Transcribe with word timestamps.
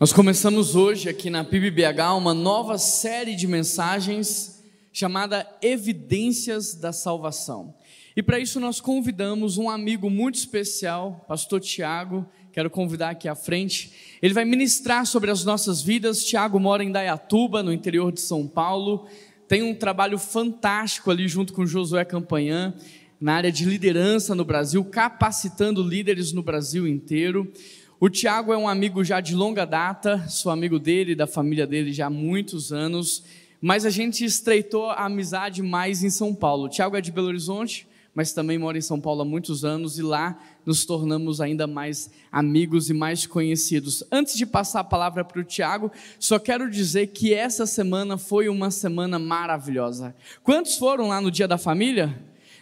Nós 0.00 0.12
começamos 0.12 0.76
hoje 0.76 1.08
aqui 1.08 1.28
na 1.28 1.42
PIBBH 1.42 2.16
uma 2.16 2.32
nova 2.32 2.78
série 2.78 3.34
de 3.34 3.48
mensagens 3.48 4.62
chamada 4.92 5.44
Evidências 5.60 6.72
da 6.72 6.92
Salvação. 6.92 7.74
E 8.14 8.22
para 8.22 8.38
isso 8.38 8.60
nós 8.60 8.80
convidamos 8.80 9.58
um 9.58 9.68
amigo 9.68 10.08
muito 10.08 10.36
especial, 10.36 11.24
pastor 11.26 11.58
Tiago, 11.58 12.24
quero 12.52 12.70
convidar 12.70 13.10
aqui 13.10 13.26
à 13.26 13.34
frente. 13.34 13.92
Ele 14.22 14.32
vai 14.32 14.44
ministrar 14.44 15.04
sobre 15.04 15.32
as 15.32 15.44
nossas 15.44 15.82
vidas. 15.82 16.24
Tiago 16.24 16.60
mora 16.60 16.84
em 16.84 16.92
Dayatuba, 16.92 17.60
no 17.60 17.72
interior 17.72 18.12
de 18.12 18.20
São 18.20 18.46
Paulo. 18.46 19.08
Tem 19.48 19.64
um 19.64 19.74
trabalho 19.74 20.16
fantástico 20.16 21.10
ali 21.10 21.26
junto 21.26 21.52
com 21.52 21.66
Josué 21.66 22.04
Campanhã, 22.04 22.72
na 23.20 23.34
área 23.34 23.50
de 23.50 23.64
liderança 23.64 24.32
no 24.32 24.44
Brasil, 24.44 24.84
capacitando 24.84 25.82
líderes 25.82 26.32
no 26.32 26.40
Brasil 26.40 26.86
inteiro. 26.86 27.52
O 28.00 28.08
Tiago 28.08 28.52
é 28.52 28.56
um 28.56 28.68
amigo 28.68 29.02
já 29.02 29.20
de 29.20 29.34
longa 29.34 29.64
data, 29.64 30.24
sou 30.28 30.52
amigo 30.52 30.78
dele, 30.78 31.16
da 31.16 31.26
família 31.26 31.66
dele 31.66 31.92
já 31.92 32.06
há 32.06 32.10
muitos 32.10 32.72
anos, 32.72 33.24
mas 33.60 33.84
a 33.84 33.90
gente 33.90 34.24
estreitou 34.24 34.88
a 34.88 35.06
amizade 35.06 35.64
mais 35.64 36.04
em 36.04 36.08
São 36.08 36.32
Paulo. 36.32 36.66
O 36.66 36.68
Tiago 36.68 36.96
é 36.96 37.00
de 37.00 37.10
Belo 37.10 37.26
Horizonte, 37.26 37.88
mas 38.14 38.32
também 38.32 38.56
mora 38.56 38.78
em 38.78 38.80
São 38.80 39.00
Paulo 39.00 39.22
há 39.22 39.24
muitos 39.24 39.64
anos 39.64 39.98
e 39.98 40.02
lá 40.02 40.38
nos 40.64 40.84
tornamos 40.84 41.40
ainda 41.40 41.66
mais 41.66 42.08
amigos 42.30 42.88
e 42.88 42.94
mais 42.94 43.26
conhecidos. 43.26 44.04
Antes 44.12 44.36
de 44.36 44.46
passar 44.46 44.78
a 44.78 44.84
palavra 44.84 45.24
para 45.24 45.40
o 45.40 45.44
Tiago, 45.44 45.90
só 46.20 46.38
quero 46.38 46.70
dizer 46.70 47.08
que 47.08 47.34
essa 47.34 47.66
semana 47.66 48.16
foi 48.16 48.48
uma 48.48 48.70
semana 48.70 49.18
maravilhosa. 49.18 50.14
Quantos 50.44 50.76
foram 50.76 51.08
lá 51.08 51.20
no 51.20 51.32
Dia 51.32 51.48
da 51.48 51.58
Família? 51.58 52.16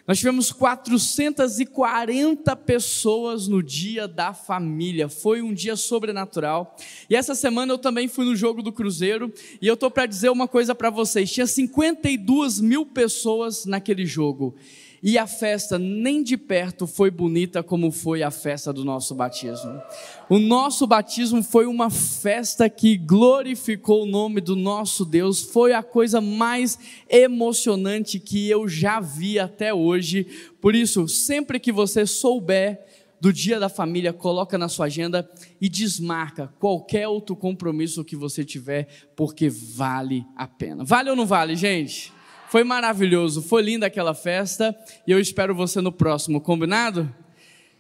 Nós 0.07 0.19
tivemos 0.19 0.53
440 0.53 2.55
pessoas 2.55 3.49
no 3.49 3.61
dia 3.61 4.07
da 4.07 4.33
família. 4.33 5.09
Foi 5.09 5.43
um 5.43 5.53
dia 5.53 5.75
sobrenatural. 5.75 6.77
E 7.11 7.17
essa 7.17 7.35
semana 7.35 7.73
eu 7.73 7.79
também 7.79 8.07
fui 8.07 8.25
no 8.25 8.37
jogo 8.37 8.63
do 8.63 8.73
Cruzeiro. 8.73 9.33
E 9.61 9.67
eu 9.67 9.75
estou 9.75 9.91
para 9.91 10.07
dizer 10.07 10.31
uma 10.31 10.47
coisa 10.47 10.77
para 10.77 10.91
vocês: 10.91 11.33
tinha 11.33 11.47
52 11.47 12.61
mil 12.61 12.87
pessoas 12.87 13.67
naquele 13.67 14.07
jogo. 14.07 14.55
E 15.03 15.19
a 15.19 15.27
festa 15.27 15.79
nem 15.79 16.23
de 16.23 16.37
perto 16.37 16.87
foi 16.87 17.11
bonita 17.11 17.63
como 17.63 17.91
foi 17.91 18.23
a 18.23 18.31
festa 18.31 18.73
do 18.73 18.85
nosso 18.85 19.15
batismo. 19.15 19.81
O 20.29 20.39
nosso 20.39 20.87
batismo 20.87 21.43
foi 21.43 21.67
uma 21.67 21.91
festa 21.91 22.69
que 22.69 22.97
glorificou 22.97 24.03
o 24.03 24.07
nome 24.07 24.41
do 24.41 24.57
nosso 24.57 25.05
Deus, 25.05 25.43
foi 25.43 25.73
a 25.73 25.83
coisa 25.83 26.21
mais 26.21 26.79
emocionante 27.09 28.19
que 28.19 28.49
eu 28.49 28.67
já 28.67 29.01
vi 29.01 29.39
até 29.39 29.73
hoje. 29.73 30.27
Por 30.61 30.75
isso, 30.75 31.07
sempre 31.07 31.61
que 31.61 31.71
você 31.71 32.07
souber 32.07 32.85
do 33.21 33.33
dia 33.33 33.59
da 33.59 33.69
família, 33.69 34.13
coloca 34.13 34.59
na 34.59 34.69
sua 34.69 34.87
agenda 34.87 35.29
e 35.61 35.69
desmarca 35.69 36.53
qualquer 36.59 37.09
outro 37.09 37.35
compromisso 37.35 38.05
que 38.05 38.15
você 38.15 38.45
tiver, 38.45 38.89
porque 39.17 39.49
vale 39.49 40.27
a 40.37 40.47
pena. 40.47 40.85
Vale 40.85 41.11
ou 41.11 41.17
não 41.17 41.27
vale, 41.27 41.57
gente? 41.57 42.13
Foi 42.49 42.63
maravilhoso, 42.63 43.43
foi 43.43 43.61
linda 43.61 43.87
aquela 43.87 44.15
festa 44.15 44.77
e 45.05 45.11
eu 45.11 45.19
espero 45.19 45.53
você 45.53 45.81
no 45.81 45.91
próximo, 45.91 46.41
combinado? 46.41 47.13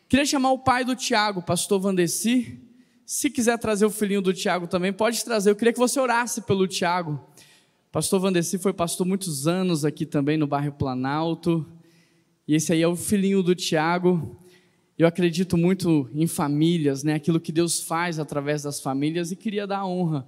Queria 0.08 0.26
chamar 0.26 0.50
o 0.50 0.58
pai 0.58 0.84
do 0.84 0.96
Tiago, 0.96 1.40
pastor 1.40 1.80
Vandeci. 1.80 2.58
Se 3.04 3.30
quiser 3.30 3.58
trazer 3.58 3.86
o 3.86 3.90
filhinho 3.90 4.20
do 4.20 4.34
Tiago 4.34 4.66
também, 4.66 4.92
pode 4.92 5.24
trazer. 5.24 5.50
Eu 5.50 5.56
queria 5.56 5.72
que 5.72 5.78
você 5.78 6.00
orasse 6.00 6.40
pelo 6.42 6.66
Tiago. 6.66 7.24
Pastor 7.92 8.18
Vandeci 8.18 8.58
foi 8.58 8.72
pastor 8.72 9.06
muitos 9.06 9.46
anos 9.46 9.84
aqui 9.84 10.04
também 10.04 10.36
no 10.36 10.48
bairro 10.48 10.72
Planalto. 10.72 11.64
E 12.46 12.56
esse 12.56 12.72
aí 12.72 12.82
é 12.82 12.88
o 12.88 12.96
filhinho 12.96 13.44
do 13.44 13.54
Tiago. 13.54 14.36
Eu 14.98 15.06
acredito 15.06 15.56
muito 15.56 16.10
em 16.12 16.26
famílias, 16.26 17.04
né? 17.04 17.14
Aquilo 17.14 17.38
que 17.38 17.52
Deus 17.52 17.80
faz 17.80 18.18
através 18.18 18.62
das 18.62 18.80
famílias 18.80 19.30
e 19.30 19.36
queria 19.36 19.64
dar 19.64 19.86
honra 19.86 20.26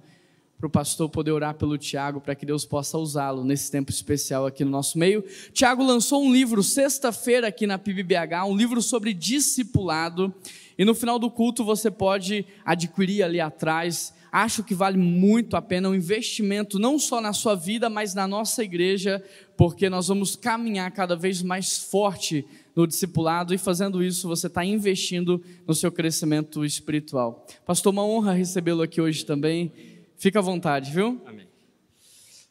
para 0.59 0.67
o 0.67 0.69
pastor 0.69 1.07
poder 1.07 1.31
orar 1.31 1.53
pelo 1.53 1.77
Tiago, 1.77 2.19
para 2.19 2.35
que 2.35 2.45
Deus 2.45 2.65
possa 2.65 2.97
usá-lo 2.97 3.45
nesse 3.45 3.71
tempo 3.71 3.89
especial 3.91 4.45
aqui 4.45 4.65
no 4.65 4.69
nosso 4.69 4.99
meio. 4.99 5.23
Tiago 5.53 5.81
lançou 5.81 6.21
um 6.21 6.33
livro 6.33 6.61
sexta-feira 6.61 7.47
aqui 7.47 7.65
na 7.65 7.79
PIBBH, 7.79 8.43
um 8.45 8.57
livro 8.57 8.81
sobre 8.81 9.13
discipulado, 9.13 10.33
e 10.77 10.83
no 10.83 10.93
final 10.93 11.17
do 11.17 11.31
culto 11.31 11.63
você 11.63 11.89
pode 11.89 12.45
adquirir 12.65 13.23
ali 13.23 13.39
atrás. 13.39 14.13
Acho 14.33 14.61
que 14.61 14.75
vale 14.75 14.97
muito 14.97 15.55
a 15.55 15.61
pena 15.61 15.87
um 15.87 15.95
investimento, 15.95 16.77
não 16.77 16.99
só 16.99 17.21
na 17.21 17.31
sua 17.31 17.55
vida, 17.55 17.89
mas 17.89 18.13
na 18.13 18.27
nossa 18.27 18.61
igreja, 18.61 19.23
porque 19.55 19.89
nós 19.89 20.09
vamos 20.09 20.35
caminhar 20.35 20.91
cada 20.91 21.15
vez 21.15 21.41
mais 21.41 21.79
forte 21.79 22.45
no 22.75 22.85
discipulado 22.85 23.53
e 23.53 23.57
fazendo 23.57 24.03
isso 24.03 24.27
você 24.27 24.47
está 24.47 24.63
investindo 24.63 25.41
no 25.65 25.73
seu 25.73 25.89
crescimento 25.89 26.65
espiritual. 26.65 27.47
Pastor, 27.65 27.93
uma 27.93 28.05
honra 28.05 28.33
recebê-lo 28.33 28.81
aqui 28.81 28.99
hoje 28.99 29.25
também. 29.25 29.71
Fica 30.19 30.39
à 30.39 30.41
vontade, 30.41 30.91
viu? 30.91 31.21
Amém. 31.25 31.47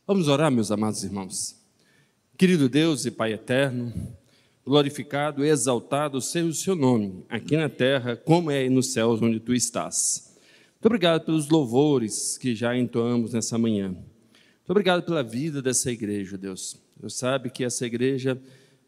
Vamos 0.07 0.27
orar, 0.27 0.51
meus 0.51 0.73
amados 0.73 1.05
irmãos. 1.05 1.55
Querido 2.39 2.67
Deus 2.67 3.05
e 3.05 3.11
Pai 3.11 3.35
eterno, 3.35 3.93
glorificado 4.65 5.45
e 5.45 5.51
exaltado 5.51 6.19
seja 6.23 6.47
o 6.47 6.55
seu 6.55 6.75
nome, 6.75 7.27
aqui 7.29 7.59
na 7.59 7.69
terra, 7.69 8.17
como 8.17 8.51
é 8.51 8.71
nos 8.71 8.87
céus 8.95 9.21
onde 9.21 9.39
tu 9.39 9.53
estás. 9.53 10.35
Muito 10.73 10.87
obrigado 10.87 11.27
pelos 11.27 11.51
louvores 11.51 12.39
que 12.39 12.55
já 12.55 12.75
entoamos 12.75 13.35
nessa 13.35 13.59
manhã. 13.59 13.89
Muito 13.89 14.71
obrigado 14.71 15.03
pela 15.03 15.23
vida 15.23 15.61
dessa 15.61 15.91
igreja, 15.93 16.39
Deus. 16.39 16.81
Deus 16.97 17.19
sabe 17.19 17.51
que 17.51 17.63
essa 17.63 17.85
igreja 17.85 18.41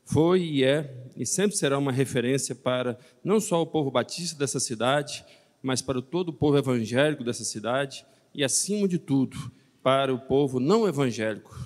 foi 0.06 0.40
e 0.42 0.64
é 0.64 0.90
e 1.14 1.26
sempre 1.26 1.54
será 1.54 1.76
uma 1.76 1.92
referência 1.92 2.54
para 2.54 2.98
não 3.22 3.40
só 3.40 3.60
o 3.60 3.66
povo 3.66 3.90
batista 3.90 4.38
dessa 4.38 4.58
cidade, 4.58 5.22
mas 5.62 5.82
para 5.82 6.00
todo 6.00 6.30
o 6.30 6.32
povo 6.32 6.56
evangélico 6.56 7.22
dessa 7.22 7.44
cidade 7.44 8.06
e, 8.34 8.44
acima 8.44 8.86
de 8.86 8.98
tudo, 8.98 9.50
para 9.82 10.12
o 10.12 10.18
povo 10.18 10.60
não 10.60 10.86
evangélico. 10.86 11.58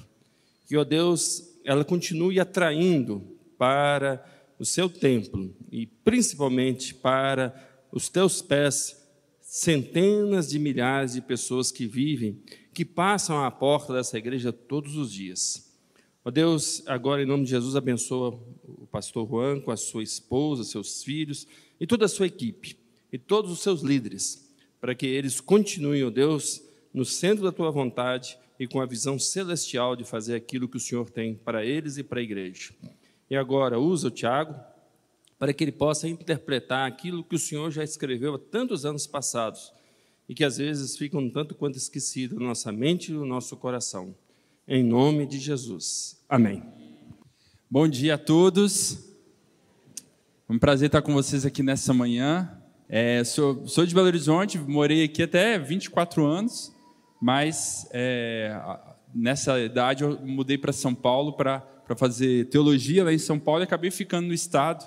Que, 0.66 0.76
ó 0.76 0.84
Deus, 0.84 1.54
ela 1.64 1.84
continue 1.84 2.40
atraindo 2.40 3.22
para 3.58 4.24
o 4.58 4.64
seu 4.64 4.88
templo 4.88 5.54
e 5.70 5.86
principalmente 5.86 6.94
para 6.94 7.54
os 7.92 8.08
teus 8.08 8.40
pés 8.40 9.02
centenas 9.40 10.48
de 10.48 10.58
milhares 10.58 11.12
de 11.12 11.20
pessoas 11.20 11.70
que 11.70 11.86
vivem, 11.86 12.42
que 12.72 12.84
passam 12.84 13.44
à 13.44 13.50
porta 13.50 13.92
dessa 13.92 14.18
igreja 14.18 14.52
todos 14.52 14.96
os 14.96 15.12
dias. 15.12 15.72
Ó 16.24 16.30
Deus, 16.30 16.82
agora 16.86 17.22
em 17.22 17.26
nome 17.26 17.44
de 17.44 17.50
Jesus, 17.50 17.76
abençoa 17.76 18.40
o 18.64 18.86
pastor 18.86 19.28
Juan 19.28 19.60
com 19.60 19.70
a 19.70 19.76
sua 19.76 20.02
esposa, 20.02 20.64
seus 20.64 21.04
filhos 21.04 21.46
e 21.78 21.86
toda 21.86 22.06
a 22.06 22.08
sua 22.08 22.26
equipe 22.26 22.76
e 23.12 23.18
todos 23.18 23.52
os 23.52 23.60
seus 23.60 23.82
líderes 23.82 24.43
para 24.84 24.94
que 24.94 25.06
eles 25.06 25.40
continuem, 25.40 26.04
ó 26.04 26.10
Deus, 26.10 26.62
no 26.92 27.06
centro 27.06 27.42
da 27.42 27.50
tua 27.50 27.70
vontade 27.70 28.38
e 28.60 28.66
com 28.66 28.82
a 28.82 28.84
visão 28.84 29.18
celestial 29.18 29.96
de 29.96 30.04
fazer 30.04 30.34
aquilo 30.34 30.68
que 30.68 30.76
o 30.76 30.80
Senhor 30.80 31.08
tem 31.08 31.34
para 31.34 31.64
eles 31.64 31.96
e 31.96 32.02
para 32.02 32.20
a 32.20 32.22
igreja. 32.22 32.74
E 33.30 33.34
agora, 33.34 33.78
usa 33.78 34.08
o 34.08 34.10
Tiago 34.10 34.54
para 35.38 35.54
que 35.54 35.64
ele 35.64 35.72
possa 35.72 36.06
interpretar 36.06 36.86
aquilo 36.86 37.24
que 37.24 37.34
o 37.34 37.38
Senhor 37.38 37.70
já 37.70 37.82
escreveu 37.82 38.34
há 38.34 38.38
tantos 38.38 38.84
anos 38.84 39.06
passados 39.06 39.72
e 40.28 40.34
que 40.34 40.44
às 40.44 40.58
vezes 40.58 40.98
ficam 40.98 41.22
um 41.22 41.30
tanto 41.30 41.54
quanto 41.54 41.78
esquecido 41.78 42.38
na 42.38 42.48
nossa 42.48 42.70
mente 42.70 43.10
e 43.10 43.14
no 43.14 43.24
nosso 43.24 43.56
coração. 43.56 44.14
Em 44.68 44.84
nome 44.84 45.24
de 45.24 45.38
Jesus. 45.38 46.22
Amém. 46.28 46.62
Bom 47.70 47.88
dia 47.88 48.16
a 48.16 48.18
todos. 48.18 48.98
É 50.46 50.52
um 50.52 50.58
prazer 50.58 50.88
estar 50.88 51.00
com 51.00 51.14
vocês 51.14 51.46
aqui 51.46 51.62
nessa 51.62 51.94
manhã. 51.94 52.60
É, 52.88 53.24
sou, 53.24 53.66
sou, 53.66 53.86
de 53.86 53.94
Belo 53.94 54.08
Horizonte, 54.08 54.58
morei 54.58 55.04
aqui 55.04 55.22
até 55.22 55.58
24 55.58 56.24
anos, 56.24 56.70
mas 57.20 57.88
é, 57.92 58.54
nessa 59.14 59.58
idade 59.58 60.04
eu 60.04 60.20
mudei 60.20 60.58
para 60.58 60.70
São 60.70 60.94
Paulo 60.94 61.32
para 61.32 61.62
fazer 61.96 62.46
teologia 62.50 63.02
lá 63.02 63.12
em 63.12 63.18
São 63.18 63.38
Paulo 63.38 63.62
e 63.62 63.64
acabei 63.64 63.90
ficando 63.90 64.28
no 64.28 64.34
estado. 64.34 64.86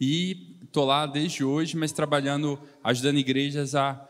E 0.00 0.56
estou 0.62 0.84
lá 0.84 1.06
desde 1.06 1.42
hoje, 1.42 1.76
mas 1.76 1.90
trabalhando, 1.90 2.58
ajudando 2.84 3.18
igrejas 3.18 3.74
a, 3.74 4.08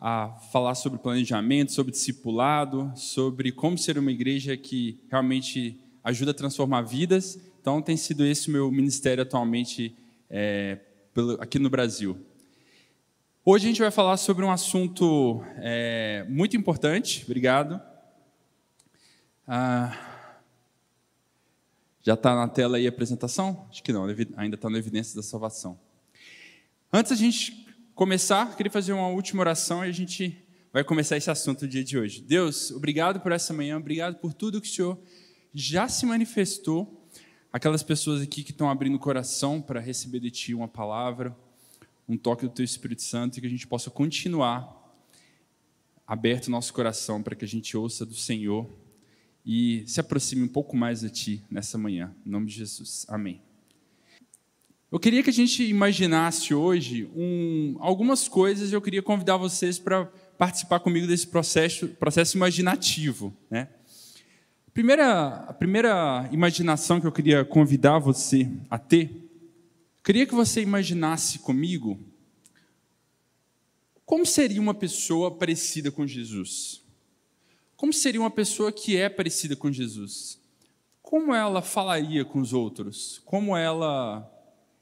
a 0.00 0.30
falar 0.50 0.74
sobre 0.76 0.98
planejamento, 0.98 1.70
sobre 1.70 1.92
discipulado, 1.92 2.90
sobre 2.96 3.52
como 3.52 3.76
ser 3.76 3.98
uma 3.98 4.10
igreja 4.10 4.56
que 4.56 4.98
realmente 5.10 5.78
ajuda 6.02 6.30
a 6.30 6.34
transformar 6.34 6.80
vidas. 6.80 7.38
Então 7.60 7.82
tem 7.82 7.96
sido 7.96 8.24
esse 8.24 8.48
o 8.48 8.52
meu 8.52 8.70
ministério 8.72 9.22
atualmente 9.22 9.94
é, 10.30 10.78
aqui 11.40 11.58
no 11.58 11.68
Brasil. 11.68 12.24
Hoje 13.44 13.64
a 13.64 13.68
gente 13.68 13.80
vai 13.80 13.90
falar 13.90 14.16
sobre 14.16 14.44
um 14.44 14.50
assunto 14.50 15.42
é, 15.56 16.24
muito 16.28 16.56
importante. 16.56 17.24
Obrigado. 17.24 17.80
Ah, 19.46 20.30
já 22.00 22.14
está 22.14 22.36
na 22.36 22.46
tela 22.46 22.76
aí 22.76 22.86
a 22.86 22.90
apresentação? 22.90 23.66
Acho 23.70 23.82
que 23.82 23.92
não, 23.92 24.04
ainda 24.36 24.54
está 24.54 24.70
na 24.70 24.78
evidência 24.78 25.16
da 25.16 25.22
salvação. 25.22 25.78
Antes 26.92 27.10
a 27.10 27.16
gente 27.16 27.66
começar, 27.92 28.56
queria 28.56 28.70
fazer 28.70 28.92
uma 28.92 29.08
última 29.08 29.40
oração 29.40 29.84
e 29.84 29.88
a 29.88 29.92
gente 29.92 30.46
vai 30.72 30.84
começar 30.84 31.16
esse 31.16 31.30
assunto 31.30 31.62
no 31.62 31.68
dia 31.68 31.82
de 31.82 31.98
hoje. 31.98 32.20
Deus, 32.20 32.70
obrigado 32.70 33.18
por 33.20 33.32
essa 33.32 33.52
manhã, 33.52 33.76
obrigado 33.76 34.16
por 34.16 34.32
tudo 34.32 34.60
que 34.60 34.68
o 34.68 34.70
Senhor 34.70 34.98
já 35.52 35.88
se 35.88 36.06
manifestou 36.06 36.99
aquelas 37.52 37.82
pessoas 37.82 38.22
aqui 38.22 38.42
que 38.42 38.52
estão 38.52 38.70
abrindo 38.70 38.94
o 38.94 38.98
coração 38.98 39.60
para 39.60 39.80
receber 39.80 40.20
de 40.20 40.30
Ti 40.30 40.54
uma 40.54 40.68
palavra, 40.68 41.36
um 42.08 42.16
toque 42.16 42.46
do 42.46 42.52
Teu 42.52 42.64
Espírito 42.64 43.02
Santo 43.02 43.38
e 43.38 43.40
que 43.40 43.46
a 43.46 43.50
gente 43.50 43.66
possa 43.66 43.90
continuar 43.90 44.76
aberto 46.06 46.48
o 46.48 46.50
nosso 46.50 46.72
coração 46.72 47.22
para 47.22 47.34
que 47.34 47.44
a 47.44 47.48
gente 47.48 47.76
ouça 47.76 48.04
do 48.04 48.14
Senhor 48.14 48.68
e 49.44 49.84
se 49.86 50.00
aproxime 50.00 50.42
um 50.42 50.48
pouco 50.48 50.76
mais 50.76 51.00
de 51.00 51.10
Ti 51.10 51.44
nessa 51.50 51.78
manhã. 51.78 52.14
Em 52.26 52.30
nome 52.30 52.46
de 52.46 52.54
Jesus. 52.54 53.06
Amém. 53.08 53.40
Eu 54.90 54.98
queria 54.98 55.22
que 55.22 55.30
a 55.30 55.32
gente 55.32 55.62
imaginasse 55.62 56.52
hoje 56.52 57.08
um, 57.14 57.76
algumas 57.78 58.26
coisas 58.26 58.70
e 58.72 58.74
eu 58.74 58.82
queria 58.82 59.00
convidar 59.00 59.36
vocês 59.36 59.78
para 59.78 60.04
participar 60.36 60.80
comigo 60.80 61.06
desse 61.06 61.28
processo, 61.28 61.86
processo 61.88 62.36
imaginativo. 62.36 63.32
Né? 63.48 63.68
Primeira, 64.80 65.44
a 65.46 65.52
primeira 65.52 66.26
imaginação 66.32 67.02
que 67.02 67.06
eu 67.06 67.12
queria 67.12 67.44
convidar 67.44 67.98
você 67.98 68.50
a 68.70 68.78
ter, 68.78 69.30
queria 70.02 70.26
que 70.26 70.34
você 70.34 70.62
imaginasse 70.62 71.38
comigo 71.40 72.00
como 74.06 74.24
seria 74.24 74.58
uma 74.58 74.72
pessoa 74.72 75.30
parecida 75.30 75.90
com 75.90 76.06
Jesus. 76.06 76.82
Como 77.76 77.92
seria 77.92 78.22
uma 78.22 78.30
pessoa 78.30 78.72
que 78.72 78.96
é 78.96 79.10
parecida 79.10 79.54
com 79.54 79.70
Jesus? 79.70 80.40
Como 81.02 81.34
ela 81.34 81.60
falaria 81.60 82.24
com 82.24 82.40
os 82.40 82.54
outros? 82.54 83.20
Como 83.26 83.54
ela 83.54 84.26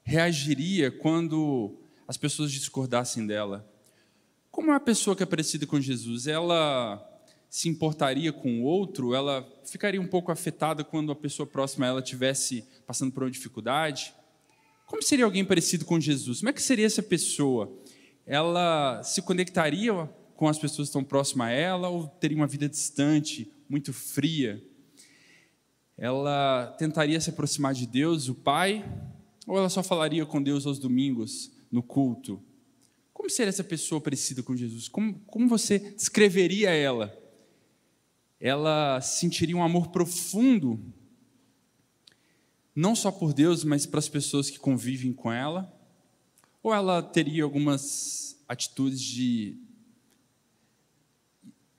reagiria 0.01 0.89
quando 0.89 1.75
as 2.07 2.15
pessoas 2.15 2.53
discordassem 2.53 3.27
dela? 3.27 3.69
Como 4.49 4.69
é 4.69 4.75
uma 4.75 4.79
pessoa 4.79 5.13
que 5.13 5.23
é 5.23 5.25
parecida 5.25 5.67
com 5.67 5.81
Jesus? 5.81 6.25
Ela 6.25 7.05
se 7.49 7.67
importaria 7.67 8.31
com 8.31 8.61
o 8.61 8.63
outro? 8.63 9.13
Ela 9.13 9.47
ficaria 9.65 9.99
um 9.99 10.07
pouco 10.07 10.31
afetada 10.31 10.83
quando 10.83 11.11
a 11.11 11.15
pessoa 11.15 11.47
próxima 11.47 11.85
a 11.85 11.89
ela 11.89 11.99
estivesse 11.99 12.63
passando 12.85 13.11
por 13.11 13.23
uma 13.23 13.31
dificuldade? 13.31 14.13
Como 14.85 15.03
seria 15.03 15.25
alguém 15.25 15.45
parecido 15.45 15.85
com 15.85 15.99
Jesus? 15.99 16.39
Como 16.39 16.49
é 16.49 16.53
que 16.53 16.61
seria 16.61 16.85
essa 16.85 17.03
pessoa? 17.03 17.71
Ela 18.25 19.01
se 19.03 19.21
conectaria 19.21 20.09
com 20.35 20.47
as 20.47 20.57
pessoas 20.57 20.87
que 20.87 20.91
estão 20.91 21.03
próximas 21.03 21.47
a 21.47 21.51
ela 21.51 21.89
ou 21.89 22.07
teria 22.07 22.37
uma 22.37 22.47
vida 22.47 22.69
distante, 22.69 23.51
muito 23.67 23.91
fria? 23.91 24.63
Ela 25.97 26.75
tentaria 26.77 27.19
se 27.19 27.29
aproximar 27.29 27.73
de 27.73 27.85
Deus, 27.85 28.29
o 28.29 28.35
Pai, 28.35 28.85
ou 29.45 29.57
ela 29.57 29.69
só 29.69 29.83
falaria 29.83 30.25
com 30.25 30.41
Deus 30.41 30.65
aos 30.65 30.79
domingos, 30.79 31.51
no 31.71 31.83
culto? 31.83 32.41
Como 33.13 33.29
seria 33.29 33.49
essa 33.49 33.63
pessoa 33.63 33.99
parecida 33.99 34.41
com 34.41 34.55
Jesus? 34.55 34.87
Como, 34.87 35.19
como 35.27 35.47
você 35.47 35.77
descreveria 35.77 36.69
ela? 36.69 37.18
Ela 38.39 39.01
sentiria 39.01 39.55
um 39.55 39.63
amor 39.63 39.89
profundo, 39.89 40.79
não 42.75 42.95
só 42.95 43.11
por 43.11 43.33
Deus, 43.33 43.63
mas 43.63 43.85
para 43.85 43.99
as 43.99 44.07
pessoas 44.07 44.49
que 44.49 44.57
convivem 44.57 45.11
com 45.11 45.31
ela? 45.31 45.73
Ou 46.63 46.73
ela 46.73 47.01
teria 47.01 47.43
algumas 47.43 48.37
atitudes 48.47 49.01
de 49.01 49.57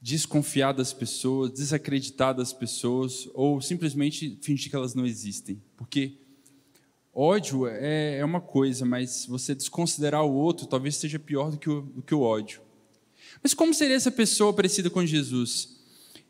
desconfiar 0.00 0.72
das 0.72 0.92
pessoas, 0.92 1.50
desacreditar 1.50 2.34
das 2.34 2.52
pessoas, 2.52 3.28
ou 3.34 3.60
simplesmente 3.60 4.38
fingir 4.42 4.70
que 4.70 4.76
elas 4.76 4.94
não 4.94 5.06
existem? 5.06 5.62
Porque 5.76 6.18
Ódio 7.12 7.66
é, 7.66 8.18
é 8.18 8.24
uma 8.24 8.40
coisa, 8.40 8.84
mas 8.84 9.26
você 9.26 9.54
desconsiderar 9.54 10.24
o 10.24 10.32
outro 10.32 10.66
talvez 10.66 10.96
seja 10.96 11.18
pior 11.18 11.50
do 11.50 11.58
que, 11.58 11.68
o, 11.68 11.82
do 11.82 12.02
que 12.02 12.14
o 12.14 12.20
ódio. 12.20 12.60
Mas 13.42 13.52
como 13.52 13.74
seria 13.74 13.96
essa 13.96 14.10
pessoa 14.10 14.52
parecida 14.52 14.88
com 14.88 15.04
Jesus? 15.04 15.79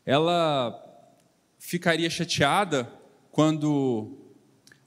Ela 0.05 0.77
ficaria 1.59 2.09
chateada 2.09 2.91
quando 3.31 4.17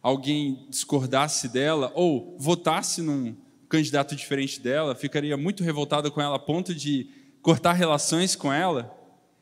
alguém 0.02 0.66
discordasse 0.68 1.48
dela 1.48 1.90
ou 1.94 2.36
votasse 2.38 3.00
num 3.00 3.36
candidato 3.68 4.14
diferente 4.14 4.60
dela, 4.60 4.94
ficaria 4.94 5.36
muito 5.36 5.64
revoltada 5.64 6.10
com 6.10 6.20
ela 6.20 6.36
a 6.36 6.38
ponto 6.38 6.74
de 6.74 7.08
cortar 7.40 7.72
relações 7.72 8.36
com 8.36 8.52
ela? 8.52 8.94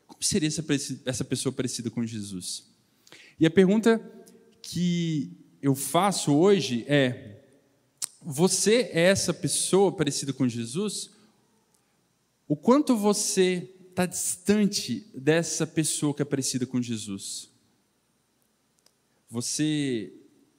Como 0.07 0.23
seria 0.23 0.47
essa, 0.47 0.63
essa 1.05 1.23
pessoa 1.23 1.51
parecida 1.51 1.89
com 1.89 2.05
Jesus? 2.05 2.71
E 3.39 3.45
a 3.45 3.51
pergunta 3.51 4.01
que 4.61 5.31
eu 5.61 5.75
faço 5.75 6.33
hoje 6.35 6.85
é: 6.87 7.41
você 8.21 8.89
é 8.93 9.01
essa 9.01 9.33
pessoa 9.33 9.91
parecida 9.91 10.31
com 10.31 10.47
Jesus? 10.47 11.11
O 12.47 12.55
quanto 12.55 12.95
você 12.95 13.72
está 13.93 14.07
distante 14.07 15.07
dessa 15.13 15.67
pessoa 15.67 16.13
que 16.13 16.21
é 16.21 16.25
parecida 16.25 16.65
com 16.65 16.81
Jesus? 16.81 17.49
Você 19.29 20.11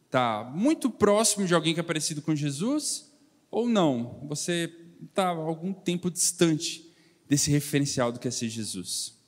está 0.07 0.49
muito 0.55 0.89
próximo 0.89 1.47
de 1.47 1.53
alguém 1.53 1.75
que 1.75 1.81
é 1.81 1.83
parecido 1.83 2.23
com 2.23 2.35
Jesus? 2.35 3.13
Ou 3.51 3.69
não? 3.69 4.25
Você 4.29 4.73
está 5.03 5.29
algum 5.29 5.73
tempo 5.73 6.11
distante 6.11 6.89
desse 7.29 7.51
referencial 7.51 8.13
do 8.13 8.21
que 8.21 8.29
é 8.29 8.31
ser 8.31 8.49
Jesus? 8.49 9.19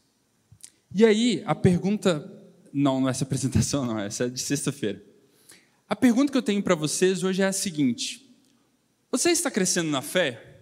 E 0.94 1.04
aí, 1.04 1.42
a 1.44 1.54
pergunta. 1.54 2.32
Não, 2.72 3.00
não 3.00 3.08
é 3.08 3.10
essa 3.10 3.24
apresentação, 3.24 3.86
não, 3.86 3.98
essa 3.98 4.26
é 4.26 4.28
de 4.28 4.40
sexta-feira. 4.40 5.02
A 5.88 5.96
pergunta 5.96 6.30
que 6.30 6.38
eu 6.38 6.42
tenho 6.42 6.62
para 6.62 6.74
vocês 6.74 7.24
hoje 7.24 7.42
é 7.42 7.46
a 7.46 7.52
seguinte: 7.52 8.30
você 9.10 9.30
está 9.30 9.50
crescendo 9.50 9.90
na 9.90 10.02
fé? 10.02 10.55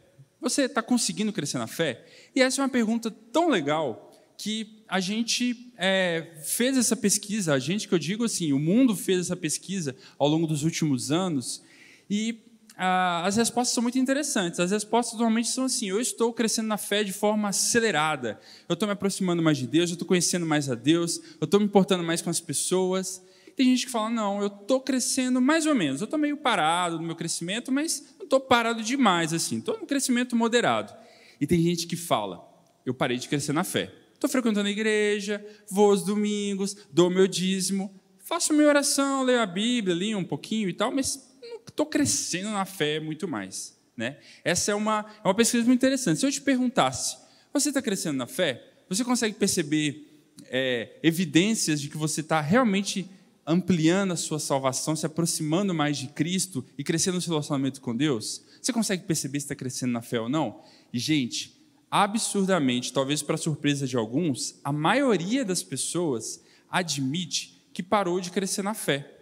Você 0.45 0.67
está 0.67 0.83
conseguindo 0.83 1.33
crescer 1.33 1.57
na 1.57 1.67
fé? 1.67 2.05
E 2.37 2.43
essa 2.43 2.61
é 2.61 2.63
uma 2.63 2.69
pergunta 2.69 3.11
tão 3.11 3.49
legal 3.49 4.13
que 4.37 4.85
a 4.87 5.01
gente 5.01 5.73
é, 5.79 6.35
fez 6.43 6.77
essa 6.77 6.95
pesquisa, 6.95 7.55
a 7.55 7.59
gente 7.59 7.89
que 7.89 7.95
eu 7.95 7.99
digo 7.99 8.25
assim, 8.25 8.53
o 8.53 8.59
mundo 8.59 8.95
fez 8.95 9.21
essa 9.21 9.37
pesquisa 9.37 9.97
ao 10.19 10.29
longo 10.29 10.47
dos 10.47 10.63
últimos 10.63 11.11
anos 11.11 11.63
e 12.11 12.41
ah, 12.77 13.23
as 13.25 13.37
respostas 13.37 13.73
são 13.73 13.83
muito 13.83 13.99
interessantes. 13.99 14.61
As 14.61 14.71
respostas 14.71 15.15
normalmente 15.15 15.49
são 15.49 15.65
assim: 15.65 15.89
eu 15.89 15.99
estou 15.99 16.31
crescendo 16.31 16.69
na 16.69 16.77
fé 16.77 17.03
de 17.03 17.13
forma 17.13 17.49
acelerada, 17.49 18.39
eu 18.69 18.75
estou 18.75 18.87
me 18.87 18.93
aproximando 18.93 19.43
mais 19.43 19.57
de 19.57 19.67
Deus, 19.67 19.89
eu 19.89 19.95
estou 19.95 20.07
conhecendo 20.07 20.45
mais 20.45 20.69
a 20.69 20.75
Deus, 20.75 21.21
eu 21.41 21.47
estou 21.47 21.59
me 21.59 21.65
importando 21.65 22.05
mais 22.05 22.21
com 22.21 22.29
as 22.29 22.41
pessoas. 22.41 23.23
Tem 23.57 23.67
gente 23.67 23.87
que 23.87 23.93
fala, 23.93 24.11
não, 24.11 24.41
eu 24.41 24.49
estou 24.49 24.81
crescendo 24.81 25.41
mais 25.41 25.65
ou 25.65 25.75
menos, 25.77 26.01
eu 26.01 26.07
estou 26.07 26.19
meio 26.19 26.37
parado 26.37 26.99
no 26.99 27.05
meu 27.05 27.15
crescimento, 27.15 27.71
mas 27.71 28.14
estou 28.35 28.41
parado 28.41 28.83
demais 28.83 29.33
assim, 29.33 29.59
estou 29.59 29.79
no 29.79 29.87
crescimento 29.87 30.35
moderado. 30.35 30.93
E 31.41 31.47
tem 31.47 31.63
gente 31.63 31.87
que 31.87 31.97
fala, 31.97 32.45
eu 32.85 32.93
parei 32.93 33.17
de 33.17 33.29
crescer 33.29 33.53
na 33.53 33.63
fé. 33.63 33.93
Estou 34.13 34.29
frequentando 34.29 34.67
a 34.67 34.71
igreja, 34.71 35.45
vou 35.71 35.91
aos 35.91 36.05
domingos, 36.05 36.77
dou 36.91 37.11
meu 37.11 37.27
dízimo, 37.27 38.01
faço 38.19 38.53
minha 38.53 38.69
oração, 38.69 39.23
leio 39.23 39.41
a 39.41 39.47
Bíblia, 39.47 39.95
li 39.95 40.15
um 40.15 40.25
pouquinho 40.25 40.69
e 40.69 40.73
tal, 40.73 40.91
mas 40.91 41.33
não 41.43 41.57
estou 41.57 41.87
crescendo 41.87 42.51
na 42.51 42.65
fé 42.65 42.99
muito 42.99 43.29
mais. 43.29 43.79
Né? 43.97 44.19
Essa 44.43 44.73
é 44.73 44.75
uma, 44.75 45.07
é 45.23 45.29
uma 45.29 45.35
pesquisa 45.35 45.65
muito 45.65 45.79
interessante. 45.79 46.19
Se 46.19 46.27
eu 46.27 46.33
te 46.33 46.41
perguntasse, 46.41 47.17
você 47.53 47.69
está 47.69 47.81
crescendo 47.81 48.17
na 48.17 48.27
fé? 48.27 48.65
Você 48.89 49.05
consegue 49.05 49.37
perceber 49.37 50.33
é, 50.47 50.99
evidências 51.03 51.81
de 51.81 51.89
que 51.89 51.97
você 51.97 52.21
está 52.21 52.41
realmente 52.41 53.09
ampliando 53.47 54.13
a 54.13 54.17
sua 54.17 54.39
salvação, 54.39 54.97
se 54.97 55.07
aproximando 55.07 55.75
mais 55.75 55.99
de 55.99 56.09
Cristo 56.09 56.65
e 56.79 56.85
crescendo 56.85 57.17
no 57.17 57.21
seu 57.21 57.33
relacionamento 57.33 57.81
com 57.81 57.97
Deus? 57.97 58.43
Você 58.61 58.73
consegue 58.73 59.05
perceber 59.05 59.41
se 59.41 59.47
está 59.47 59.55
crescendo 59.55 59.93
na 59.93 60.03
fé 60.03 60.21
ou 60.21 60.29
não? 60.29 60.63
E, 60.93 60.99
gente, 60.99 61.61
absurdamente, 61.91 62.93
talvez 62.93 63.23
para 63.23 63.37
surpresa 63.37 63.87
de 63.87 63.97
alguns, 63.97 64.59
a 64.65 64.73
maioria 64.73 65.45
das 65.45 65.63
pessoas 65.63 66.43
admite 66.71 67.63
que 67.73 67.83
parou 67.83 68.21
de 68.21 68.31
crescer 68.31 68.63
na 68.63 68.75
fé. 68.75 69.15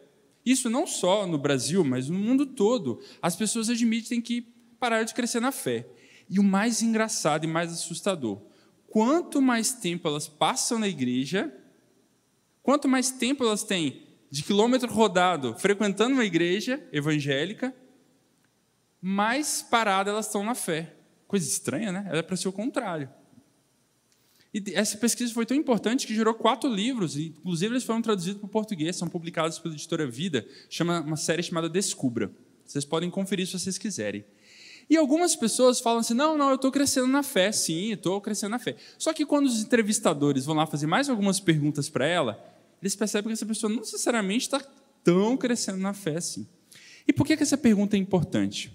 Isso 0.45 0.69
não 0.69 0.87
só 0.87 1.27
no 1.27 1.39
Brasil, 1.39 1.85
mas 1.85 2.09
no 2.09 2.19
mundo 2.19 2.47
todo. 2.47 3.01
As 3.21 3.37
pessoas 3.37 3.69
admitem 3.69 4.21
que 4.21 4.43
pararam 4.79 5.05
de 5.05 5.15
crescer 5.15 5.41
na 5.41 5.53
fé. 5.53 5.87
E 6.29 6.39
o 6.39 6.43
mais 6.43 6.83
engraçado 6.83 7.45
e 7.45 7.47
mais 7.47 7.73
assustador: 7.73 8.41
quanto 8.89 9.41
mais 9.41 9.73
tempo 9.73 10.09
elas 10.09 10.29
passam 10.29 10.79
na 10.79 10.89
igreja, 10.89 11.55
quanto 12.63 12.89
mais 12.89 13.11
tempo 13.11 13.45
elas 13.45 13.63
têm 13.63 14.03
de 14.33 14.43
quilômetro 14.43 14.91
rodado 14.91 15.55
frequentando 15.59 16.15
uma 16.15 16.25
igreja 16.25 16.83
evangélica, 16.91 17.77
mais 18.99 19.61
paradas 19.61 20.11
elas 20.11 20.25
estão 20.25 20.43
na 20.43 20.55
fé. 20.55 20.95
Coisa 21.29 21.47
estranha, 21.47 21.93
né? 21.93 22.09
É 22.11 22.23
para 22.23 22.35
ser 22.35 22.49
o 22.49 22.53
contrário. 22.53 23.11
E 24.55 24.63
essa 24.73 24.97
pesquisa 24.97 25.35
foi 25.35 25.45
tão 25.45 25.55
importante 25.55 26.07
que 26.07 26.15
gerou 26.15 26.33
quatro 26.33 26.73
livros, 26.73 27.15
inclusive 27.15 27.75
eles 27.75 27.85
foram 27.85 28.01
traduzidos 28.01 28.41
para 28.41 28.47
o 28.47 28.51
português, 28.51 28.97
são 28.97 29.07
publicados 29.07 29.59
pela 29.59 29.75
editora 29.75 30.07
Vida, 30.07 30.47
chama 30.71 31.01
uma 31.03 31.17
série 31.17 31.43
chamada 31.43 31.69
Descubra. 31.69 32.33
Vocês 32.65 32.87
podem 32.87 33.11
conferir 33.11 33.47
se 33.47 33.59
vocês 33.59 33.77
quiserem. 33.77 34.25
E 34.89 34.97
algumas 34.97 35.37
pessoas 35.37 35.79
falam 35.79 36.01
assim: 36.01 36.15
não, 36.15 36.39
não, 36.39 36.49
eu 36.49 36.55
estou 36.55 36.73
crescendo 36.73 37.07
na 37.07 37.23
fé, 37.23 37.53
sim, 37.53 37.93
estou 37.93 38.19
crescendo 38.19 38.53
na 38.53 38.59
fé. 38.59 38.77
Só 38.97 39.13
que 39.13 39.27
quando 39.27 39.45
os 39.45 39.61
entrevistadores 39.61 40.47
vão 40.47 40.57
lá 40.57 40.67
fazer 40.67 40.87
mais 40.87 41.11
algumas 41.11 41.39
perguntas 41.39 41.91
para 41.91 42.07
ela, 42.07 42.52
eles 42.83 42.97
percebem 42.97 43.29
que 43.29 43.35
essa 43.35 43.47
pessoa 43.47 43.73
não 43.73 43.81
necessariamente 43.81 44.47
está 44.47 44.61
tão 45.05 45.37
crescendo 45.37 45.79
na 45.79 45.95
fé 45.95 46.17
assim. 46.17 46.47
E 47.07 47.13
por 47.13 47.27
que, 47.27 47.37
que 47.37 47.43
essa 47.43 47.57
pergunta 47.57 47.97
é 47.97 47.99
importante? 47.99 48.73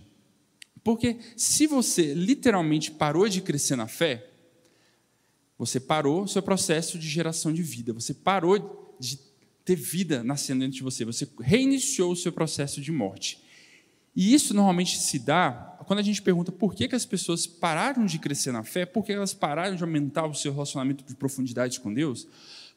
Porque 0.83 1.17
se 1.35 1.67
você 1.67 2.13
literalmente 2.13 2.91
parou 2.91 3.27
de 3.27 3.41
crescer 3.41 3.75
na 3.75 3.87
fé, 3.87 4.29
você 5.57 5.79
parou 5.79 6.23
o 6.23 6.27
seu 6.27 6.41
processo 6.41 6.97
de 6.97 7.09
geração 7.09 7.51
de 7.51 7.61
vida, 7.61 7.91
você 7.91 8.13
parou 8.13 8.95
de 8.99 9.19
ter 9.65 9.75
vida 9.75 10.23
nascendo 10.23 10.61
dentro 10.61 10.77
de 10.77 10.83
você, 10.83 11.03
você 11.03 11.27
reiniciou 11.41 12.13
o 12.13 12.15
seu 12.15 12.31
processo 12.31 12.79
de 12.79 12.91
morte. 12.91 13.43
E 14.15 14.33
isso 14.33 14.53
normalmente 14.53 14.97
se 14.97 15.19
dá 15.19 15.77
quando 15.85 15.99
a 15.99 16.03
gente 16.03 16.21
pergunta 16.21 16.51
por 16.51 16.73
que, 16.73 16.87
que 16.87 16.95
as 16.95 17.05
pessoas 17.05 17.47
pararam 17.47 18.05
de 18.05 18.19
crescer 18.19 18.51
na 18.51 18.63
fé, 18.63 18.85
por 18.85 19.05
que 19.05 19.13
elas 19.13 19.33
pararam 19.33 19.75
de 19.75 19.83
aumentar 19.83 20.25
o 20.25 20.33
seu 20.33 20.51
relacionamento 20.51 21.03
de 21.03 21.15
profundidade 21.15 21.79
com 21.79 21.93
Deus, 21.93 22.27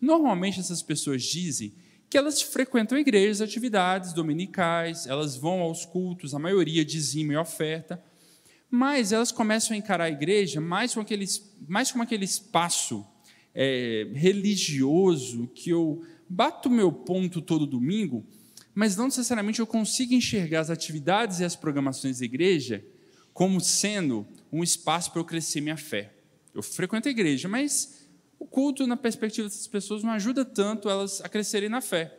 normalmente 0.01 0.61
essas 0.61 0.83
pessoas 0.83 1.23
dizem 1.23 1.75
que 2.09 2.19
elas 2.19 2.43
frequentam 2.43 2.99
igrejas, 2.99 3.41
atividades 3.41 4.13
dominicais, 4.13 5.07
elas 5.07 5.37
vão 5.37 5.61
aos 5.61 5.85
cultos, 5.85 6.35
a 6.35 6.39
maioria 6.39 6.85
dizima 6.85 7.35
e 7.35 7.37
oferta, 7.37 8.03
mas 8.69 9.13
elas 9.13 9.31
começam 9.31 9.75
a 9.75 9.79
encarar 9.79 10.05
a 10.05 10.11
igreja 10.11 10.61
mais 10.61 10.93
como 10.93 11.03
aquele, 11.03 11.27
mais 11.69 11.93
como 11.93 12.03
aquele 12.03 12.25
espaço 12.25 13.07
é, 13.55 14.09
religioso 14.13 15.49
que 15.55 15.71
eu 15.71 16.05
bato 16.29 16.71
meu 16.71 16.93
ponto 16.93 17.41
todo 17.41 17.67
domingo, 17.67 18.25
mas 18.75 18.97
não 18.97 19.07
necessariamente 19.07 19.61
eu 19.61 19.67
consigo 19.67 20.15
enxergar 20.15 20.61
as 20.61 20.71
atividades 20.71 21.41
e 21.41 21.45
as 21.45 21.57
programações 21.57 22.21
da 22.21 22.25
igreja 22.25 22.85
como 23.33 23.61
sendo 23.61 24.27
um 24.53 24.63
espaço 24.63 25.11
para 25.11 25.21
eu 25.21 25.25
crescer 25.25 25.61
minha 25.61 25.77
fé. 25.77 26.13
Eu 26.55 26.63
frequento 26.63 27.09
a 27.09 27.11
igreja, 27.11 27.49
mas 27.49 28.00
o 28.41 28.47
culto, 28.47 28.87
na 28.87 28.97
perspectiva 28.97 29.47
dessas 29.47 29.67
pessoas, 29.67 30.03
não 30.03 30.11
ajuda 30.13 30.47
tanto 30.47 30.89
elas 30.89 31.21
a 31.21 31.29
crescerem 31.29 31.69
na 31.69 31.83
fé. 31.83 32.17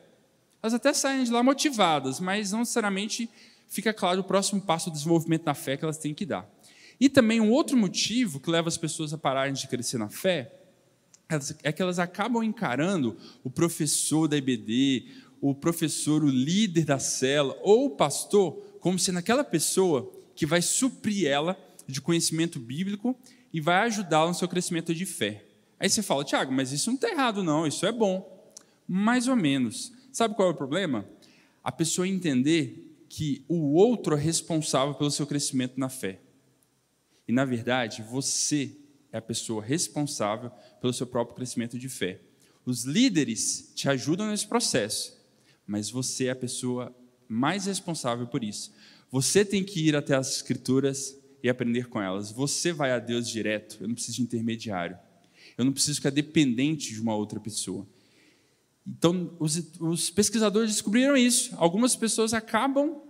Elas 0.61 0.75
até 0.75 0.93
saem 0.93 1.23
de 1.23 1.31
lá 1.31 1.41
motivadas, 1.41 2.19
mas 2.19 2.51
não 2.51 2.59
necessariamente 2.59 3.27
fica 3.67 3.91
claro 3.91 4.21
o 4.21 4.23
próximo 4.23 4.61
passo 4.61 4.91
do 4.91 4.93
desenvolvimento 4.93 5.45
na 5.45 5.55
fé 5.55 5.75
que 5.75 5.83
elas 5.83 5.97
têm 5.97 6.13
que 6.13 6.23
dar. 6.23 6.47
E 6.99 7.09
também 7.09 7.41
um 7.41 7.49
outro 7.49 7.75
motivo 7.75 8.39
que 8.39 8.51
leva 8.51 8.69
as 8.69 8.77
pessoas 8.77 9.11
a 9.11 9.17
pararem 9.17 9.53
de 9.53 9.67
crescer 9.67 9.97
na 9.97 10.09
fé 10.09 10.53
é 11.63 11.71
que 11.71 11.81
elas 11.81 11.97
acabam 11.97 12.43
encarando 12.43 13.17
o 13.43 13.49
professor 13.49 14.27
da 14.27 14.37
IBD, 14.37 15.07
o 15.39 15.55
professor, 15.55 16.23
o 16.23 16.29
líder 16.29 16.85
da 16.85 16.99
cela 16.99 17.57
ou 17.63 17.85
o 17.85 17.89
pastor 17.89 18.53
como 18.79 18.99
sendo 18.99 19.17
aquela 19.17 19.43
pessoa 19.43 20.11
que 20.35 20.45
vai 20.45 20.61
suprir 20.61 21.27
ela 21.27 21.57
de 21.87 21.99
conhecimento 21.99 22.59
bíblico 22.59 23.17
e 23.51 23.59
vai 23.59 23.87
ajudá-la 23.87 24.27
no 24.27 24.35
seu 24.35 24.47
crescimento 24.47 24.93
de 24.93 25.05
fé. 25.05 25.45
Aí 25.81 25.89
você 25.89 26.03
fala, 26.03 26.23
Tiago, 26.23 26.51
mas 26.51 26.71
isso 26.71 26.91
não 26.91 26.95
está 26.95 27.09
errado, 27.09 27.43
não, 27.43 27.65
isso 27.65 27.87
é 27.87 27.91
bom. 27.91 28.53
Mais 28.87 29.27
ou 29.27 29.35
menos. 29.35 29.91
Sabe 30.11 30.35
qual 30.35 30.49
é 30.49 30.51
o 30.51 30.55
problema? 30.55 31.09
A 31.63 31.71
pessoa 31.71 32.07
entender 32.07 33.03
que 33.09 33.43
o 33.47 33.73
outro 33.73 34.15
é 34.15 34.19
responsável 34.19 34.93
pelo 34.93 35.09
seu 35.09 35.25
crescimento 35.25 35.79
na 35.79 35.89
fé. 35.89 36.19
E, 37.27 37.31
na 37.31 37.45
verdade, 37.45 38.03
você 38.03 38.77
é 39.11 39.17
a 39.17 39.21
pessoa 39.23 39.63
responsável 39.63 40.51
pelo 40.79 40.93
seu 40.93 41.07
próprio 41.07 41.35
crescimento 41.35 41.79
de 41.79 41.89
fé. 41.89 42.21
Os 42.63 42.83
líderes 42.83 43.71
te 43.73 43.89
ajudam 43.89 44.27
nesse 44.27 44.45
processo, 44.45 45.19
mas 45.65 45.89
você 45.89 46.25
é 46.25 46.31
a 46.31 46.35
pessoa 46.35 46.95
mais 47.27 47.65
responsável 47.65 48.27
por 48.27 48.43
isso. 48.43 48.71
Você 49.09 49.43
tem 49.43 49.63
que 49.63 49.87
ir 49.87 49.95
até 49.95 50.13
as 50.13 50.35
Escrituras 50.35 51.17
e 51.41 51.49
aprender 51.49 51.87
com 51.87 51.99
elas. 51.99 52.31
Você 52.31 52.71
vai 52.71 52.91
a 52.91 52.99
Deus 52.99 53.27
direto, 53.27 53.77
eu 53.81 53.87
não 53.87 53.95
preciso 53.95 54.17
de 54.17 54.21
intermediário. 54.21 54.95
Eu 55.61 55.65
não 55.65 55.71
preciso 55.71 55.97
ficar 55.97 56.09
dependente 56.09 56.93
de 56.93 56.99
uma 56.99 57.15
outra 57.15 57.39
pessoa. 57.39 57.85
Então, 58.85 59.31
os, 59.39 59.61
os 59.79 60.09
pesquisadores 60.09 60.71
descobriram 60.71 61.15
isso. 61.15 61.53
Algumas 61.57 61.95
pessoas 61.95 62.33
acabam 62.33 63.01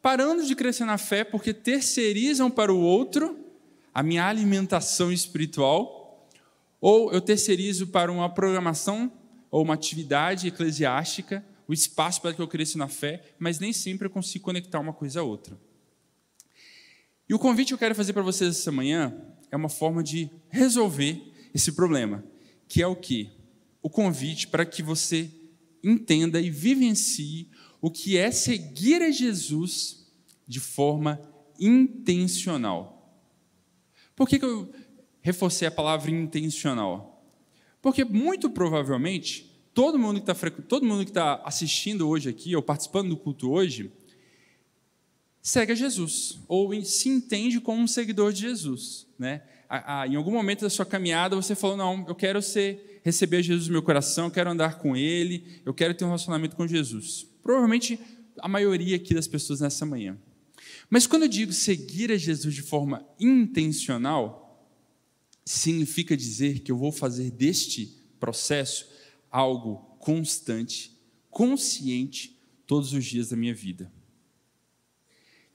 parando 0.00 0.46
de 0.46 0.54
crescer 0.54 0.84
na 0.84 0.96
fé 0.96 1.24
porque 1.24 1.52
terceirizam 1.52 2.50
para 2.50 2.72
o 2.72 2.80
outro 2.80 3.36
a 3.92 4.02
minha 4.02 4.24
alimentação 4.26 5.10
espiritual, 5.10 6.28
ou 6.80 7.12
eu 7.12 7.20
terceirizo 7.20 7.88
para 7.88 8.12
uma 8.12 8.32
programação 8.32 9.12
ou 9.50 9.62
uma 9.64 9.74
atividade 9.74 10.46
eclesiástica 10.46 11.44
o 11.66 11.72
espaço 11.72 12.22
para 12.22 12.32
que 12.32 12.40
eu 12.40 12.48
cresça 12.48 12.78
na 12.78 12.88
fé, 12.88 13.22
mas 13.38 13.58
nem 13.58 13.74
sempre 13.74 14.06
eu 14.06 14.10
consigo 14.10 14.44
conectar 14.44 14.80
uma 14.80 14.92
coisa 14.92 15.20
a 15.20 15.22
outra. 15.22 15.58
E 17.28 17.34
o 17.34 17.38
convite 17.38 17.68
que 17.68 17.74
eu 17.74 17.78
quero 17.78 17.94
fazer 17.94 18.14
para 18.14 18.22
vocês 18.22 18.56
essa 18.56 18.72
manhã 18.72 19.14
é 19.50 19.56
uma 19.56 19.68
forma 19.68 20.02
de 20.02 20.30
resolver 20.48 21.20
esse 21.58 21.72
problema, 21.72 22.24
que 22.68 22.80
é 22.80 22.86
o 22.86 22.94
que? 22.94 23.30
O 23.82 23.90
convite 23.90 24.46
para 24.46 24.64
que 24.64 24.82
você 24.82 25.30
entenda 25.82 26.40
e 26.40 26.50
vivencie 26.50 27.50
o 27.80 27.90
que 27.90 28.16
é 28.16 28.30
seguir 28.30 29.02
a 29.02 29.10
Jesus 29.10 30.06
de 30.46 30.60
forma 30.60 31.20
intencional. 31.58 33.20
Por 34.14 34.28
que, 34.28 34.38
que 34.38 34.44
eu 34.44 34.72
reforcei 35.20 35.66
a 35.66 35.70
palavra 35.70 36.10
intencional? 36.10 37.24
Porque 37.82 38.04
muito 38.04 38.48
provavelmente 38.50 39.60
todo 39.74 39.98
mundo 39.98 40.20
que 40.20 40.30
está 40.30 40.50
todo 40.62 40.86
mundo 40.86 41.04
que 41.04 41.10
está 41.10 41.42
assistindo 41.44 42.08
hoje 42.08 42.28
aqui 42.28 42.54
ou 42.54 42.62
participando 42.62 43.10
do 43.10 43.16
culto 43.16 43.50
hoje 43.50 43.92
segue 45.40 45.72
a 45.72 45.74
Jesus 45.74 46.38
ou 46.48 46.84
se 46.84 47.08
entende 47.08 47.60
como 47.60 47.82
um 47.82 47.86
seguidor 47.86 48.32
de 48.32 48.42
Jesus, 48.42 49.06
né? 49.18 49.42
A, 49.68 50.00
a, 50.00 50.08
em 50.08 50.16
algum 50.16 50.32
momento 50.32 50.62
da 50.62 50.70
sua 50.70 50.86
caminhada 50.86 51.36
você 51.36 51.54
falou 51.54 51.76
não, 51.76 52.04
eu 52.08 52.14
quero 52.14 52.40
ser 52.40 53.00
receber 53.04 53.42
Jesus 53.42 53.66
no 53.68 53.72
meu 53.72 53.82
coração, 53.82 54.26
eu 54.26 54.30
quero 54.30 54.50
andar 54.50 54.78
com 54.78 54.96
Ele, 54.96 55.60
eu 55.64 55.74
quero 55.74 55.94
ter 55.94 56.04
um 56.04 56.08
relacionamento 56.08 56.56
com 56.56 56.66
Jesus. 56.66 57.26
Provavelmente 57.42 57.98
a 58.38 58.48
maioria 58.48 58.96
aqui 58.96 59.14
das 59.14 59.26
pessoas 59.26 59.60
nessa 59.60 59.84
manhã. 59.84 60.16
Mas 60.90 61.06
quando 61.06 61.22
eu 61.24 61.28
digo 61.28 61.52
seguir 61.52 62.10
a 62.10 62.16
Jesus 62.16 62.54
de 62.54 62.62
forma 62.62 63.06
intencional, 63.20 64.48
significa 65.44 66.16
dizer 66.16 66.60
que 66.60 66.72
eu 66.72 66.76
vou 66.76 66.92
fazer 66.92 67.30
deste 67.30 67.86
processo 68.18 68.88
algo 69.30 69.76
constante, 69.98 70.96
consciente, 71.30 72.38
todos 72.66 72.92
os 72.92 73.04
dias 73.04 73.30
da 73.30 73.36
minha 73.36 73.54
vida. 73.54 73.90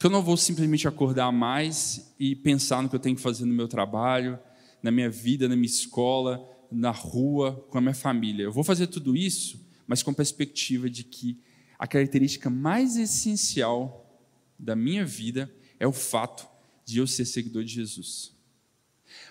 Que 0.04 0.08
eu 0.08 0.12
não 0.12 0.22
vou 0.22 0.36
simplesmente 0.36 0.86
acordar 0.86 1.32
mais 1.32 2.14
e 2.20 2.36
pensar 2.36 2.84
no 2.84 2.90
que 2.90 2.96
eu 2.98 3.00
tenho 3.00 3.16
que 3.16 3.22
fazer 3.22 3.46
no 3.46 3.54
meu 3.54 3.70
trabalho, 3.70 4.38
na 4.82 4.92
minha 4.92 5.10
vida, 5.10 5.48
na 5.48 5.56
minha 5.56 5.66
escola, 5.66 6.46
na 6.70 6.92
rua, 6.92 7.66
com 7.70 7.78
a 7.78 7.82
minha 7.82 7.94
família. 7.94 8.44
Eu 8.44 8.52
vou 8.52 8.66
fazer 8.66 8.88
tudo 8.88 9.16
isso, 9.16 9.66
mas 9.88 10.04
com 10.04 10.14
perspectiva 10.14 10.90
de 10.90 11.06
que 11.06 11.40
a 11.80 11.88
característica 11.88 12.50
mais 12.50 12.98
essencial 12.98 14.22
da 14.60 14.76
minha 14.76 15.06
vida 15.06 15.50
é 15.80 15.88
o 15.88 15.94
fato 15.94 16.50
de 16.84 16.98
eu 16.98 17.08
ser 17.08 17.24
seguidor 17.24 17.64
de 17.64 17.74
Jesus. 17.74 18.34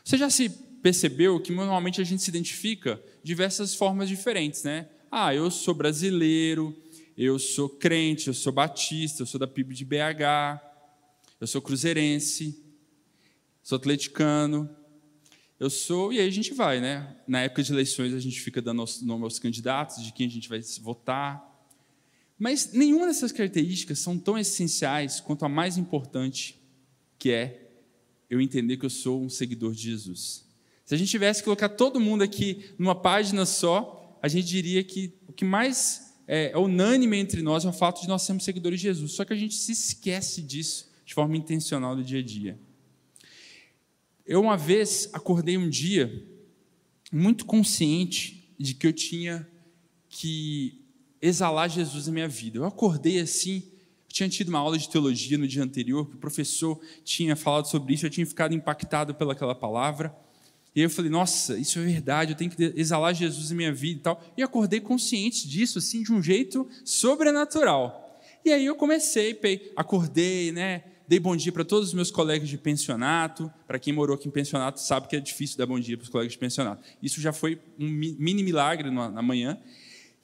Você 0.02 0.17
já 0.17 0.31
se 0.31 0.49
percebeu 0.83 1.38
que 1.38 1.52
normalmente 1.52 2.00
a 2.00 2.05
gente 2.05 2.23
se 2.23 2.31
identifica 2.31 2.95
de 3.23 3.26
diversas 3.26 3.75
formas 3.75 4.09
diferentes, 4.09 4.62
né? 4.62 4.88
Ah, 5.11 5.35
eu 5.35 5.50
sou 5.50 5.75
brasileiro, 5.75 6.75
eu 7.16 7.38
sou 7.38 7.69
crente, 7.69 8.28
eu 8.28 8.35
sou 8.35 8.52
batista, 8.52 9.23
eu 9.23 9.26
sou 9.26 9.38
da 9.38 9.47
PIB 9.47 9.75
de 9.75 9.85
BH, 9.85 10.61
eu 11.40 11.47
sou 11.47 11.61
cruzeirense, 11.61 12.62
sou 13.62 13.76
atleticano, 13.76 14.69
eu 15.59 15.71
sou, 15.71 16.12
e 16.12 16.19
aí 16.19 16.26
a 16.26 16.33
gente 16.33 16.52
vai, 16.52 16.81
né? 16.81 17.16
Na 17.26 17.40
época 17.40 17.62
de 17.62 17.73
eleições 17.73 18.12
a 18.12 18.19
gente 18.19 18.40
fica 18.40 18.61
dando 18.61 18.85
nome 19.02 19.25
aos 19.25 19.38
candidatos, 19.38 20.02
de 20.02 20.12
quem 20.12 20.26
a 20.26 20.31
gente 20.31 20.49
vai 20.49 20.61
votar. 20.81 21.49
Mas 22.38 22.73
nenhuma 22.73 23.07
dessas 23.07 23.31
características 23.31 24.00
são 24.00 24.19
tão 24.19 24.37
essenciais 24.37 25.21
quanto 25.21 25.45
a 25.45 25.49
mais 25.49 25.78
importante, 25.78 26.61
que 27.19 27.31
é 27.31 27.71
eu 28.28 28.40
entender 28.40 28.76
que 28.76 28.85
eu 28.85 28.90
sou 28.90 29.23
um 29.23 29.28
seguidor 29.28 29.73
de 29.73 29.83
Jesus. 29.83 30.45
Se 30.85 30.95
a 30.95 30.99
gente 30.99 31.11
tivesse 31.11 31.40
que 31.40 31.45
colocar 31.45 31.69
todo 31.69 32.00
mundo 32.00 32.23
aqui 32.23 32.75
numa 32.78 32.95
página 32.95 33.47
só, 33.47 34.19
a 34.21 34.26
gente 34.26 34.47
diria 34.47 34.83
que 34.83 35.14
o 35.28 35.33
que 35.33 35.45
mais 35.45 36.12
é, 36.26 36.52
é 36.52 36.59
unânime 36.59 37.17
entre 37.17 37.43
nós 37.43 37.64
é 37.64 37.69
o 37.69 37.73
fato 37.73 38.00
de 38.02 38.09
nós 38.09 38.23
sermos 38.23 38.45
seguidores 38.45 38.81
de 38.81 38.88
Jesus. 38.88 39.12
Só 39.12 39.25
que 39.25 39.33
a 39.33 39.37
gente 39.37 39.55
se 39.55 39.73
esquece 39.73 40.43
disso 40.43 40.91
de 41.05 41.14
forma 41.14 41.37
intencional 41.37 41.97
no 41.97 42.02
dia 42.02 42.21
a 42.21 42.23
dia. 42.23 42.59
Eu 44.25 44.41
uma 44.41 44.57
vez 44.57 45.11
acordei 45.12 45.59
um 45.59 45.69
dia 45.69 46.26
muito 47.12 47.45
consciente 47.45 48.55
de 48.59 48.75
que 48.75 48.87
eu 48.87 48.93
tinha 48.93 49.47
que 50.09 50.81
exalar 51.21 51.69
Jesus 51.69 52.07
na 52.07 52.12
minha 52.12 52.29
vida. 52.29 52.59
Eu 52.59 52.64
acordei 52.64 53.21
assim, 53.21 53.62
eu 54.09 54.12
tinha 54.12 54.29
tido 54.29 54.49
uma 54.49 54.59
aula 54.59 54.79
de 54.79 54.88
teologia 54.88 55.37
no 55.37 55.47
dia 55.47 55.62
anterior, 55.62 56.09
que 56.09 56.14
o 56.14 56.19
professor 56.19 56.81
tinha 57.05 57.35
falado 57.35 57.67
sobre 57.67 57.95
isso, 57.95 58.07
eu 58.07 58.11
tinha 58.11 58.26
ficado 58.26 58.55
impactado 58.55 59.14
pelaquela 59.14 59.55
palavra. 59.55 60.17
E 60.75 60.81
aí 60.81 60.87
eu 60.87 60.91
falei, 60.91 61.11
nossa, 61.11 61.59
isso 61.59 61.79
é 61.79 61.85
verdade, 61.85 62.33
eu 62.33 62.37
tenho 62.37 62.50
que 62.50 62.73
exalar 62.76 63.14
Jesus 63.14 63.52
em 63.52 63.55
minha 63.55 63.73
vida 63.73 64.00
e 64.00 64.02
tal. 64.02 64.25
E 64.37 64.43
acordei 64.43 64.81
consciente 64.81 65.47
disso, 65.47 65.79
assim, 65.79 66.02
de 66.02 66.12
um 66.12 66.23
jeito 66.23 66.67
sobrenatural. 66.85 68.21
E 68.45 68.50
aí 68.50 68.64
eu 68.64 68.75
comecei, 68.75 69.38
acordei, 69.76 70.50
né? 70.50 70.85
Dei 71.07 71.21
bom 71.21 71.37
dia 71.37 71.52
para 71.52 71.64
todos 71.64 71.88
os 71.88 71.95
meus 71.95 72.11
colegas 72.11 72.49
de 72.49 72.57
pensionato. 72.57 73.52
Para 73.67 73.79
quem 73.79 73.93
morou 73.93 74.17
aqui 74.17 74.29
em 74.29 74.31
pensionato 74.31 74.81
sabe 74.81 75.09
que 75.09 75.14
é 75.14 75.21
difícil 75.21 75.59
dar 75.59 75.67
bom 75.67 75.79
dia 75.79 75.97
para 75.97 76.05
os 76.05 76.09
colegas 76.09 76.33
de 76.33 76.38
pensionato. 76.38 76.83
Isso 77.02 77.21
já 77.21 77.33
foi 77.33 77.61
um 77.79 77.87
mini 77.87 78.43
milagre 78.43 78.91
na 78.91 79.21
manhã. 79.21 79.59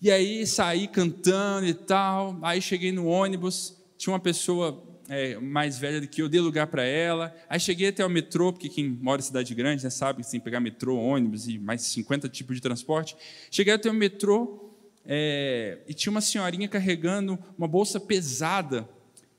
E 0.00 0.11
aí 0.11 0.47
saí 0.47 0.88
cantando 0.88 1.67
e 1.67 1.75
tal. 1.75 2.38
Aí 2.40 2.62
cheguei 2.62 2.90
no 2.90 3.07
ônibus, 3.07 3.76
tinha 3.99 4.12
uma 4.12 4.21
pessoa 4.21 4.83
é, 5.09 5.38
mais 5.38 5.79
velha 5.79 6.00
do 6.00 6.07
que 6.07 6.21
eu, 6.21 6.29
dei 6.29 6.41
lugar 6.41 6.67
para 6.67 6.85
ela. 6.85 7.35
Aí 7.49 7.59
cheguei 7.59 7.88
até 7.88 8.05
o 8.05 8.11
metrô, 8.11 8.53
porque 8.53 8.69
quem 8.69 8.88
mora 8.88 9.21
em 9.21 9.25
cidade 9.25 9.55
grande 9.55 9.83
né, 9.83 9.91
sabe 9.91 10.23
que 10.23 10.31
tem 10.31 10.38
que 10.38 10.45
pegar 10.45 10.61
metrô, 10.61 10.97
ônibus 10.97 11.49
e 11.49 11.59
mais 11.59 11.83
50 11.83 12.29
tipos 12.29 12.57
de 12.57 12.62
transporte. 12.62 13.17
Cheguei 13.50 13.73
até 13.73 13.91
o 13.91 13.95
metrô 13.95 14.75
é, 15.05 15.79
e 15.88 15.95
tinha 15.95 16.11
uma 16.11 16.21
senhorinha 16.21 16.69
carregando 16.69 17.38
uma 17.57 17.67
bolsa 17.67 17.99
pesada 17.99 18.87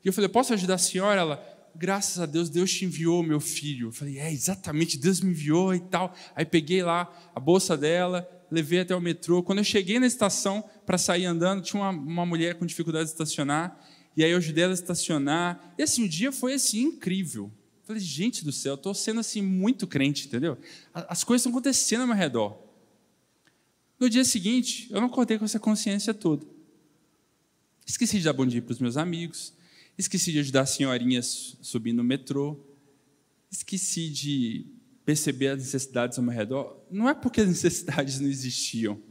E 0.04 0.08
eu 0.08 0.14
falei: 0.14 0.28
Posso 0.28 0.54
ajudar 0.54 0.76
a 0.76 0.80
senhora? 0.80 1.22
Ela, 1.22 1.70
graças 1.76 2.20
a 2.20 2.26
Deus, 2.26 2.50
Deus 2.50 2.74
te 2.74 2.86
enviou, 2.86 3.22
meu 3.22 3.40
filho. 3.40 3.90
Eu 3.90 3.92
falei: 3.92 4.18
É, 4.18 4.32
exatamente, 4.32 4.98
Deus 4.98 5.22
me 5.22 5.30
enviou 5.30 5.76
e 5.76 5.80
tal. 5.80 6.16
Aí 6.36 6.46
peguei 6.46 6.82
lá 6.82 7.08
a 7.36 7.40
bolsa 7.40 7.78
dela, 7.78 8.28
levei 8.50 8.80
até 8.80 8.96
o 8.96 9.00
metrô. 9.00 9.44
Quando 9.44 9.60
eu 9.60 9.64
cheguei 9.64 10.00
na 10.00 10.08
estação 10.08 10.64
para 10.84 10.98
sair 10.98 11.26
andando, 11.26 11.62
tinha 11.62 11.80
uma, 11.80 11.92
uma 11.92 12.26
mulher 12.26 12.56
com 12.56 12.66
dificuldade 12.66 13.06
de 13.06 13.12
estacionar. 13.12 13.80
E 14.20 14.24
aí 14.26 14.32
eu 14.32 14.38
ajudei 14.38 14.66
ela 14.66 14.74
a 14.74 14.76
estacionar. 14.76 15.74
E 15.78 15.82
assim, 15.82 16.04
o 16.04 16.10
dia 16.10 16.30
foi 16.30 16.54
assim 16.54 16.82
incrível. 16.82 17.50
Falei, 17.86 18.02
gente 18.02 18.44
do 18.44 18.52
céu, 18.52 18.76
estou 18.76 18.94
sendo 18.94 19.22
assim 19.22 19.42
muito 19.42 19.88
crente, 19.88 20.28
entendeu? 20.28 20.58
As 20.94 21.24
coisas 21.24 21.40
estão 21.40 21.54
acontecendo 21.54 22.02
ao 22.02 22.08
meu 22.08 22.18
redor. 22.18 22.62
No 23.98 24.10
dia 24.10 24.26
seguinte, 24.26 24.90
eu 24.92 25.00
não 25.00 25.08
acordei 25.08 25.40
com 25.40 25.46
essa 25.46 25.58
consciência 25.58 26.14
toda. 26.14 26.46
Esqueci 27.86 28.18
de 28.18 28.26
dar 28.26 28.34
bom 28.34 28.46
dia 28.46 28.62
para 28.62 28.74
os 28.74 28.80
meus 28.80 28.98
amigos, 28.98 29.54
esqueci 29.98 30.34
de 30.34 30.40
ajudar 30.40 30.64
as 30.64 30.72
senhorinhas 30.72 31.56
subindo 31.62 32.00
no 32.00 32.04
metrô, 32.04 32.60
esqueci 33.50 34.10
de 34.10 34.66
perceber 35.06 35.48
as 35.48 35.60
necessidades 35.60 36.18
ao 36.18 36.26
meu 36.26 36.34
redor. 36.34 36.78
Não 36.92 37.08
é 37.08 37.14
porque 37.14 37.40
as 37.40 37.48
necessidades 37.48 38.20
não 38.20 38.28
existiam, 38.28 39.02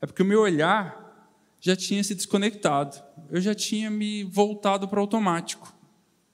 é 0.00 0.06
porque 0.06 0.20
o 0.20 0.26
meu 0.26 0.40
olhar 0.40 1.01
já 1.64 1.76
tinha 1.76 2.02
se 2.02 2.12
desconectado, 2.12 3.00
eu 3.30 3.40
já 3.40 3.54
tinha 3.54 3.88
me 3.88 4.24
voltado 4.24 4.88
para 4.88 4.98
o 4.98 5.02
automático, 5.02 5.72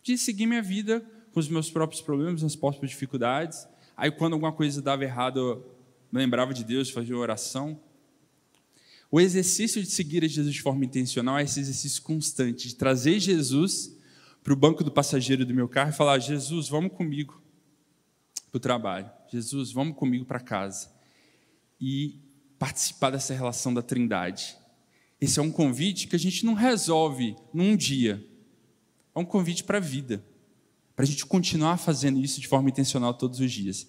de 0.03 0.17
seguir 0.17 0.47
minha 0.47 0.63
vida 0.63 1.05
com 1.33 1.39
os 1.39 1.51
meus 1.51 1.71
próprios 1.71 2.01
problemas, 2.01 2.43
as 2.43 2.57
próprias 2.57 2.91
dificuldades. 2.91 3.69
Aí, 3.95 4.11
quando 4.11 4.33
alguma 4.33 4.53
coisa 4.53 4.81
dava 4.81 5.05
errado, 5.05 5.39
eu 5.39 5.77
lembrava 6.11 6.55
de 6.55 6.65
Deus, 6.65 6.89
fazia 6.89 7.15
oração. 7.15 7.79
O 9.11 9.21
exercício 9.21 9.83
de 9.83 9.91
seguir 9.91 10.25
a 10.25 10.27
Jesus 10.27 10.55
de 10.55 10.63
forma 10.63 10.87
intencional 10.87 11.39
é 11.39 11.43
esse 11.43 11.61
exercício 11.61 12.03
constante 12.03 12.67
de 12.67 12.75
trazer 12.75 13.21
Jesus 13.21 13.95
para 14.43 14.55
o 14.55 14.57
banco 14.57 14.83
do 14.83 14.91
passageiro 14.91 15.45
do 15.45 15.53
meu 15.53 15.69
carro 15.69 15.91
e 15.91 15.95
falar: 15.95 16.19
Jesus, 16.21 16.71
vamos 16.71 16.93
comigo 16.93 17.43
para 18.51 18.57
o 18.57 18.61
trabalho. 18.61 19.11
Jesus, 19.31 19.73
vamos 19.73 19.95
comigo 19.95 20.25
para 20.25 20.41
casa. 20.41 20.91
E 21.79 22.19
participar 22.59 23.11
dessa 23.11 23.35
relação 23.35 23.75
da 23.75 23.83
Trindade. 23.83 24.57
Esse 25.21 25.39
é 25.41 25.43
um 25.43 25.51
convite 25.51 26.07
que 26.07 26.17
a 26.17 26.19
gente 26.19 26.47
não 26.47 26.55
resolve 26.55 27.37
num 27.53 27.77
dia. 27.77 28.25
É 29.15 29.19
um 29.19 29.25
convite 29.25 29.65
para 29.65 29.79
a 29.79 29.81
vida. 29.81 30.25
Para 30.95 31.05
a 31.05 31.07
gente 31.07 31.27
continuar 31.27 31.77
fazendo 31.77 32.21
isso 32.21 32.41
de 32.41 32.49
forma 32.49 32.69
intencional 32.69 33.15
todos 33.15 33.41
os 33.41 33.51
dias. 33.51 33.89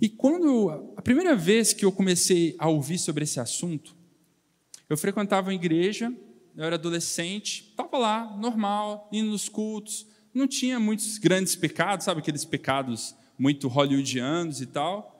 E 0.00 0.08
quando 0.08 0.92
a 0.96 1.02
primeira 1.02 1.34
vez 1.34 1.72
que 1.72 1.84
eu 1.84 1.92
comecei 1.92 2.54
a 2.58 2.68
ouvir 2.68 2.98
sobre 2.98 3.24
esse 3.24 3.40
assunto, 3.40 3.96
eu 4.88 4.96
frequentava 4.96 5.48
uma 5.48 5.54
igreja, 5.54 6.12
eu 6.56 6.64
era 6.64 6.76
adolescente, 6.76 7.68
estava 7.70 7.98
lá, 7.98 8.36
normal, 8.38 9.08
indo 9.12 9.30
nos 9.30 9.48
cultos, 9.48 10.06
não 10.32 10.46
tinha 10.46 10.78
muitos 10.78 11.18
grandes 11.18 11.56
pecados, 11.56 12.04
sabe 12.04 12.20
aqueles 12.20 12.44
pecados 12.44 13.14
muito 13.38 13.68
hollywoodianos 13.68 14.60
e 14.60 14.66
tal. 14.66 15.17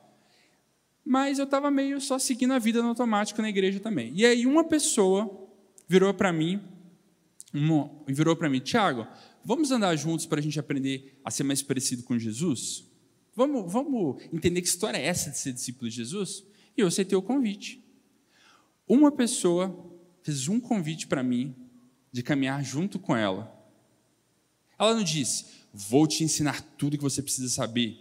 Mas 1.09 1.39
eu 1.39 1.47
estava 1.47 1.71
meio 1.71 2.03
só 2.03 2.19
seguindo 2.19 2.53
a 2.53 2.59
vida 2.59 2.83
no 2.83 2.89
automático 2.89 3.41
na 3.41 3.49
igreja 3.49 3.81
também. 3.81 4.13
E 4.15 4.27
aí 4.27 4.45
uma 4.45 4.63
pessoa 4.63 5.49
virou 5.89 6.13
para 6.13 6.31
mim, 6.31 6.61
e 8.07 8.13
virou 8.13 8.37
para 8.37 8.51
mim, 8.51 8.61
Tiago, 8.61 9.07
vamos 9.43 9.71
andar 9.71 9.97
juntos 9.97 10.27
para 10.27 10.39
a 10.39 10.43
gente 10.43 10.61
aprender 10.61 11.19
a 11.25 11.31
ser 11.31 11.45
mais 11.45 11.63
parecido 11.63 12.03
com 12.03 12.19
Jesus? 12.19 12.85
Vamos, 13.35 13.73
vamos 13.73 14.23
entender 14.31 14.61
que 14.61 14.69
história 14.69 14.99
é 14.99 15.07
essa 15.07 15.31
de 15.31 15.39
ser 15.39 15.55
discípulo 15.55 15.89
de 15.89 15.97
Jesus? 15.97 16.45
E 16.77 16.83
eu 16.83 16.87
aceitei 16.87 17.17
o 17.17 17.23
convite. 17.23 17.83
Uma 18.87 19.11
pessoa 19.11 19.91
fez 20.23 20.47
um 20.47 20.61
convite 20.61 21.07
para 21.07 21.23
mim 21.23 21.57
de 22.13 22.23
caminhar 22.23 22.63
junto 22.63 22.99
com 22.99 23.17
ela. 23.17 23.51
Ela 24.79 24.95
não 24.95 25.03
disse, 25.03 25.47
vou 25.73 26.07
te 26.07 26.23
ensinar 26.23 26.61
tudo 26.77 26.99
que 26.99 27.03
você 27.03 27.23
precisa 27.23 27.49
saber. 27.49 27.99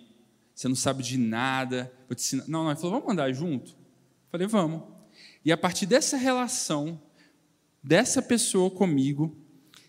Você 0.54 0.68
não 0.68 0.76
sabe 0.76 1.04
de 1.04 1.18
nada, 1.18 1.90
vou 2.08 2.16
te 2.16 2.20
ensinar. 2.20 2.44
Não, 2.48 2.64
não, 2.64 2.72
ela 2.72 2.76
falou, 2.76 3.00
vamos 3.00 3.12
andar 3.12 3.32
junto? 3.32 3.72
Eu 3.72 4.32
falei, 4.32 4.48
vamos. 4.48 4.84
E 5.44 5.52
a 5.52 5.58
partir 5.58 5.86
dessa 5.86 6.18
relação, 6.18 7.02
dessa 7.84 8.22
pessoa 8.22 8.70
comigo, 8.70 9.36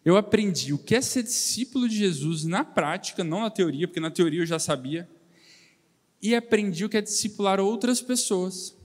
eu 0.05 0.17
aprendi 0.17 0.73
o 0.73 0.79
que 0.79 0.95
é 0.95 1.01
ser 1.01 1.23
discípulo 1.23 1.89
de 1.89 1.97
Jesus 1.97 2.45
na 2.45 2.65
prática, 2.65 3.25
não 3.25 3.41
na 3.41 3.51
teoria, 3.51 3.87
porque 3.87 4.01
na 4.01 4.11
teoria 4.11 4.41
eu 4.41 4.47
já 4.47 4.59
sabia, 4.59 5.09
e 6.21 6.35
aprendi 6.35 6.85
o 6.85 6.89
que 6.89 6.97
é 6.97 7.01
discipular 7.01 7.61
outras 7.61 8.01
pessoas 8.01 8.79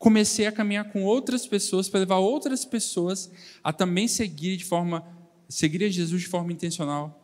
comecei 0.00 0.46
a 0.46 0.52
caminhar 0.52 0.90
com 0.90 1.04
outras 1.04 1.46
pessoas 1.46 1.86
para 1.86 2.00
levar 2.00 2.16
outras 2.16 2.64
pessoas 2.64 3.30
a 3.62 3.70
também 3.70 4.08
seguir 4.08 4.56
de 4.56 4.64
forma 4.64 5.06
seguir 5.46 5.84
a 5.84 5.88
Jesus 5.90 6.22
de 6.22 6.26
forma 6.26 6.50
intencional 6.50 7.22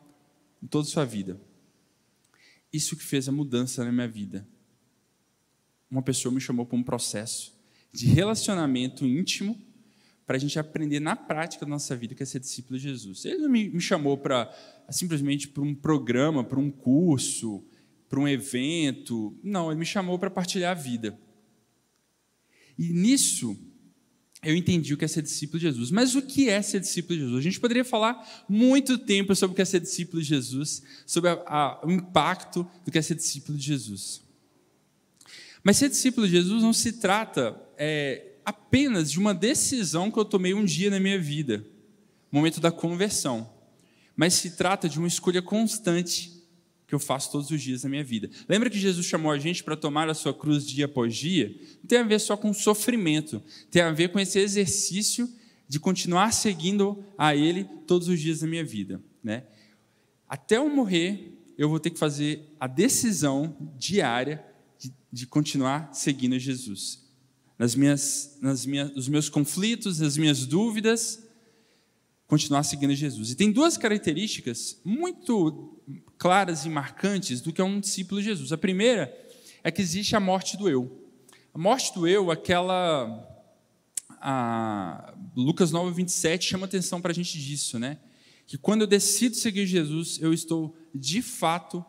em 0.62 0.66
toda 0.66 0.86
a 0.86 0.90
sua 0.90 1.06
vida. 1.06 1.40
Isso 2.70 2.94
que 2.94 3.02
fez 3.02 3.30
a 3.30 3.32
mudança 3.32 3.82
na 3.82 3.90
minha 3.90 4.06
vida. 4.06 4.46
Uma 5.90 6.02
pessoa 6.02 6.32
me 6.34 6.40
chamou 6.40 6.66
para 6.66 6.76
um 6.76 6.82
processo 6.82 7.54
de 7.92 8.06
relacionamento 8.06 9.06
íntimo 9.06 9.60
para 10.26 10.36
a 10.36 10.38
gente 10.40 10.58
aprender 10.58 10.98
na 10.98 11.14
prática 11.14 11.64
da 11.64 11.70
nossa 11.70 11.94
vida 11.94 12.14
que 12.14 12.22
é 12.22 12.26
ser 12.26 12.40
discípulo 12.40 12.78
de 12.78 12.88
Jesus. 12.88 13.24
Ele 13.24 13.38
não 13.38 13.48
me, 13.48 13.68
me 13.68 13.80
chamou 13.80 14.18
para 14.18 14.52
simplesmente 14.90 15.48
para 15.48 15.62
um 15.62 15.74
programa, 15.74 16.42
para 16.42 16.58
um 16.58 16.70
curso, 16.70 17.64
para 18.08 18.18
um 18.18 18.26
evento. 18.26 19.38
Não, 19.42 19.70
ele 19.70 19.78
me 19.78 19.86
chamou 19.86 20.18
para 20.18 20.28
partilhar 20.28 20.72
a 20.72 20.80
vida. 20.80 21.18
E 22.76 22.92
nisso 22.92 23.56
eu 24.42 24.54
entendi 24.54 24.92
o 24.92 24.96
que 24.96 25.04
é 25.04 25.08
ser 25.08 25.22
discípulo 25.22 25.60
de 25.60 25.66
Jesus. 25.66 25.90
Mas 25.92 26.14
o 26.14 26.22
que 26.22 26.48
é 26.48 26.60
ser 26.60 26.80
discípulo 26.80 27.16
de 27.16 27.24
Jesus? 27.24 27.38
A 27.38 27.42
gente 27.42 27.60
poderia 27.60 27.84
falar 27.84 28.44
muito 28.48 28.98
tempo 28.98 29.34
sobre 29.34 29.52
o 29.52 29.56
que 29.56 29.62
é 29.62 29.64
ser 29.64 29.80
discípulo 29.80 30.20
de 30.20 30.28
Jesus, 30.28 30.82
sobre 31.06 31.30
a, 31.30 31.34
a, 31.46 31.86
o 31.86 31.90
impacto 31.90 32.68
do 32.84 32.90
que 32.90 32.98
é 32.98 33.02
ser 33.02 33.14
discípulo 33.14 33.56
de 33.56 33.64
Jesus. 33.64 34.25
Mas 35.66 35.78
ser 35.78 35.88
discípulo 35.88 36.28
de 36.28 36.34
Jesus 36.34 36.62
não 36.62 36.72
se 36.72 36.92
trata 36.92 37.60
é, 37.76 38.34
apenas 38.44 39.10
de 39.10 39.18
uma 39.18 39.34
decisão 39.34 40.12
que 40.12 40.16
eu 40.16 40.24
tomei 40.24 40.54
um 40.54 40.64
dia 40.64 40.88
na 40.90 41.00
minha 41.00 41.18
vida, 41.18 41.66
momento 42.30 42.60
da 42.60 42.70
conversão, 42.70 43.52
mas 44.14 44.34
se 44.34 44.52
trata 44.52 44.88
de 44.88 44.96
uma 44.96 45.08
escolha 45.08 45.42
constante 45.42 46.40
que 46.86 46.94
eu 46.94 47.00
faço 47.00 47.32
todos 47.32 47.50
os 47.50 47.60
dias 47.60 47.82
da 47.82 47.88
minha 47.88 48.04
vida. 48.04 48.30
Lembra 48.48 48.70
que 48.70 48.78
Jesus 48.78 49.06
chamou 49.06 49.32
a 49.32 49.38
gente 49.38 49.64
para 49.64 49.76
tomar 49.76 50.08
a 50.08 50.14
sua 50.14 50.32
cruz 50.32 50.64
dia 50.64 50.84
após 50.84 51.16
dia? 51.16 51.52
Não 51.82 51.88
tem 51.88 51.98
a 51.98 52.04
ver 52.04 52.20
só 52.20 52.36
com 52.36 52.54
sofrimento, 52.54 53.42
tem 53.68 53.82
a 53.82 53.90
ver 53.90 54.10
com 54.10 54.20
esse 54.20 54.38
exercício 54.38 55.28
de 55.68 55.80
continuar 55.80 56.32
seguindo 56.32 57.04
a 57.18 57.34
Ele 57.34 57.64
todos 57.88 58.06
os 58.06 58.20
dias 58.20 58.38
da 58.38 58.46
minha 58.46 58.64
vida. 58.64 59.02
Né? 59.20 59.42
Até 60.28 60.58
eu 60.58 60.68
morrer, 60.68 61.36
eu 61.58 61.68
vou 61.68 61.80
ter 61.80 61.90
que 61.90 61.98
fazer 61.98 62.54
a 62.60 62.68
decisão 62.68 63.56
diária 63.76 64.45
de, 64.78 64.92
de 65.12 65.26
continuar 65.26 65.92
seguindo 65.94 66.38
Jesus. 66.38 67.04
Nas 67.58 67.74
minhas, 67.74 68.38
nas 68.40 68.66
minhas, 68.66 68.94
nos 68.94 69.08
meus 69.08 69.28
conflitos, 69.28 70.00
nas 70.00 70.16
minhas 70.16 70.44
dúvidas, 70.44 71.22
continuar 72.26 72.62
seguindo 72.64 72.94
Jesus. 72.94 73.30
E 73.30 73.34
tem 73.34 73.50
duas 73.50 73.76
características 73.76 74.80
muito 74.84 75.80
claras 76.18 76.64
e 76.64 76.68
marcantes 76.68 77.40
do 77.40 77.52
que 77.52 77.60
é 77.60 77.64
um 77.64 77.80
discípulo 77.80 78.20
de 78.20 78.26
Jesus. 78.26 78.52
A 78.52 78.58
primeira 78.58 79.14
é 79.62 79.70
que 79.70 79.80
existe 79.80 80.14
a 80.14 80.20
morte 80.20 80.56
do 80.56 80.68
eu. 80.68 81.04
A 81.54 81.58
morte 81.58 81.94
do 81.94 82.06
eu, 82.06 82.30
aquela. 82.30 83.32
A 84.20 85.14
Lucas 85.36 85.70
9, 85.70 85.94
27 85.94 86.44
chama 86.44 86.66
atenção 86.66 87.00
para 87.00 87.12
a 87.12 87.14
gente 87.14 87.38
disso, 87.38 87.78
né? 87.78 87.98
Que 88.46 88.58
quando 88.58 88.82
eu 88.82 88.86
decido 88.86 89.36
seguir 89.36 89.66
Jesus, 89.66 90.18
eu 90.20 90.32
estou 90.32 90.76
de 90.94 91.22
fato 91.22 91.84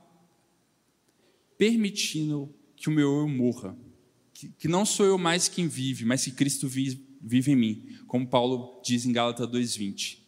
permitindo 1.57 2.53
que 2.77 2.87
o 2.87 2.91
meu 2.91 3.19
eu 3.19 3.27
morra. 3.27 3.75
Que, 4.33 4.49
que 4.49 4.67
não 4.67 4.85
sou 4.85 5.05
eu 5.05 5.17
mais 5.17 5.49
quem 5.49 5.67
vive, 5.67 6.05
mas 6.05 6.23
que 6.23 6.31
Cristo 6.31 6.67
vive, 6.67 7.03
vive 7.21 7.51
em 7.51 7.55
mim, 7.55 7.97
como 8.07 8.25
Paulo 8.25 8.79
diz 8.85 9.05
em 9.05 9.11
Gálatas 9.11 9.47
2,20. 9.47 10.19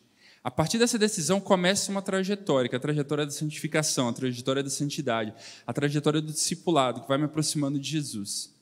A 0.43 0.49
partir 0.49 0.77
dessa 0.77 0.97
decisão 0.97 1.39
começa 1.39 1.91
uma 1.91 2.01
trajetória, 2.01 2.67
que 2.67 2.75
é 2.75 2.77
a 2.77 2.81
trajetória 2.81 3.25
da 3.25 3.31
santificação, 3.31 4.07
a 4.07 4.13
trajetória 4.13 4.63
da 4.63 4.69
santidade, 4.69 5.33
a 5.67 5.71
trajetória 5.71 6.21
do 6.21 6.33
discipulado, 6.33 7.01
que 7.01 7.07
vai 7.07 7.17
me 7.17 7.25
aproximando 7.25 7.79
de 7.79 7.89
Jesus. 7.89 8.53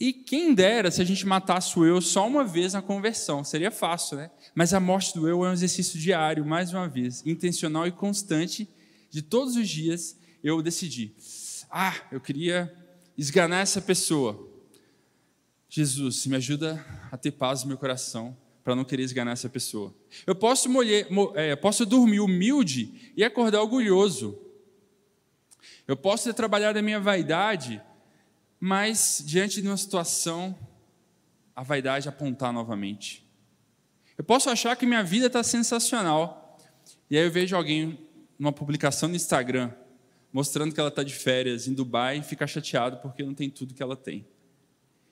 E 0.00 0.12
quem 0.12 0.52
dera 0.52 0.90
se 0.90 1.00
a 1.00 1.04
gente 1.04 1.24
matasse 1.24 1.78
o 1.78 1.84
eu 1.84 2.00
só 2.00 2.26
uma 2.26 2.42
vez 2.42 2.72
na 2.72 2.82
conversão, 2.82 3.44
seria 3.44 3.70
fácil, 3.70 4.16
né? 4.16 4.30
Mas 4.54 4.74
a 4.74 4.80
morte 4.80 5.14
do 5.14 5.28
eu 5.28 5.44
é 5.44 5.50
um 5.50 5.52
exercício 5.52 5.98
diário, 5.98 6.44
mais 6.44 6.72
uma 6.72 6.88
vez, 6.88 7.22
intencional 7.24 7.86
e 7.86 7.92
constante, 7.92 8.68
de 9.10 9.22
todos 9.22 9.54
os 9.54 9.68
dias 9.68 10.16
eu 10.42 10.60
decidi: 10.60 11.14
ah, 11.76 12.06
eu 12.12 12.20
queria 12.20 12.72
esganar 13.18 13.60
essa 13.60 13.82
pessoa. 13.82 14.48
Jesus, 15.68 16.24
me 16.24 16.36
ajuda 16.36 16.86
a 17.10 17.16
ter 17.16 17.32
paz 17.32 17.62
no 17.62 17.68
meu 17.68 17.76
coração, 17.76 18.36
para 18.62 18.76
não 18.76 18.84
querer 18.84 19.02
esganar 19.02 19.32
essa 19.32 19.48
pessoa. 19.48 19.92
Eu 20.24 20.36
posso, 20.36 20.70
molher, 20.70 21.08
é, 21.34 21.56
posso 21.56 21.84
dormir 21.84 22.20
humilde 22.20 23.12
e 23.16 23.24
acordar 23.24 23.60
orgulhoso. 23.60 24.40
Eu 25.88 25.96
posso 25.96 26.22
ter 26.22 26.32
trabalhado 26.32 26.78
a 26.78 26.82
minha 26.82 27.00
vaidade, 27.00 27.82
mas 28.60 29.20
diante 29.26 29.60
de 29.60 29.66
uma 29.66 29.76
situação, 29.76 30.56
a 31.56 31.64
vaidade 31.64 32.08
apontar 32.08 32.52
novamente. 32.52 33.28
Eu 34.16 34.22
posso 34.22 34.48
achar 34.48 34.76
que 34.76 34.86
minha 34.86 35.02
vida 35.02 35.26
está 35.26 35.42
sensacional, 35.42 36.56
E 37.10 37.18
aí 37.18 37.24
eu 37.24 37.32
vejo 37.32 37.56
alguém 37.56 37.98
numa 38.38 38.52
publicação 38.52 39.08
no 39.08 39.16
Instagram 39.16 39.72
mostrando 40.34 40.74
que 40.74 40.80
ela 40.80 40.88
está 40.88 41.04
de 41.04 41.14
férias 41.14 41.68
em 41.68 41.72
Dubai 41.72 42.20
ficar 42.20 42.48
chateado 42.48 42.96
porque 42.96 43.22
não 43.22 43.32
tem 43.32 43.48
tudo 43.48 43.72
que 43.72 43.82
ela 43.82 43.94
tem. 43.94 44.26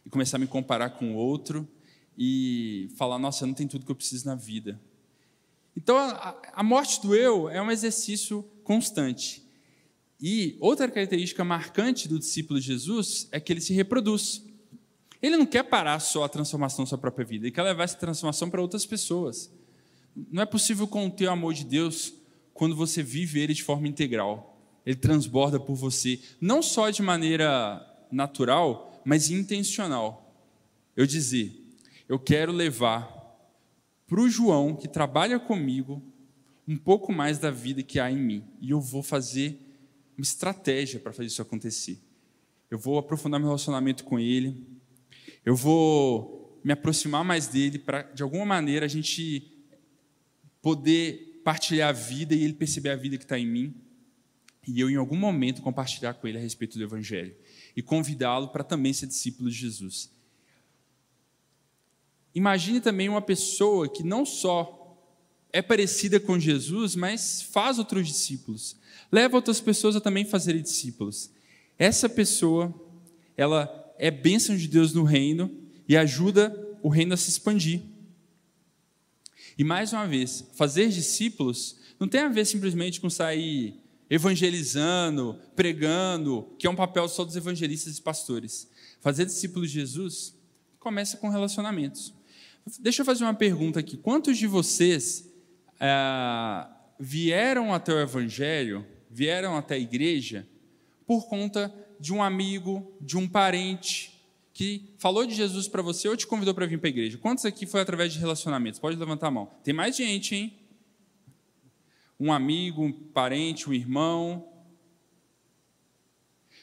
E 0.05 0.11
começar 0.11 0.37
a 0.37 0.41
me 0.41 0.49
comparar 0.49 0.91
com 0.91 1.15
outro 1.15 1.67
e 2.19 2.89
falar: 2.97 3.21
nossa, 3.21 3.47
não 3.47 3.55
tem 3.55 3.69
tudo 3.69 3.87
que 3.87 3.93
eu 3.93 3.95
preciso 3.95 4.27
na 4.27 4.35
vida. 4.35 4.81
Então, 5.77 5.97
a, 5.97 6.37
a 6.53 6.63
morte 6.65 7.01
do 7.01 7.15
eu 7.15 7.49
é 7.49 7.63
um 7.63 7.71
exercício 7.71 8.43
constante. 8.65 9.47
E 10.21 10.57
outra 10.61 10.89
característica 10.91 11.45
marcante 11.45 12.09
do 12.09 12.19
discípulo 12.19 12.59
de 12.59 12.67
Jesus 12.67 13.29
é 13.31 13.39
que 13.39 13.53
ele 13.53 13.61
se 13.61 13.73
reproduz. 13.73 14.45
Ele 15.23 15.37
não 15.37 15.47
quer 15.47 15.63
parar 15.63 16.01
só 16.01 16.25
a 16.25 16.29
transformação 16.29 16.85
da 16.85 16.89
sua 16.89 16.99
própria 16.99 17.25
vida, 17.25 17.47
ele 17.47 17.55
quer 17.55 17.63
levar 17.63 17.85
essa 17.85 17.97
transformação 17.97 18.51
para 18.51 18.61
outras 18.61 18.85
pessoas. 18.85 19.53
Não 20.31 20.43
é 20.43 20.47
possível 20.47 20.87
conter 20.89 21.29
o 21.29 21.31
amor 21.31 21.55
de 21.55 21.65
Deus 21.65 22.13
quando 22.53 22.75
você 22.75 23.05
vive 23.05 23.39
ele 23.39 23.55
de 23.55 23.63
forma 23.63 23.87
integral. 23.87 24.52
Ele 24.85 24.97
transborda 24.97 25.61
por 25.61 25.75
você, 25.75 26.21
não 26.41 26.63
só 26.63 26.91
de 26.91 27.03
maneira 27.03 27.81
natural, 28.11 29.01
mas 29.05 29.31
intencional. 29.31 30.35
Eu 30.97 31.07
dizer, 31.07 31.55
eu 32.09 32.19
quero 32.19 32.53
levar 32.53 33.11
para 34.07 34.21
o 34.21 34.29
João, 34.29 34.77
que 34.77 34.87
trabalha 34.87 35.39
comigo, 35.39 36.03
um 36.67 36.77
pouco 36.77 37.13
mais 37.13 37.39
da 37.39 37.51
vida 37.51 37.83
que 37.83 37.99
há 37.99 38.11
em 38.11 38.19
mim. 38.19 38.45
E 38.61 38.71
eu 38.71 38.81
vou 38.81 39.03
fazer 39.03 39.59
uma 40.17 40.23
estratégia 40.23 41.01
para 41.01 41.13
fazer 41.13 41.29
isso 41.29 41.43
acontecer. 41.43 41.99
Eu 42.71 42.79
vou 42.79 42.99
aprofundar 42.99 43.41
meu 43.41 43.49
relacionamento 43.49 44.05
com 44.05 44.19
ele. 44.19 44.67
Eu 45.45 45.57
vou 45.57 46.61
me 46.65 46.73
aproximar 46.73 47.25
mais 47.25 47.47
dele 47.49 47.79
para, 47.79 48.03
de 48.03 48.23
alguma 48.23 48.45
maneira, 48.45 48.87
a 48.87 48.89
gente 48.89 49.51
poder 50.61 51.41
partilhar 51.45 51.89
a 51.89 51.93
vida 51.93 52.35
e 52.35 52.45
ele 52.45 52.53
perceber 52.53 52.91
a 52.91 52.97
vida 52.97 53.19
que 53.19 53.25
está 53.25 53.39
em 53.39 53.47
mim. 53.47 53.75
E 54.67 54.81
eu, 54.81 54.89
em 54.89 54.97
algum 54.97 55.17
momento, 55.17 55.63
compartilhar 55.63 56.15
com 56.15 56.29
ele 56.29 56.39
a 56.39 56.41
respeito 56.41 56.79
do 56.79 56.85
Evangelho. 56.85 57.35
E 57.77 57.83
convidá-lo 57.83 58.49
para 58.49 58.63
também 58.63 58.93
ser 58.93 59.07
discípulo 59.07 59.51
de 59.51 59.57
Jesus. 59.57 60.11
Imagine 62.35 62.81
também 62.81 63.09
uma 63.09 63.21
pessoa 63.21 63.89
que 63.89 64.03
não 64.03 64.25
só 64.25 64.79
é 65.53 65.61
parecida 65.61 66.19
com 66.19 66.39
Jesus, 66.39 66.97
mas 66.97 67.43
faz 67.43 67.79
outros 67.79 68.07
discípulos. 68.07 68.77
Leva 69.11 69.37
outras 69.37 69.61
pessoas 69.61 69.95
a 69.97 70.01
também 70.01 70.25
fazerem 70.25 70.63
discípulos. 70.63 71.31
Essa 71.79 72.09
pessoa, 72.09 72.73
ela 73.37 73.95
é 73.99 74.11
bênção 74.11 74.57
de 74.57 74.67
Deus 74.67 74.95
no 74.95 75.05
reino 75.05 75.55
e 75.87 75.97
ajuda 75.97 76.57
o 76.83 76.89
reino 76.89 77.13
a 77.13 77.17
se 77.17 77.29
expandir. 77.29 77.83
E 79.59 79.65
mais 79.65 79.93
uma 79.93 80.07
vez, 80.07 80.45
fazer 80.55 80.89
discípulos 80.89 81.77
não 82.01 82.09
tem 82.09 82.23
a 82.23 82.29
ver 82.29 82.47
simplesmente 82.47 83.01
com 83.01 83.11
sair 83.11 83.82
evangelizando, 84.13 85.41
pregando, 85.57 86.55
que 86.59 86.67
é 86.67 86.71
um 86.71 86.77
papel 86.77 87.09
só 87.09 87.25
dos 87.25 87.35
evangelistas 87.35 87.97
e 87.97 88.03
pastores. 88.03 88.71
Fazer 89.01 89.25
discípulos 89.25 89.71
de 89.71 89.81
Jesus 89.81 90.37
começa 90.79 91.17
com 91.17 91.31
relacionamentos. 91.31 92.13
Deixa 92.79 93.01
eu 93.01 93.07
fazer 93.07 93.25
uma 93.25 93.33
pergunta 93.33 93.81
aqui. 93.81 93.97
Quantos 93.97 94.37
de 94.37 94.47
vocês 94.47 95.33
é, 95.81 96.67
vieram 97.01 97.73
até 97.73 97.91
o 97.91 97.99
Evangelho, 97.99 98.85
vieram 99.11 99.57
até 99.57 99.77
a 99.77 99.79
igreja, 99.79 100.47
por 101.07 101.27
conta 101.27 101.75
de 101.99 102.13
um 102.13 102.23
amigo, 102.23 102.95
de 103.01 103.17
um 103.17 103.27
parente, 103.27 104.13
que 104.53 104.95
falou 104.99 105.25
de 105.25 105.35
Jesus 105.35 105.67
para 105.69 105.81
você 105.81 106.07
ou 106.07 106.19
te 106.19 106.27
convidou 106.27 106.53
para 106.53 106.67
vir 106.67 106.79
para 106.79 106.89
a 106.89 106.91
igreja? 106.91 107.17
Quantos 107.17 107.47
aqui 107.47 107.65
foi 107.65 107.81
através 107.81 108.13
de 108.13 108.19
relacionamentos? 108.19 108.79
Pode 108.79 108.95
levantar 108.99 109.29
a 109.29 109.31
mão. 109.31 109.51
Tem 109.65 109.73
mais 109.73 109.97
gente, 109.97 110.35
hein? 110.35 110.62
Um 112.23 112.33
amigo, 112.33 112.85
um 112.85 112.93
parente, 112.93 113.69
um 113.69 113.73
irmão. 113.73 114.49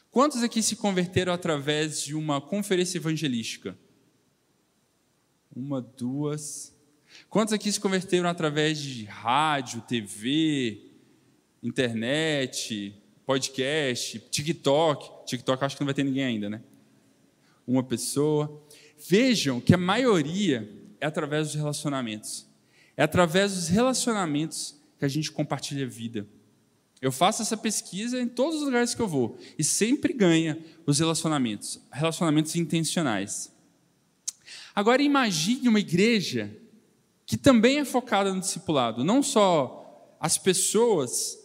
Quantos 0.10 0.42
aqui 0.42 0.64
se 0.64 0.78
converteram 0.78 1.34
através 1.34 2.02
de 2.02 2.16
uma 2.16 2.40
conferência 2.40 2.98
evangelística? 2.98 3.78
Uma, 5.54 5.82
duas. 5.82 6.74
Quantos 7.30 7.54
aqui 7.54 7.70
se 7.74 7.78
converteram 7.78 8.30
através 8.30 8.80
de 8.80 9.04
rádio, 9.04 9.82
TV, 9.82 10.94
internet, 11.62 12.96
podcast, 13.26 14.18
TikTok? 14.32 15.26
TikTok 15.26 15.66
acho 15.66 15.76
que 15.76 15.82
não 15.82 15.88
vai 15.88 15.94
ter 15.94 16.06
ninguém 16.06 16.24
ainda, 16.24 16.50
né? 16.50 16.64
Uma 17.68 17.84
pessoa. 17.84 18.64
Vejam 19.10 19.60
que 19.60 19.74
a 19.74 19.78
maioria 19.78 20.72
é 21.02 21.06
através 21.06 21.48
dos 21.48 21.56
relacionamentos. 21.56 22.48
É 22.96 23.04
através 23.04 23.56
dos 23.56 23.68
relacionamentos 23.68 24.79
que 25.00 25.06
a 25.06 25.08
gente 25.08 25.32
compartilha 25.32 25.88
vida. 25.88 26.28
Eu 27.02 27.12
faço 27.12 27.42
essa 27.42 27.56
pesquisa 27.56 28.22
em 28.22 28.28
todos 28.28 28.58
os 28.58 28.66
lugares 28.66 28.94
que 28.94 29.02
eu 29.02 29.08
vou 29.08 29.40
e 29.58 29.64
sempre 29.64 30.12
ganha 30.12 30.60
os 30.86 31.00
relacionamentos, 31.00 31.80
relacionamentos 31.92 32.56
intencionais. 32.58 33.52
Agora 34.76 35.02
imagine 35.02 35.70
uma 35.70 35.80
igreja 35.80 36.54
que 37.26 37.38
também 37.38 37.80
é 37.80 37.86
focada 37.86 38.34
no 38.34 38.42
discipulado. 38.42 39.04
Não 39.04 39.24
só 39.24 40.18
as 40.20 40.38
pessoas 40.38 41.38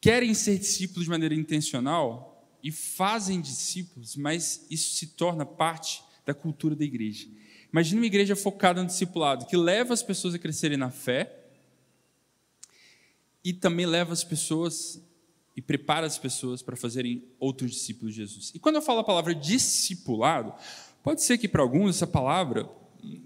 querem 0.00 0.34
ser 0.34 0.58
discípulos 0.58 1.04
de 1.04 1.10
maneira 1.10 1.34
intencional 1.34 2.50
e 2.62 2.72
fazem 2.72 3.40
discípulos, 3.40 4.16
mas 4.16 4.66
isso 4.68 4.94
se 4.96 5.08
torna 5.08 5.46
parte 5.46 6.02
da 6.24 6.34
cultura 6.34 6.74
da 6.74 6.84
igreja. 6.84 7.28
Imagine 7.72 8.00
uma 8.00 8.06
igreja 8.06 8.34
focada 8.34 8.80
no 8.80 8.88
discipulado, 8.88 9.46
que 9.46 9.56
leva 9.56 9.94
as 9.94 10.02
pessoas 10.02 10.34
a 10.34 10.38
crescerem 10.38 10.76
na 10.76 10.90
fé 10.90 11.45
e 13.46 13.52
também 13.52 13.86
leva 13.86 14.12
as 14.12 14.24
pessoas 14.24 15.02
e 15.56 15.62
prepara 15.62 16.06
as 16.06 16.18
pessoas 16.18 16.60
para 16.60 16.76
fazerem 16.76 17.24
outros 17.38 17.70
discípulos 17.70 18.14
de 18.14 18.20
Jesus. 18.20 18.52
E 18.54 18.58
quando 18.58 18.76
eu 18.76 18.82
falo 18.82 19.00
a 19.00 19.04
palavra 19.04 19.34
discipulado, 19.34 20.52
Pode 21.06 21.22
ser 21.22 21.38
que 21.38 21.46
para 21.46 21.62
alguns 21.62 21.94
essa 21.94 22.06
palavra 22.06 22.68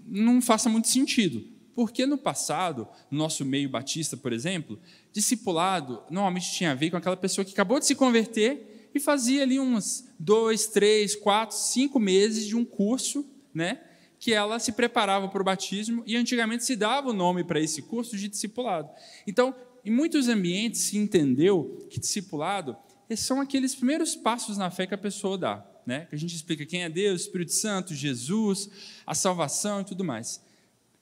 não 0.05 0.39
faça 0.39 0.69
muito 0.69 0.87
sentido, 0.87 1.43
porque 1.73 2.05
no 2.05 2.15
passado, 2.15 2.87
no 3.09 3.17
nosso 3.17 3.43
meio 3.43 3.67
batista, 3.69 4.15
por 4.15 4.31
exemplo, 4.31 4.79
discipulado 5.11 6.03
normalmente 6.07 6.51
tinha 6.51 6.73
a 6.73 6.75
ver 6.75 6.91
com 6.91 6.97
aquela 6.97 7.17
pessoa 7.17 7.43
que 7.43 7.53
acabou 7.53 7.79
de 7.79 7.87
se 7.87 7.95
converter 7.95 8.91
e 8.93 8.99
fazia 8.99 9.41
ali 9.41 9.59
uns 9.59 10.07
dois, 10.19 10.67
três, 10.67 11.15
quatro, 11.15 11.57
cinco 11.57 11.99
meses 11.99 12.45
de 12.45 12.55
um 12.55 12.63
curso, 12.63 13.25
né? 13.51 13.81
Que 14.19 14.31
ela 14.31 14.59
se 14.59 14.73
preparava 14.73 15.27
para 15.27 15.41
o 15.41 15.45
batismo 15.45 16.03
e 16.05 16.15
antigamente 16.15 16.63
se 16.63 16.75
dava 16.75 17.09
o 17.09 17.13
nome 17.13 17.43
para 17.43 17.59
esse 17.59 17.81
curso 17.81 18.15
de 18.15 18.27
discipulado. 18.27 18.91
Então, 19.25 19.55
em 19.83 19.91
muitos 19.91 20.27
ambientes 20.27 20.81
se 20.81 20.97
entendeu 20.97 21.85
que 21.89 21.99
discipulado 21.99 22.75
são 23.15 23.41
aqueles 23.41 23.75
primeiros 23.75 24.15
passos 24.15 24.57
na 24.57 24.71
fé 24.71 24.87
que 24.87 24.93
a 24.93 24.97
pessoa 24.97 25.37
dá 25.37 25.71
né? 25.85 26.05
que 26.09 26.15
a 26.15 26.17
gente 26.17 26.35
explica 26.35 26.65
quem 26.65 26.83
é 26.83 26.89
Deus, 26.89 27.21
Espírito 27.21 27.53
Santo, 27.53 27.93
Jesus, 27.93 28.69
a 29.05 29.13
salvação 29.13 29.81
e 29.81 29.85
tudo 29.85 30.03
mais. 30.03 30.41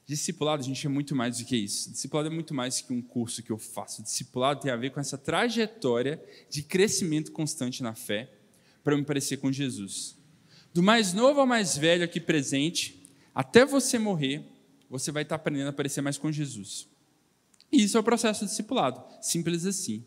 Discipulado, 0.05 0.63
gente 0.63 0.85
é 0.85 0.89
muito 0.89 1.15
mais 1.15 1.37
do 1.37 1.45
que 1.45 1.55
isso. 1.55 1.91
Discipulado 1.91 2.29
é 2.29 2.31
muito 2.31 2.53
mais 2.53 2.81
que 2.81 2.91
um 2.91 3.01
curso 3.01 3.43
que 3.43 3.51
eu 3.51 3.59
faço. 3.59 4.01
Discipulado 4.01 4.61
tem 4.61 4.71
a 4.71 4.75
ver 4.75 4.89
com 4.89 4.99
essa 4.99 5.17
trajetória 5.17 6.21
de 6.49 6.63
crescimento 6.63 7.31
constante 7.31 7.83
na 7.83 7.93
fé 7.93 8.31
para 8.83 8.97
me 8.97 9.03
parecer 9.03 9.37
com 9.37 9.51
Jesus. 9.51 10.17
Do 10.73 10.81
mais 10.81 11.13
novo 11.13 11.39
ao 11.39 11.45
mais 11.45 11.77
velho 11.77 12.03
aqui 12.03 12.19
presente, 12.19 13.07
até 13.35 13.65
você 13.65 13.99
morrer, 13.99 14.43
você 14.89 15.11
vai 15.11 15.23
estar 15.23 15.35
aprendendo 15.35 15.67
a 15.67 15.73
parecer 15.73 16.01
mais 16.01 16.17
com 16.17 16.31
Jesus. 16.31 16.87
E 17.71 17.84
isso 17.84 17.97
é 17.97 17.99
o 17.99 18.03
processo 18.03 18.45
discipulado, 18.45 19.03
simples 19.21 19.65
assim. 19.65 20.05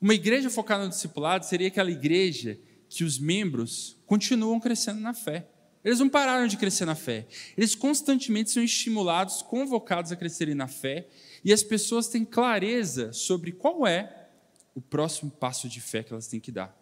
Uma 0.00 0.14
igreja 0.14 0.50
focada 0.50 0.84
no 0.84 0.90
discipulado 0.90 1.44
seria 1.44 1.68
aquela 1.68 1.90
igreja 1.90 2.58
que 2.88 3.04
os 3.04 3.18
membros 3.18 3.96
continuam 4.04 4.58
crescendo 4.58 5.00
na 5.00 5.14
fé. 5.14 5.48
Eles 5.84 5.98
não 5.98 6.08
pararam 6.08 6.46
de 6.46 6.56
crescer 6.56 6.84
na 6.84 6.94
fé. 6.94 7.26
Eles 7.56 7.74
constantemente 7.74 8.50
são 8.50 8.62
estimulados, 8.62 9.42
convocados 9.42 10.12
a 10.12 10.16
crescerem 10.16 10.54
na 10.54 10.68
fé, 10.68 11.08
e 11.44 11.52
as 11.52 11.62
pessoas 11.62 12.08
têm 12.08 12.24
clareza 12.24 13.12
sobre 13.12 13.52
qual 13.52 13.86
é 13.86 14.28
o 14.74 14.80
próximo 14.80 15.30
passo 15.30 15.68
de 15.68 15.80
fé 15.80 16.02
que 16.02 16.12
elas 16.12 16.28
têm 16.28 16.40
que 16.40 16.52
dar. 16.52 16.76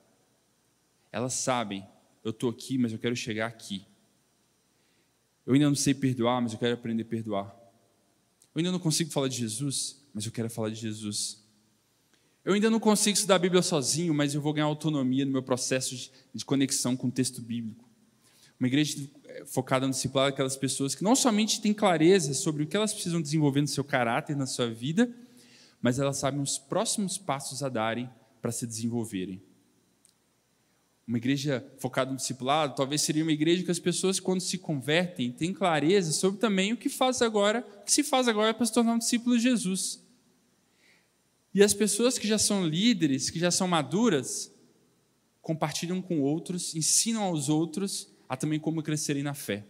Elas 1.12 1.34
sabem, 1.34 1.86
eu 2.22 2.30
estou 2.30 2.50
aqui, 2.50 2.78
mas 2.78 2.92
eu 2.92 2.98
quero 2.98 3.16
chegar 3.16 3.46
aqui. 3.46 3.84
Eu 5.46 5.54
ainda 5.54 5.66
não 5.66 5.74
sei 5.74 5.94
perdoar, 5.94 6.40
mas 6.40 6.52
eu 6.52 6.58
quero 6.58 6.74
aprender 6.74 7.02
a 7.02 7.06
perdoar. 7.06 7.59
Eu 8.54 8.58
ainda 8.58 8.72
não 8.72 8.78
consigo 8.78 9.10
falar 9.10 9.28
de 9.28 9.36
Jesus, 9.36 10.02
mas 10.12 10.26
eu 10.26 10.32
quero 10.32 10.50
falar 10.50 10.70
de 10.70 10.76
Jesus. 10.76 11.44
Eu 12.44 12.54
ainda 12.54 12.70
não 12.70 12.80
consigo 12.80 13.14
estudar 13.14 13.36
a 13.36 13.38
Bíblia 13.38 13.62
sozinho, 13.62 14.12
mas 14.12 14.34
eu 14.34 14.40
vou 14.40 14.52
ganhar 14.52 14.66
autonomia 14.66 15.24
no 15.24 15.30
meu 15.30 15.42
processo 15.42 16.10
de 16.34 16.44
conexão 16.44 16.96
com 16.96 17.08
o 17.08 17.10
texto 17.10 17.40
bíblico. 17.40 17.88
Uma 18.58 18.66
igreja 18.66 19.08
eh, 19.24 19.44
focada 19.46 19.86
no 19.86 19.92
discipulado 19.92 20.30
é 20.30 20.32
aquelas 20.32 20.56
pessoas 20.56 20.94
que 20.94 21.04
não 21.04 21.14
somente 21.14 21.60
têm 21.60 21.72
clareza 21.72 22.34
sobre 22.34 22.62
o 22.62 22.66
que 22.66 22.76
elas 22.76 22.92
precisam 22.92 23.22
desenvolver 23.22 23.60
no 23.60 23.68
seu 23.68 23.84
caráter, 23.84 24.36
na 24.36 24.46
sua 24.46 24.68
vida, 24.68 25.10
mas 25.80 25.98
elas 25.98 26.16
sabem 26.16 26.40
os 26.40 26.58
próximos 26.58 27.16
passos 27.16 27.62
a 27.62 27.68
darem 27.68 28.10
para 28.42 28.52
se 28.52 28.66
desenvolverem. 28.66 29.42
Uma 31.10 31.18
igreja 31.18 31.66
focada 31.78 32.12
no 32.12 32.16
discipulado, 32.16 32.76
talvez 32.76 33.02
seria 33.02 33.24
uma 33.24 33.32
igreja 33.32 33.64
que 33.64 33.70
as 33.70 33.80
pessoas, 33.80 34.20
quando 34.20 34.40
se 34.40 34.56
convertem, 34.56 35.32
têm 35.32 35.52
clareza 35.52 36.12
sobre 36.12 36.38
também 36.38 36.72
o 36.72 36.76
que 36.76 36.88
faz 36.88 37.20
agora, 37.20 37.66
o 37.80 37.84
que 37.84 37.92
se 37.92 38.04
faz 38.04 38.28
agora 38.28 38.54
para 38.54 38.64
se 38.64 38.72
tornar 38.72 38.94
um 38.94 38.98
discípulo 38.98 39.36
de 39.36 39.42
Jesus. 39.42 40.00
E 41.52 41.64
as 41.64 41.74
pessoas 41.74 42.16
que 42.16 42.28
já 42.28 42.38
são 42.38 42.64
líderes, 42.64 43.28
que 43.28 43.40
já 43.40 43.50
são 43.50 43.66
maduras, 43.66 44.54
compartilham 45.42 46.00
com 46.00 46.20
outros, 46.20 46.76
ensinam 46.76 47.24
aos 47.24 47.48
outros 47.48 48.08
a 48.28 48.36
também 48.36 48.60
como 48.60 48.80
crescerem 48.80 49.24
na 49.24 49.34
fé. 49.34 49.64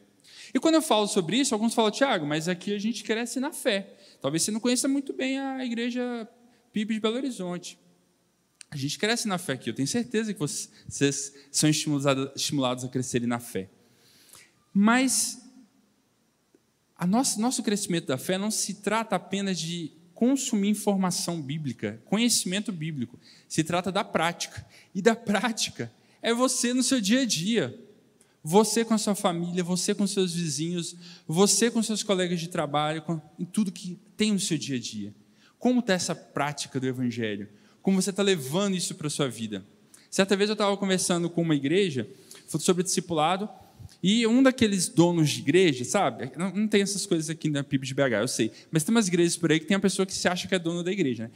E 0.52 0.60
quando 0.60 0.74
eu 0.74 0.82
falo 0.82 1.08
sobre 1.08 1.38
isso, 1.38 1.54
alguns 1.54 1.72
falam, 1.72 1.90
Tiago, 1.90 2.26
mas 2.26 2.48
aqui 2.48 2.74
a 2.74 2.78
gente 2.78 3.02
cresce 3.02 3.40
na 3.40 3.50
fé. 3.50 3.96
Talvez 4.20 4.42
você 4.42 4.50
não 4.50 4.60
conheça 4.60 4.86
muito 4.86 5.14
bem 5.14 5.38
a 5.40 5.64
igreja 5.64 6.28
PIB 6.70 6.92
de 6.92 7.00
Belo 7.00 7.16
Horizonte. 7.16 7.78
A 8.70 8.76
gente 8.76 8.98
cresce 8.98 9.26
na 9.26 9.36
fé 9.36 9.54
aqui, 9.54 9.68
eu 9.68 9.74
tenho 9.74 9.88
certeza 9.88 10.32
que 10.32 10.38
vocês 10.38 11.34
são 11.50 11.68
estimulados 11.68 12.84
a 12.84 12.88
crescerem 12.88 13.26
na 13.26 13.40
fé. 13.40 13.68
Mas 14.72 15.42
a 16.96 17.06
nosso, 17.06 17.40
nosso 17.40 17.62
crescimento 17.62 18.06
da 18.06 18.18
fé 18.18 18.38
não 18.38 18.50
se 18.50 18.74
trata 18.74 19.16
apenas 19.16 19.58
de 19.58 19.90
consumir 20.14 20.68
informação 20.68 21.40
bíblica, 21.40 22.00
conhecimento 22.04 22.70
bíblico. 22.70 23.18
Se 23.48 23.64
trata 23.64 23.90
da 23.90 24.04
prática. 24.04 24.64
E 24.94 25.00
da 25.00 25.16
prática 25.16 25.90
é 26.20 26.34
você 26.34 26.74
no 26.74 26.82
seu 26.82 27.00
dia 27.00 27.22
a 27.22 27.24
dia. 27.24 27.74
Você 28.44 28.84
com 28.84 28.94
a 28.94 28.98
sua 28.98 29.14
família, 29.14 29.64
você 29.64 29.94
com 29.94 30.06
seus 30.06 30.34
vizinhos, 30.34 30.94
você 31.26 31.70
com 31.70 31.82
seus 31.82 32.02
colegas 32.02 32.38
de 32.38 32.48
trabalho, 32.48 33.02
com, 33.02 33.20
em 33.38 33.44
tudo 33.44 33.72
que 33.72 33.98
tem 34.16 34.32
no 34.32 34.38
seu 34.38 34.56
dia 34.56 34.76
a 34.76 34.80
dia. 34.80 35.14
Como 35.58 35.80
está 35.80 35.94
essa 35.94 36.14
prática 36.14 36.78
do 36.78 36.86
Evangelho? 36.86 37.48
Como 37.82 38.00
você 38.00 38.10
está 38.10 38.22
levando 38.22 38.76
isso 38.76 38.94
para 38.94 39.06
a 39.06 39.10
sua 39.10 39.28
vida. 39.28 39.64
Certa 40.10 40.36
vez 40.36 40.50
eu 40.50 40.54
estava 40.54 40.76
conversando 40.76 41.30
com 41.30 41.42
uma 41.42 41.54
igreja 41.54 42.08
sobre 42.58 42.82
discipulado, 42.82 43.48
e 44.02 44.26
um 44.26 44.42
daqueles 44.42 44.88
donos 44.88 45.30
de 45.30 45.40
igreja, 45.40 45.84
sabe? 45.84 46.32
Não, 46.36 46.50
não 46.52 46.68
tem 46.68 46.80
essas 46.80 47.04
coisas 47.04 47.28
aqui 47.28 47.50
na 47.50 47.62
PIB 47.62 47.86
de 47.86 47.94
BH, 47.94 48.00
eu 48.20 48.28
sei. 48.28 48.50
Mas 48.70 48.82
tem 48.82 48.94
umas 48.94 49.08
igrejas 49.08 49.36
por 49.36 49.52
aí 49.52 49.60
que 49.60 49.66
tem 49.66 49.76
uma 49.76 49.80
pessoa 49.80 50.06
que 50.06 50.14
se 50.14 50.26
acha 50.26 50.48
que 50.48 50.54
é 50.54 50.58
dono 50.58 50.82
da 50.82 50.90
igreja. 50.90 51.24
Né? 51.24 51.30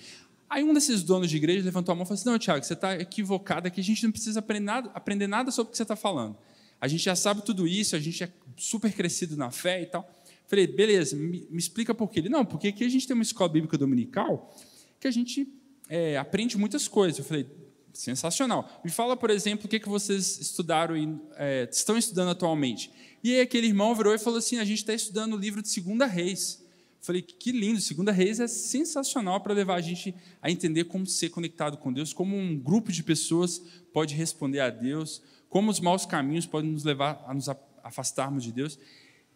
Aí 0.49 0.65
um 0.65 0.73
desses 0.73 1.03
donos 1.03 1.29
de 1.29 1.37
igreja 1.37 1.65
levantou 1.65 1.93
a 1.93 1.97
mão 1.97 2.05
e 2.05 2.07
falou 2.07 2.19
assim: 2.19 2.29
Não, 2.29 2.39
Tiago, 2.39 2.65
você 2.65 2.73
está 2.73 2.97
equivocado 2.99 3.67
aqui, 3.69 3.81
a 3.81 3.85
gente 3.85 4.03
não 4.05 4.11
precisa 4.11 4.39
aprender 4.39 4.65
nada, 4.65 4.91
aprender 4.95 5.27
nada 5.27 5.51
sobre 5.51 5.69
o 5.69 5.71
que 5.73 5.77
você 5.77 5.83
está 5.83 5.97
falando. 5.97 6.37
A 6.81 6.89
gente 6.89 7.05
já 7.05 7.17
sabe 7.17 7.43
tudo 7.45 7.67
isso, 7.67 7.97
a 7.97 7.99
gente 7.99 8.23
é 8.23 8.29
super 8.57 8.93
crescido 8.93 9.37
na 9.37 9.51
fé 9.51 9.83
e 9.83 9.87
tal. 9.87 10.09
Falei, 10.47 10.67
beleza, 10.67 11.17
me, 11.17 11.47
me 11.51 11.59
explica 11.59 11.95
por 11.95 12.11
quê. 12.11 12.21
Ele, 12.21 12.29
não, 12.29 12.45
porque 12.45 12.69
aqui 12.69 12.85
a 12.85 12.89
gente 12.89 13.07
tem 13.07 13.15
uma 13.15 13.23
escola 13.23 13.49
bíblica 13.51 13.79
dominical 13.79 14.55
que 15.01 15.09
a 15.09 15.11
gente 15.11 15.49
é, 15.89 16.17
aprende 16.17 16.57
muitas 16.57 16.89
coisas. 16.89 17.19
Eu 17.19 17.25
falei, 17.25 17.47
sensacional. 17.95 18.81
Me 18.85 18.91
fala, 18.91 19.17
por 19.17 19.31
exemplo, 19.31 19.67
o 19.67 19.69
que, 19.69 19.79
que 19.79 19.89
vocês 19.89 20.39
estudaram 20.39 20.97
e 20.97 21.19
é, 21.37 21.69
estão 21.71 21.97
estudando 21.97 22.31
atualmente. 22.31 22.91
E 23.23 23.33
aí 23.35 23.41
aquele 23.41 23.69
irmão 23.69 23.95
virou 23.95 24.15
e 24.15 24.19
falou 24.19 24.39
assim, 24.39 24.59
a 24.59 24.65
gente 24.65 24.79
está 24.79 24.93
estudando 24.93 25.35
o 25.35 25.39
livro 25.39 25.63
de 25.63 25.69
Segunda 25.69 26.05
Reis. 26.05 26.63
Eu 27.01 27.07
falei, 27.07 27.23
que 27.23 27.53
lindo, 27.53 27.81
Segunda 27.81 28.13
Reis 28.13 28.41
é 28.41 28.49
sensacional 28.49 29.41
para 29.41 29.55
levar 29.55 29.77
a 29.77 29.81
gente 29.81 30.15
a 30.43 30.51
entender 30.51 30.85
como 30.85 31.07
ser 31.07 31.31
conectado 31.31 31.77
com 31.77 31.93
Deus, 31.93 32.13
como 32.13 32.37
um 32.37 32.59
grupo 32.59 32.91
de 32.91 33.03
pessoas 33.03 33.63
pode 33.93 34.15
responder 34.15 34.61
a 34.61 34.71
Deus, 34.71 35.23
como 35.49 35.71
os 35.71 35.81
maus 35.81 36.05
caminhos 36.05 36.47
podem 36.47 36.71
nos 36.71 36.85
levar 36.85 37.25
a 37.27 37.33
nos 37.33 37.49
afastarmos 37.83 38.43
de 38.43 38.53
Deus. 38.53 38.79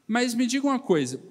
Mas 0.06 0.34
me 0.34 0.46
diga 0.46 0.66
uma 0.66 0.80
coisa, 0.80 1.22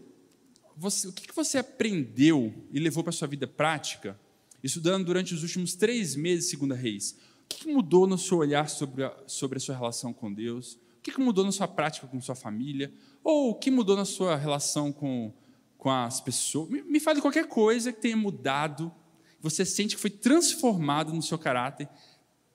você, 0.75 1.07
o 1.07 1.11
que 1.11 1.35
você 1.35 1.57
aprendeu 1.57 2.53
e 2.71 2.79
levou 2.79 3.03
para 3.03 3.09
a 3.09 3.13
sua 3.13 3.27
vida 3.27 3.47
prática 3.47 4.17
estudando 4.63 5.05
durante 5.05 5.33
os 5.33 5.43
últimos 5.43 5.75
três 5.75 6.15
meses, 6.15 6.49
segunda 6.49 6.75
Reis, 6.75 7.17
o 7.43 7.47
que 7.47 7.71
mudou 7.71 8.05
no 8.05 8.17
seu 8.17 8.39
olhar 8.39 8.69
sobre 8.69 9.03
a, 9.03 9.15
sobre 9.25 9.57
a 9.57 9.59
sua 9.59 9.75
relação 9.75 10.13
com 10.13 10.33
Deus? 10.33 10.79
O 10.97 11.01
que 11.01 11.19
mudou 11.19 11.45
na 11.45 11.51
sua 11.51 11.67
prática 11.67 12.05
com 12.07 12.19
sua 12.19 12.35
família? 12.35 12.91
Ou 13.23 13.51
o 13.51 13.55
que 13.55 13.71
mudou 13.71 13.95
na 13.95 14.03
sua 14.03 14.35
relação 14.35 14.91
com, 14.91 15.33
com 15.77 15.89
as 15.89 16.19
pessoas? 16.19 16.69
Me, 16.69 16.81
me 16.81 16.99
fale 16.99 17.21
qualquer 17.21 17.47
coisa 17.47 17.93
que 17.93 18.01
tenha 18.01 18.17
mudado, 18.17 18.93
você 19.39 19.63
sente 19.63 19.95
que 19.95 20.01
foi 20.01 20.09
transformado 20.09 21.13
no 21.13 21.21
seu 21.21 21.37
caráter, 21.37 21.87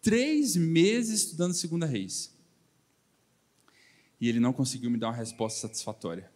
três 0.03 0.57
meses 0.57 1.21
estudando 1.25 1.55
segunda 1.55 1.87
Reis. 1.87 2.37
E 4.21 4.29
ele 4.29 4.38
não 4.38 4.53
conseguiu 4.53 4.91
me 4.91 4.99
dar 4.99 5.09
uma 5.09 5.17
resposta 5.17 5.61
satisfatória. 5.61 6.31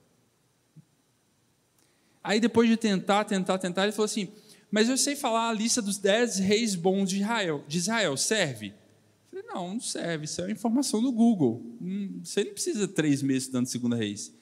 Aí 2.22 2.40
depois 2.40 2.68
de 2.68 2.76
tentar, 2.76 3.24
tentar, 3.24 3.58
tentar, 3.58 3.84
ele 3.84 3.92
falou 3.92 4.06
assim: 4.06 4.32
mas 4.70 4.88
eu 4.88 4.96
sei 4.96 5.14
falar 5.14 5.48
a 5.48 5.52
lista 5.52 5.80
dos 5.80 5.98
dez 5.98 6.38
reis 6.38 6.74
bons 6.74 7.08
de 7.08 7.16
Israel. 7.16 7.64
De 7.68 7.78
Israel 7.78 8.16
serve? 8.16 8.68
Eu 9.32 9.42
falei, 9.42 9.44
não, 9.46 9.74
não 9.74 9.80
serve. 9.80 10.24
Isso 10.24 10.42
é 10.42 10.50
informação 10.50 11.00
do 11.00 11.12
Google. 11.12 11.62
Hum, 11.80 12.20
você 12.22 12.44
não 12.44 12.52
precisa 12.52 12.88
três 12.88 13.22
meses 13.22 13.44
estudando 13.44 13.66
Segunda 13.66 13.96
Reis. 13.96 14.32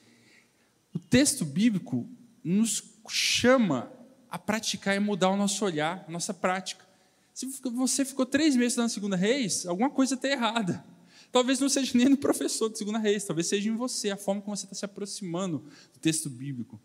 O 0.93 0.99
texto 0.99 1.45
bíblico 1.45 2.07
nos 2.43 2.83
chama 3.09 3.91
a 4.29 4.39
praticar 4.39 4.95
e 4.95 4.99
mudar 4.99 5.29
o 5.29 5.37
nosso 5.37 5.63
olhar, 5.63 6.03
a 6.07 6.11
nossa 6.11 6.33
prática. 6.33 6.85
Se 7.33 7.45
você 7.45 8.05
ficou 8.05 8.25
três 8.25 8.55
meses 8.55 8.73
estudando 8.73 8.89
Segunda 8.89 9.15
Reis, 9.15 9.65
alguma 9.65 9.89
coisa 9.89 10.15
está 10.15 10.27
errada. 10.27 10.85
Talvez 11.31 11.59
não 11.59 11.67
seja 11.67 11.97
nem 11.97 12.07
no 12.07 12.17
professor 12.17 12.69
de 12.69 12.77
Segunda 12.77 12.97
Reis, 12.97 13.25
talvez 13.25 13.47
seja 13.47 13.69
em 13.69 13.75
você, 13.75 14.09
a 14.09 14.17
forma 14.17 14.41
como 14.41 14.55
você 14.55 14.65
está 14.65 14.75
se 14.75 14.85
aproximando 14.85 15.65
do 15.93 15.99
texto 15.99 16.29
bíblico. 16.29 16.79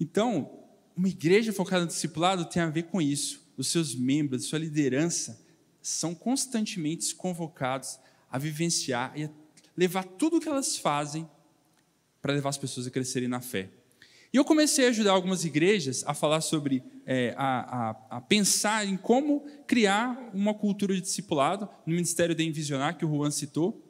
Então, 0.00 0.67
uma 0.98 1.08
igreja 1.08 1.52
focada 1.52 1.82
no 1.82 1.86
discipulado 1.86 2.44
tem 2.44 2.60
a 2.60 2.68
ver 2.68 2.82
com 2.84 3.00
isso. 3.00 3.40
Os 3.56 3.68
seus 3.68 3.94
membros, 3.94 4.46
sua 4.46 4.58
liderança, 4.58 5.40
são 5.80 6.12
constantemente 6.12 7.14
convocados 7.14 8.00
a 8.28 8.36
vivenciar 8.36 9.12
e 9.16 9.24
a 9.24 9.30
levar 9.76 10.02
tudo 10.02 10.36
o 10.36 10.40
que 10.40 10.48
elas 10.48 10.76
fazem 10.76 11.28
para 12.20 12.32
levar 12.32 12.48
as 12.48 12.58
pessoas 12.58 12.88
a 12.88 12.90
crescerem 12.90 13.28
na 13.28 13.40
fé. 13.40 13.70
E 14.32 14.36
eu 14.36 14.44
comecei 14.44 14.86
a 14.86 14.88
ajudar 14.88 15.12
algumas 15.12 15.44
igrejas 15.44 16.02
a 16.04 16.12
falar 16.14 16.40
sobre, 16.40 16.82
é, 17.06 17.32
a, 17.38 17.90
a, 17.90 18.16
a, 18.16 18.20
pensar 18.20 18.84
em 18.84 18.96
como 18.96 19.46
criar 19.68 20.30
uma 20.34 20.52
cultura 20.52 20.94
de 20.94 21.00
discipulado 21.00 21.68
no 21.86 21.94
Ministério 21.94 22.34
da 22.34 22.42
Envisionar, 22.42 22.98
que 22.98 23.06
o 23.06 23.08
Juan 23.08 23.30
citou. 23.30 23.80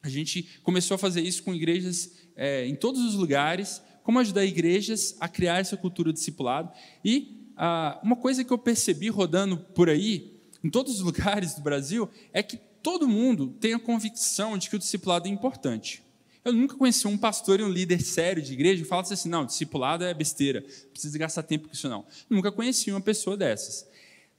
A 0.00 0.08
gente 0.08 0.60
começou 0.62 0.94
a 0.94 0.98
fazer 0.98 1.22
isso 1.22 1.42
com 1.42 1.52
igrejas 1.52 2.12
é, 2.36 2.64
em 2.66 2.76
todos 2.76 3.02
os 3.02 3.14
lugares, 3.14 3.82
como 4.06 4.20
ajudar 4.20 4.44
igrejas 4.44 5.16
a 5.18 5.28
criar 5.28 5.58
essa 5.58 5.76
cultura 5.76 6.12
de 6.12 6.18
discipulado. 6.20 6.70
E 7.04 7.50
ah, 7.56 7.98
uma 8.04 8.14
coisa 8.14 8.44
que 8.44 8.52
eu 8.52 8.56
percebi 8.56 9.08
rodando 9.08 9.56
por 9.56 9.90
aí, 9.90 10.32
em 10.62 10.70
todos 10.70 10.94
os 10.94 11.00
lugares 11.02 11.54
do 11.54 11.60
Brasil, 11.60 12.08
é 12.32 12.40
que 12.40 12.56
todo 12.56 13.08
mundo 13.08 13.48
tem 13.58 13.74
a 13.74 13.80
convicção 13.80 14.56
de 14.56 14.70
que 14.70 14.76
o 14.76 14.78
discipulado 14.78 15.26
é 15.26 15.30
importante. 15.32 16.04
Eu 16.44 16.52
nunca 16.52 16.76
conheci 16.76 17.08
um 17.08 17.18
pastor 17.18 17.58
e 17.58 17.64
um 17.64 17.68
líder 17.68 18.00
sério 18.00 18.40
de 18.40 18.52
igreja 18.52 18.80
que 18.80 18.88
falasse 18.88 19.12
assim: 19.12 19.28
não, 19.28 19.44
discipulado 19.44 20.04
é 20.04 20.14
besteira, 20.14 20.64
precisa 20.92 21.18
gastar 21.18 21.42
tempo 21.42 21.66
com 21.66 21.74
isso 21.74 21.88
não. 21.88 22.04
Nunca 22.30 22.52
conheci 22.52 22.92
uma 22.92 23.00
pessoa 23.00 23.36
dessas. 23.36 23.88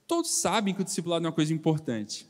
Todos 0.06 0.30
sabem 0.30 0.72
que 0.72 0.80
o 0.80 0.84
discipulado 0.84 1.26
é 1.26 1.28
uma 1.28 1.34
coisa 1.34 1.52
importante. 1.52 2.26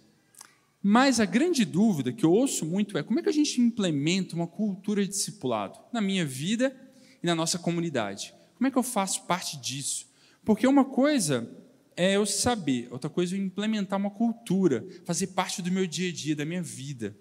Mas 0.83 1.21
a 1.21 1.25
grande 1.25 1.65
dúvida 1.65 2.13
que 2.13 2.25
eu 2.25 2.33
ouço 2.33 2.67
muito 2.67 2.99
é 2.99 3.03
como 3.05 3.21
é 3.21 3.23
que 3.23 3.29
a 3.29 3.33
gente 3.33 3.61
implementa 3.61 4.35
uma 4.35 4.49
cultura 4.49 5.03
de 5.03 5.11
discipulado 5.11 5.79
na 5.93 6.01
minha 6.01 6.27
vida 6.27 6.75
e 7.23 7.27
na 7.27 7.35
nossa 7.35 7.59
comunidade. 7.59 8.35
Como 8.57 8.67
é 8.67 8.71
que 8.71 8.79
eu 8.79 8.83
faço 8.83 9.25
parte 9.25 9.57
disso? 9.57 10.07
Porque 10.45 10.67
uma 10.67 10.85
coisa 10.85 11.49
é 11.97 12.17
eu 12.17 12.25
saber, 12.25 12.89
outra 12.91 13.11
coisa 13.11 13.35
é 13.35 13.39
eu 13.39 13.43
implementar 13.43 13.99
uma 13.99 14.11
cultura, 14.11 14.87
fazer 15.05 15.29
parte 15.29 15.61
do 15.61 15.71
meu 15.71 15.87
dia 15.87 16.11
a 16.11 16.13
dia, 16.13 16.37
da 16.37 16.45
minha 16.45 16.63
vida. 16.63 17.17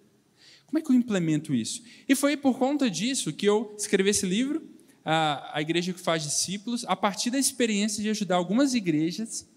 Como 0.67 0.77
é 0.77 0.81
que 0.81 0.91
eu 0.91 0.95
implemento 0.95 1.53
isso? 1.53 1.81
E 2.07 2.13
foi 2.13 2.35
por 2.35 2.57
conta 2.57 2.89
disso 2.89 3.33
que 3.33 3.45
eu 3.45 3.73
escrevi 3.77 4.09
esse 4.09 4.25
livro, 4.25 4.67
a, 5.03 5.57
a 5.57 5.61
Igreja 5.61 5.93
que 5.93 5.99
Faz 5.99 6.23
Discípulos, 6.23 6.83
a 6.85 6.95
partir 6.95 7.31
da 7.31 7.39
experiência 7.39 8.03
de 8.03 8.09
ajudar 8.09 8.35
algumas 8.35 8.73
igrejas 8.73 9.47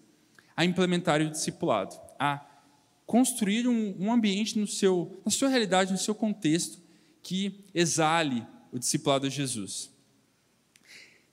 a 0.55 0.63
implementar 0.63 1.21
o 1.21 1.29
discipulado, 1.29 1.99
a 2.17 2.45
construir 3.05 3.67
um, 3.67 3.95
um 3.99 4.11
ambiente 4.11 4.57
no 4.57 4.65
seu, 4.65 5.21
na 5.25 5.31
sua 5.31 5.49
realidade, 5.49 5.91
no 5.91 5.97
seu 5.97 6.15
contexto, 6.15 6.81
que 7.21 7.65
exale 7.73 8.47
o 8.71 8.79
discipulado 8.79 9.29
de 9.29 9.35
Jesus. 9.35 9.91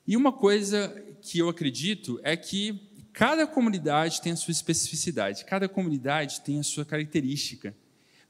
E 0.09 0.17
uma 0.17 0.33
coisa 0.33 0.89
que 1.21 1.39
eu 1.39 1.51
acredito 1.51 2.19
é 2.23 2.35
que 2.35 2.81
cada 3.13 3.47
comunidade 3.47 4.23
tem 4.23 4.33
a 4.33 4.37
sua 4.37 4.53
especificidade, 4.53 5.45
cada 5.45 5.69
comunidade 5.69 6.41
tem 6.41 6.59
a 6.59 6.63
sua 6.63 6.83
característica. 6.83 7.77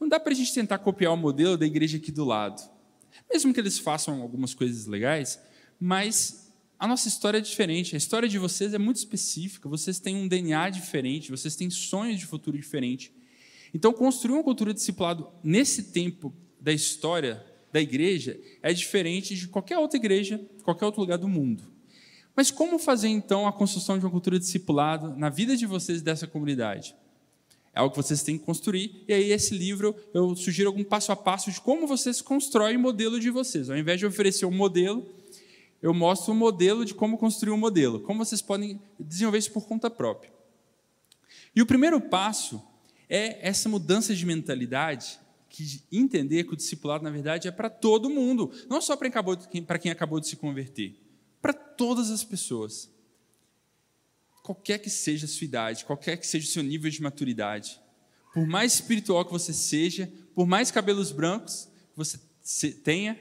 Não 0.01 0.09
dá 0.09 0.19
para 0.19 0.33
a 0.33 0.35
gente 0.35 0.53
tentar 0.53 0.79
copiar 0.79 1.13
o 1.13 1.17
modelo 1.17 1.57
da 1.57 1.65
igreja 1.65 1.97
aqui 1.97 2.11
do 2.11 2.25
lado. 2.25 2.69
Mesmo 3.33 3.55
que 3.55 3.61
eles 3.61 3.79
façam 3.79 4.21
algumas 4.21 4.55
coisas 4.55 4.87
legais, 4.87 5.41
mas 5.79 6.53
a 6.81 6.89
nossa 6.89 7.07
história 7.07 7.39
é 7.39 7.41
diferente. 7.41 7.95
A 7.95 7.99
história 7.99 8.29
de 8.29 8.41
vocês 8.41 8.75
é 8.75 8.79
muito 8.79 8.97
específica, 8.97 9.69
vocês 9.69 10.01
têm 10.01 10.17
um 10.17 10.27
DNA 10.27 10.71
diferente, 10.71 11.31
vocês 11.31 11.55
têm 11.55 11.71
sonhos 11.71 12.19
de 12.19 12.27
futuro 12.27 12.57
diferente. 12.57 13.13
Então, 13.73 13.93
construir 13.93 14.35
uma 14.35 14.43
cultura 14.43 14.73
de 14.73 14.81
discipulado 14.81 15.31
nesse 15.45 15.93
tempo 15.93 16.35
da 16.61 16.73
história 16.73 17.47
da 17.73 17.81
igreja 17.81 18.39
é 18.63 18.73
diferente 18.73 19.35
de 19.35 19.49
qualquer 19.49 19.79
outra 19.79 19.97
igreja, 19.97 20.41
qualquer 20.63 20.87
outro 20.87 21.01
lugar 21.01 21.19
do 21.19 21.29
mundo. 21.29 21.65
Mas 22.35 22.51
como 22.51 22.79
fazer 22.79 23.09
então 23.09 23.47
a 23.47 23.53
construção 23.53 23.99
de 23.99 24.05
uma 24.05 24.11
cultura 24.11 24.39
discipulada 24.39 25.09
na 25.17 25.29
vida 25.29 25.57
de 25.57 25.67
vocês 25.67 26.01
dessa 26.01 26.27
comunidade? 26.27 26.95
É 27.75 27.81
algo 27.81 27.91
que 27.95 28.03
vocês 28.03 28.23
têm 28.23 28.39
que 28.39 28.45
construir. 28.45 29.05
E 29.09 29.13
aí, 29.13 29.33
esse 29.33 29.57
livro, 29.57 29.95
eu 30.15 30.35
sugiro 30.35 30.69
algum 30.69 30.85
passo 30.85 31.13
a 31.13 31.17
passo 31.17 31.51
de 31.51 31.61
como 31.61 31.87
vocês 31.87 32.21
constroem 32.21 32.77
o 32.77 32.81
modelo 32.81 33.21
de 33.21 33.31
vocês. 33.31 33.69
Ao 33.69 33.77
invés 33.77 33.99
de 33.99 34.07
oferecer 34.07 34.47
um 34.47 34.51
modelo, 34.51 35.07
eu 35.83 35.93
mostro 35.95 36.33
um 36.33 36.37
modelo 36.37 36.85
de 36.85 36.95
como 36.95 37.19
construir 37.19 37.53
um 37.53 37.57
modelo. 37.57 38.01
Como 38.01 38.25
vocês 38.25 38.43
podem 38.43 38.81
desenvolver 38.99 39.39
isso 39.39 39.53
por 39.53 39.67
conta 39.67 39.91
própria. 39.91 40.33
E 41.55 41.63
o 41.63 41.67
primeiro 41.67 42.01
passo 42.01 42.63
é 43.09 43.47
essa 43.49 43.69
mudança 43.69 44.15
de 44.15 44.25
mentalidade, 44.25 45.19
que 45.59 45.97
entender 45.97 46.45
que 46.45 46.55
o 46.55 46.57
discipulado, 46.57 47.05
na 47.05 47.11
verdade, 47.11 47.49
é 47.49 47.51
para 47.51 47.69
todo 47.69 48.09
mundo. 48.09 48.51
Não 48.69 48.81
só 48.81 48.97
para 48.97 49.09
quem 49.79 49.91
acabou 49.91 50.21
de 50.21 50.29
se 50.29 50.37
converter. 50.37 50.97
Para 51.41 51.53
todas 51.53 52.11
as 52.11 52.25
pessoas 52.25 52.91
qualquer 54.43 54.79
que 54.79 54.89
seja 54.89 55.27
a 55.27 55.29
sua 55.29 55.45
idade, 55.45 55.85
qualquer 55.85 56.17
que 56.17 56.27
seja 56.27 56.47
o 56.47 56.51
seu 56.51 56.63
nível 56.63 56.91
de 56.91 57.03
maturidade, 57.03 57.79
por 58.33 58.47
mais 58.47 58.75
espiritual 58.75 59.23
que 59.23 59.31
você 59.31 59.53
seja, 59.53 60.11
por 60.35 60.47
mais 60.47 60.71
cabelos 60.71 61.13
brancos 61.13 61.69
você 61.95 62.73
tenha, 62.73 63.19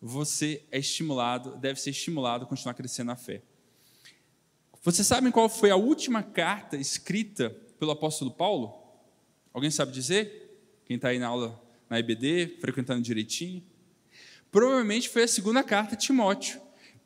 você 0.00 0.62
é 0.70 0.78
estimulado, 0.78 1.56
deve 1.56 1.80
ser 1.80 1.90
estimulado 1.90 2.44
a 2.44 2.46
continuar 2.46 2.74
crescendo 2.74 3.06
na 3.06 3.16
fé. 3.16 3.42
Vocês 4.82 5.06
sabem 5.06 5.32
qual 5.32 5.48
foi 5.48 5.70
a 5.70 5.76
última 5.76 6.22
carta 6.22 6.76
escrita 6.76 7.50
pelo 7.78 7.90
apóstolo 7.92 8.30
Paulo? 8.30 8.74
Alguém 9.52 9.70
sabe 9.70 9.92
dizer? 9.92 10.47
Quem 10.88 10.96
está 10.96 11.08
aí 11.08 11.18
na 11.18 11.26
aula 11.26 11.62
na 11.90 11.98
EBD, 11.98 12.56
frequentando 12.62 13.02
direitinho? 13.02 13.62
Provavelmente 14.50 15.10
foi 15.10 15.24
a 15.24 15.28
segunda 15.28 15.62
carta 15.62 15.94
a 15.94 15.98
Timóteo. 15.98 16.62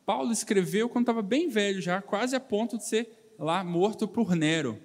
Paulo 0.06 0.30
escreveu 0.30 0.88
quando 0.88 1.02
estava 1.02 1.20
bem 1.20 1.48
velho 1.48 1.82
já, 1.82 2.00
quase 2.00 2.36
a 2.36 2.38
ponto 2.38 2.78
de 2.78 2.86
ser 2.86 3.34
lá 3.36 3.64
morto 3.64 4.06
por 4.06 4.36
Nero. 4.36 4.80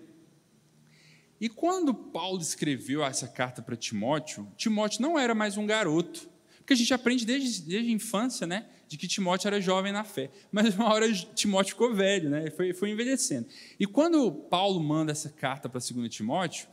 E 1.40 1.48
quando 1.48 1.94
Paulo 1.94 2.42
escreveu 2.42 3.06
essa 3.06 3.28
carta 3.28 3.62
para 3.62 3.76
Timóteo, 3.76 4.52
Timóteo 4.58 5.04
não 5.04 5.20
era 5.20 5.36
mais 5.36 5.58
um 5.58 5.68
garoto, 5.68 6.28
porque 6.58 6.74
a 6.74 6.76
gente 6.76 6.92
aprende 6.92 7.24
desde, 7.24 7.62
desde 7.62 7.92
a 7.92 7.94
infância, 7.94 8.48
né, 8.48 8.66
de 8.88 8.98
que 8.98 9.08
Timóteo 9.08 9.48
era 9.48 9.62
jovem 9.62 9.92
na 9.92 10.04
fé. 10.04 10.32
Mas 10.52 10.74
uma 10.74 10.92
hora 10.92 11.14
Timóteo 11.14 11.74
ficou 11.74 11.94
velho, 11.94 12.32
né, 12.32 12.50
foi, 12.50 12.74
foi 12.74 12.90
envelhecendo. 12.90 13.48
E 13.80 13.86
quando 13.86 14.32
Paulo 14.32 14.80
manda 14.80 15.12
essa 15.12 15.30
carta 15.30 15.70
para 15.70 15.80
2 15.80 16.10
Timóteo, 16.10 16.68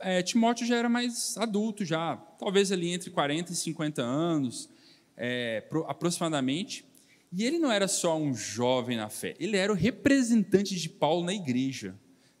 é, 0.00 0.22
Timóteo 0.22 0.66
já 0.66 0.76
era 0.76 0.88
mais 0.88 1.36
adulto, 1.36 1.84
já, 1.84 2.16
talvez 2.38 2.70
ali 2.70 2.90
entre 2.90 3.10
40 3.10 3.52
e 3.52 3.56
50 3.56 4.02
anos, 4.02 4.68
é, 5.16 5.66
aproximadamente. 5.86 6.84
E 7.32 7.44
ele 7.44 7.58
não 7.58 7.70
era 7.70 7.86
só 7.86 8.16
um 8.16 8.34
jovem 8.34 8.96
na 8.96 9.08
fé, 9.08 9.34
ele 9.38 9.56
era 9.56 9.72
o 9.72 9.76
representante 9.76 10.74
de 10.74 10.88
Paulo 10.88 11.24
na 11.24 11.34
igreja, 11.34 11.94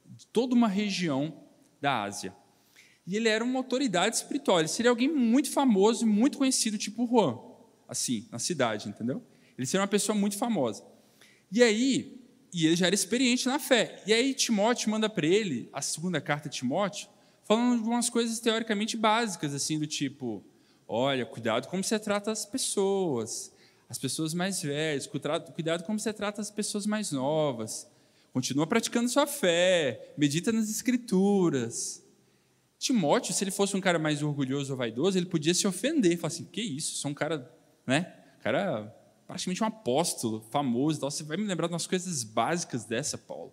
de 0.06 0.26
toda 0.26 0.54
uma 0.54 0.68
região 0.68 1.44
da 1.80 2.02
Ásia. 2.02 2.34
E 3.06 3.16
ele 3.16 3.28
era 3.28 3.42
uma 3.42 3.58
autoridade 3.58 4.16
espiritual, 4.16 4.60
ele 4.60 4.68
seria 4.68 4.90
alguém 4.90 5.08
muito 5.08 5.50
famoso 5.50 6.04
e 6.04 6.06
muito 6.06 6.38
conhecido, 6.38 6.78
tipo 6.78 7.06
Juan, 7.06 7.38
assim, 7.86 8.26
na 8.30 8.38
cidade, 8.38 8.88
entendeu? 8.88 9.22
Ele 9.56 9.66
seria 9.66 9.82
uma 9.82 9.88
pessoa 9.88 10.16
muito 10.16 10.38
famosa. 10.38 10.84
E 11.50 11.62
aí, 11.62 12.22
e 12.52 12.66
ele 12.66 12.76
já 12.76 12.86
era 12.86 12.94
experiente 12.94 13.46
na 13.46 13.58
fé. 13.58 14.02
E 14.06 14.12
aí 14.12 14.34
Timóteo 14.34 14.90
manda 14.90 15.08
para 15.08 15.26
ele 15.26 15.68
a 15.72 15.82
segunda 15.82 16.20
carta 16.20 16.48
de 16.48 16.56
Timóteo, 16.56 17.08
falando 17.48 17.82
de 17.82 17.88
umas 17.88 18.10
coisas 18.10 18.38
teoricamente 18.40 18.94
básicas, 18.94 19.54
assim, 19.54 19.78
do 19.78 19.86
tipo, 19.86 20.44
olha, 20.86 21.24
cuidado 21.24 21.66
como 21.66 21.82
você 21.82 21.98
trata 21.98 22.30
as 22.30 22.44
pessoas, 22.44 23.50
as 23.88 23.98
pessoas 23.98 24.34
mais 24.34 24.60
velhas, 24.60 25.06
cuidado 25.06 25.82
como 25.84 25.98
você 25.98 26.12
trata 26.12 26.42
as 26.42 26.50
pessoas 26.50 26.84
mais 26.84 27.10
novas. 27.10 27.88
Continua 28.34 28.66
praticando 28.66 29.08
sua 29.08 29.26
fé, 29.26 30.12
medita 30.18 30.52
nas 30.52 30.68
escrituras. 30.68 32.04
Timóteo, 32.78 33.32
se 33.32 33.42
ele 33.42 33.50
fosse 33.50 33.74
um 33.74 33.80
cara 33.80 33.98
mais 33.98 34.22
orgulhoso 34.22 34.74
ou 34.74 34.76
vaidoso, 34.76 35.16
ele 35.18 35.26
podia 35.26 35.54
se 35.54 35.66
ofender, 35.66 36.18
falar 36.18 36.28
assim: 36.28 36.44
"Que 36.44 36.60
isso? 36.60 36.96
Sou 36.98 37.10
um 37.10 37.14
cara, 37.14 37.50
né? 37.86 38.14
Cara, 38.42 38.94
praticamente 39.26 39.64
um 39.64 39.66
apóstolo, 39.66 40.44
famoso, 40.50 41.00
tal. 41.00 41.10
Você 41.10 41.24
vai 41.24 41.38
me 41.38 41.44
lembrar 41.44 41.66
de 41.66 41.72
umas 41.72 41.86
coisas 41.86 42.22
básicas 42.22 42.84
dessa, 42.84 43.16
Paulo? 43.16 43.52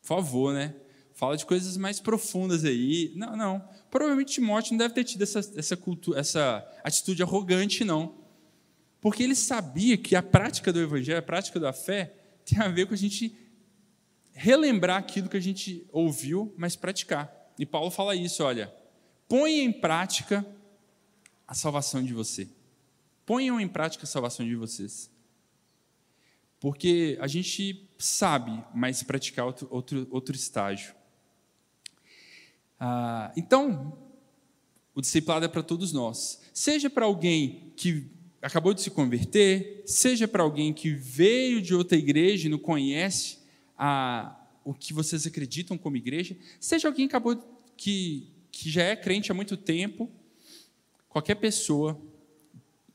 Por 0.00 0.06
favor, 0.06 0.54
né? 0.54 0.74
Fala 1.14 1.36
de 1.36 1.44
coisas 1.44 1.76
mais 1.76 2.00
profundas 2.00 2.64
aí. 2.64 3.12
Não, 3.14 3.36
não. 3.36 3.68
Provavelmente 3.90 4.34
Timóteo 4.34 4.72
não 4.72 4.78
deve 4.78 4.94
ter 4.94 5.04
tido 5.04 5.22
essa, 5.22 5.40
essa, 5.56 5.76
cultura, 5.76 6.18
essa 6.18 6.66
atitude 6.82 7.22
arrogante, 7.22 7.84
não. 7.84 8.14
Porque 9.00 9.22
ele 9.22 9.34
sabia 9.34 9.96
que 9.96 10.16
a 10.16 10.22
prática 10.22 10.72
do 10.72 10.80
evangelho, 10.80 11.18
a 11.18 11.22
prática 11.22 11.58
da 11.60 11.72
fé, 11.72 12.14
tem 12.44 12.58
a 12.58 12.68
ver 12.68 12.86
com 12.86 12.94
a 12.94 12.96
gente 12.96 13.36
relembrar 14.32 14.98
aquilo 14.98 15.28
que 15.28 15.36
a 15.36 15.40
gente 15.40 15.86
ouviu, 15.92 16.54
mas 16.56 16.76
praticar. 16.76 17.30
E 17.58 17.66
Paulo 17.66 17.90
fala 17.90 18.14
isso, 18.16 18.42
olha, 18.42 18.72
ponha 19.28 19.62
em 19.62 19.72
prática 19.72 20.46
a 21.46 21.54
salvação 21.54 22.02
de 22.02 22.14
você. 22.14 22.48
Ponham 23.26 23.60
em 23.60 23.68
prática 23.68 24.04
a 24.04 24.06
salvação 24.06 24.46
de 24.46 24.54
vocês. 24.54 25.10
Porque 26.58 27.18
a 27.20 27.26
gente 27.26 27.88
sabe, 27.98 28.64
mas 28.74 29.02
praticar 29.02 29.46
outro, 29.46 29.68
outro, 29.70 30.06
outro 30.10 30.34
estágio. 30.34 30.94
Ah, 32.84 33.30
então, 33.36 33.96
o 34.92 35.00
discipulado 35.00 35.44
é 35.44 35.48
para 35.48 35.62
todos 35.62 35.92
nós. 35.92 36.42
Seja 36.52 36.90
para 36.90 37.04
alguém 37.04 37.72
que 37.76 38.10
acabou 38.42 38.74
de 38.74 38.82
se 38.82 38.90
converter, 38.90 39.84
seja 39.86 40.26
para 40.26 40.42
alguém 40.42 40.72
que 40.72 40.90
veio 40.90 41.62
de 41.62 41.76
outra 41.76 41.96
igreja 41.96 42.48
e 42.48 42.50
não 42.50 42.58
conhece 42.58 43.38
a, 43.78 44.36
o 44.64 44.74
que 44.74 44.92
vocês 44.92 45.24
acreditam 45.28 45.78
como 45.78 45.96
igreja, 45.96 46.36
seja 46.58 46.88
alguém 46.88 47.06
que, 47.06 47.14
acabou, 47.14 47.36
que, 47.76 48.26
que 48.50 48.68
já 48.68 48.82
é 48.82 48.96
crente 48.96 49.30
há 49.30 49.34
muito 49.34 49.56
tempo, 49.56 50.10
qualquer 51.08 51.36
pessoa 51.36 51.96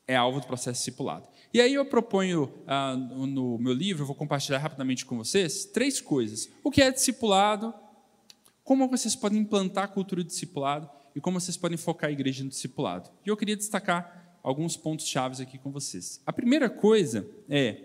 é 0.05 0.17
alvo 0.17 0.41
do 0.41 0.47
processo 0.47 0.79
discipulado. 0.79 1.29
E 1.53 1.61
aí 1.61 1.73
eu 1.73 1.85
proponho 1.85 2.51
ah, 2.67 2.93
no 2.97 3.57
meu 3.57 3.71
livro, 3.71 4.05
vou 4.05 4.15
compartilhar 4.15 4.57
rapidamente 4.57 5.05
com 5.05 5.17
vocês, 5.17 5.63
três 5.63 6.01
coisas. 6.01 6.49
O 6.61 6.69
que 6.69 6.81
é 6.81 6.91
discipulado, 6.91 7.73
como 8.67 8.85
vocês 8.85 9.15
podem 9.15 9.39
implantar 9.39 9.85
a 9.85 9.87
cultura 9.87 10.21
do 10.21 10.27
discipulado 10.27 10.89
e 11.15 11.21
como 11.21 11.39
vocês 11.39 11.55
podem 11.55 11.77
focar 11.77 12.09
a 12.09 12.11
igreja 12.11 12.43
no 12.43 12.49
discipulado. 12.49 13.09
E 13.25 13.29
eu 13.29 13.37
queria 13.37 13.55
destacar 13.55 14.37
alguns 14.43 14.75
pontos 14.75 15.07
chaves 15.07 15.39
aqui 15.39 15.57
com 15.57 15.71
vocês. 15.71 16.21
A 16.25 16.33
primeira 16.33 16.69
coisa 16.69 17.25
é, 17.47 17.77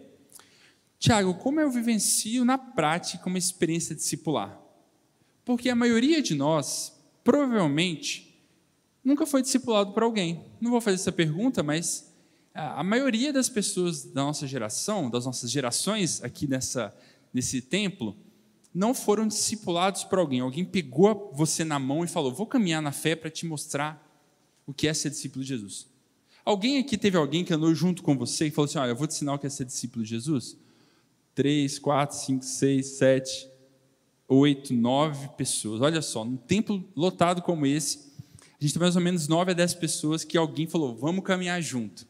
Tiago, 0.99 1.35
como 1.35 1.61
eu 1.61 1.71
vivencio 1.71 2.45
na 2.45 2.59
prática 2.59 3.29
uma 3.29 3.39
experiência 3.39 3.95
discipular? 3.95 4.61
Porque 5.45 5.71
a 5.71 5.75
maioria 5.77 6.21
de 6.21 6.35
nós, 6.35 7.01
provavelmente, 7.23 8.45
nunca 9.05 9.25
foi 9.25 9.41
discipulado 9.41 9.93
por 9.93 10.03
alguém. 10.03 10.45
Não 10.61 10.73
vou 10.73 10.81
fazer 10.81 10.97
essa 10.97 11.13
pergunta, 11.13 11.63
mas 11.63 12.13
a 12.53 12.83
maioria 12.83 13.33
das 13.33 13.49
pessoas 13.49 14.03
da 14.03 14.25
nossa 14.25 14.49
geração, 14.49 15.09
das 15.09 15.27
nossas 15.27 15.49
gerações 15.49 16.25
aqui 16.25 16.49
nessa, 16.49 16.93
nesse 17.33 17.63
templo, 17.63 18.17
não 18.75 18.95
foram 18.95 19.27
discipulados 19.27 20.05
por 20.05 20.19
alguém. 20.19 20.41
Alguém 20.41 20.65
pegou 20.65 21.31
você 21.35 21.65
na 21.65 21.79
mão 21.79 22.05
e 22.05 22.09
falou: 22.09 22.33
Vou 22.33 22.47
caminhar 22.47 22.81
na 22.81 22.93
fé 22.93 23.15
para 23.15 23.31
te 23.31 23.45
mostrar 23.47 24.09
o 24.67 24.73
que 24.73 24.89
é 24.89 24.95
ser 24.95 25.11
discípulo 25.11 25.45
de 25.45 25.49
Jesus. 25.49 25.87
Alguém 26.45 26.79
aqui 26.79 26.97
teve 26.97 27.17
alguém 27.17 27.45
que 27.45 27.53
andou 27.53 27.75
junto 27.75 28.03
com 28.03 28.17
você 28.17 28.47
e 28.47 28.51
falou 28.51 28.69
assim: 28.69 28.79
Olha, 28.79 28.91
eu 28.91 28.97
vou 28.97 29.07
te 29.07 29.13
ensinar 29.13 29.35
o 29.35 29.39
que 29.39 29.47
é 29.47 29.51
ser 29.51 29.65
discípulo 29.65 30.05
de 30.05 30.11
Jesus? 30.11 30.57
Três, 31.35 31.79
quatro, 31.79 32.17
cinco, 32.17 32.45
seis, 32.45 32.87
sete, 32.99 33.49
oito, 34.29 34.73
nove 34.75 35.29
pessoas. 35.37 35.81
Olha 35.81 36.03
só, 36.03 36.25
num 36.25 36.37
templo 36.37 36.85
lotado 36.97 37.43
como 37.43 37.67
esse, 37.67 38.13
a 38.59 38.65
gente 38.65 38.75
tem 38.75 38.81
mais 38.81 38.97
ou 38.97 39.03
menos 39.03 39.29
nove 39.29 39.53
a 39.53 39.55
dez 39.55 39.75
pessoas 39.75 40.25
que 40.25 40.37
alguém 40.37 40.67
falou: 40.67 40.97
Vamos 40.97 41.25
caminhar 41.25 41.61
junto. 41.63 42.07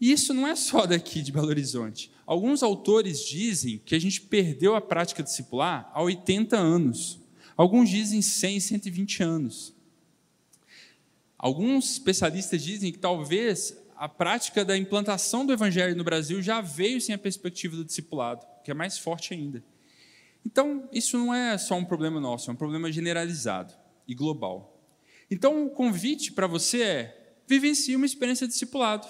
E 0.00 0.12
isso 0.12 0.34
não 0.34 0.46
é 0.46 0.54
só 0.54 0.86
daqui 0.86 1.22
de 1.22 1.32
Belo 1.32 1.48
Horizonte. 1.48 2.10
Alguns 2.26 2.62
autores 2.62 3.24
dizem 3.24 3.80
que 3.84 3.94
a 3.94 3.98
gente 3.98 4.20
perdeu 4.20 4.74
a 4.74 4.80
prática 4.80 5.22
discipular 5.22 5.90
há 5.94 6.02
80 6.02 6.56
anos. 6.56 7.18
Alguns 7.56 7.88
dizem 7.88 8.20
100, 8.20 8.60
120 8.60 9.22
anos. 9.22 9.74
Alguns 11.38 11.92
especialistas 11.92 12.62
dizem 12.62 12.92
que 12.92 12.98
talvez 12.98 13.76
a 13.96 14.08
prática 14.08 14.64
da 14.64 14.76
implantação 14.76 15.46
do 15.46 15.52
evangelho 15.52 15.96
no 15.96 16.04
Brasil 16.04 16.42
já 16.42 16.60
veio 16.60 17.00
sem 17.00 17.14
a 17.14 17.18
perspectiva 17.18 17.76
do 17.76 17.84
discipulado, 17.84 18.46
que 18.62 18.70
é 18.70 18.74
mais 18.74 18.98
forte 18.98 19.32
ainda. 19.32 19.64
Então, 20.44 20.88
isso 20.92 21.18
não 21.18 21.34
é 21.34 21.56
só 21.58 21.74
um 21.74 21.84
problema 21.84 22.20
nosso, 22.20 22.50
é 22.50 22.52
um 22.52 22.56
problema 22.56 22.92
generalizado 22.92 23.74
e 24.06 24.14
global. 24.14 24.80
Então, 25.30 25.66
o 25.66 25.70
convite 25.70 26.32
para 26.32 26.46
você 26.46 26.82
é 26.82 27.36
vivencie 27.48 27.96
uma 27.96 28.06
experiência 28.06 28.46
de 28.46 28.52
discipulado. 28.52 29.06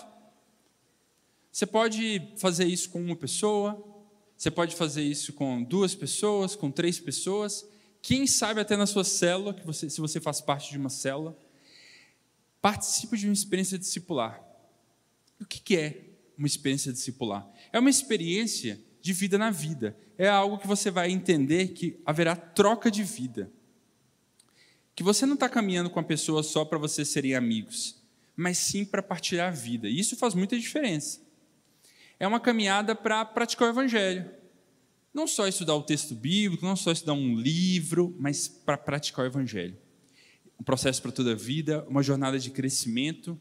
Você 1.56 1.64
pode 1.64 2.34
fazer 2.36 2.66
isso 2.66 2.90
com 2.90 3.02
uma 3.02 3.16
pessoa, 3.16 3.82
você 4.36 4.50
pode 4.50 4.76
fazer 4.76 5.02
isso 5.02 5.32
com 5.32 5.62
duas 5.62 5.94
pessoas, 5.94 6.54
com 6.54 6.70
três 6.70 7.00
pessoas, 7.00 7.66
quem 8.02 8.26
sabe 8.26 8.60
até 8.60 8.76
na 8.76 8.84
sua 8.84 9.04
célula, 9.04 9.54
que 9.54 9.64
você, 9.64 9.88
se 9.88 9.98
você 9.98 10.20
faz 10.20 10.38
parte 10.38 10.70
de 10.70 10.76
uma 10.76 10.90
célula 10.90 11.34
participa 12.60 13.16
de 13.16 13.24
uma 13.24 13.32
experiência 13.32 13.78
discipular. 13.78 14.38
O 15.40 15.46
que 15.46 15.78
é 15.78 16.10
uma 16.36 16.46
experiência 16.46 16.92
discipular? 16.92 17.50
É 17.72 17.78
uma 17.78 17.88
experiência 17.88 18.78
de 19.00 19.14
vida 19.14 19.38
na 19.38 19.50
vida. 19.50 19.96
É 20.18 20.28
algo 20.28 20.58
que 20.58 20.66
você 20.66 20.90
vai 20.90 21.10
entender 21.10 21.68
que 21.68 21.98
haverá 22.04 22.36
troca 22.36 22.90
de 22.90 23.02
vida. 23.02 23.50
que 24.94 25.02
você 25.02 25.24
não 25.24 25.34
está 25.34 25.48
caminhando 25.48 25.88
com 25.88 26.00
a 26.00 26.04
pessoa 26.04 26.42
só 26.42 26.66
para 26.66 26.76
vocês 26.76 27.08
serem 27.08 27.34
amigos, 27.34 27.96
mas 28.36 28.58
sim 28.58 28.84
para 28.84 29.02
partilhar 29.02 29.48
a 29.48 29.56
vida. 29.56 29.88
E 29.88 29.98
isso 29.98 30.16
faz 30.16 30.34
muita 30.34 30.58
diferença. 30.58 31.24
É 32.18 32.26
uma 32.26 32.40
caminhada 32.40 32.94
para 32.94 33.24
praticar 33.24 33.68
o 33.68 33.70
Evangelho. 33.70 34.30
Não 35.12 35.26
só 35.26 35.46
estudar 35.46 35.74
o 35.74 35.82
texto 35.82 36.14
bíblico, 36.14 36.64
não 36.64 36.76
só 36.76 36.92
estudar 36.92 37.12
um 37.12 37.36
livro, 37.36 38.14
mas 38.18 38.48
para 38.48 38.76
praticar 38.76 39.24
o 39.24 39.28
Evangelho. 39.28 39.76
Um 40.58 40.64
processo 40.64 41.02
para 41.02 41.12
toda 41.12 41.32
a 41.32 41.34
vida, 41.34 41.86
uma 41.88 42.02
jornada 42.02 42.38
de 42.38 42.50
crescimento 42.50 43.38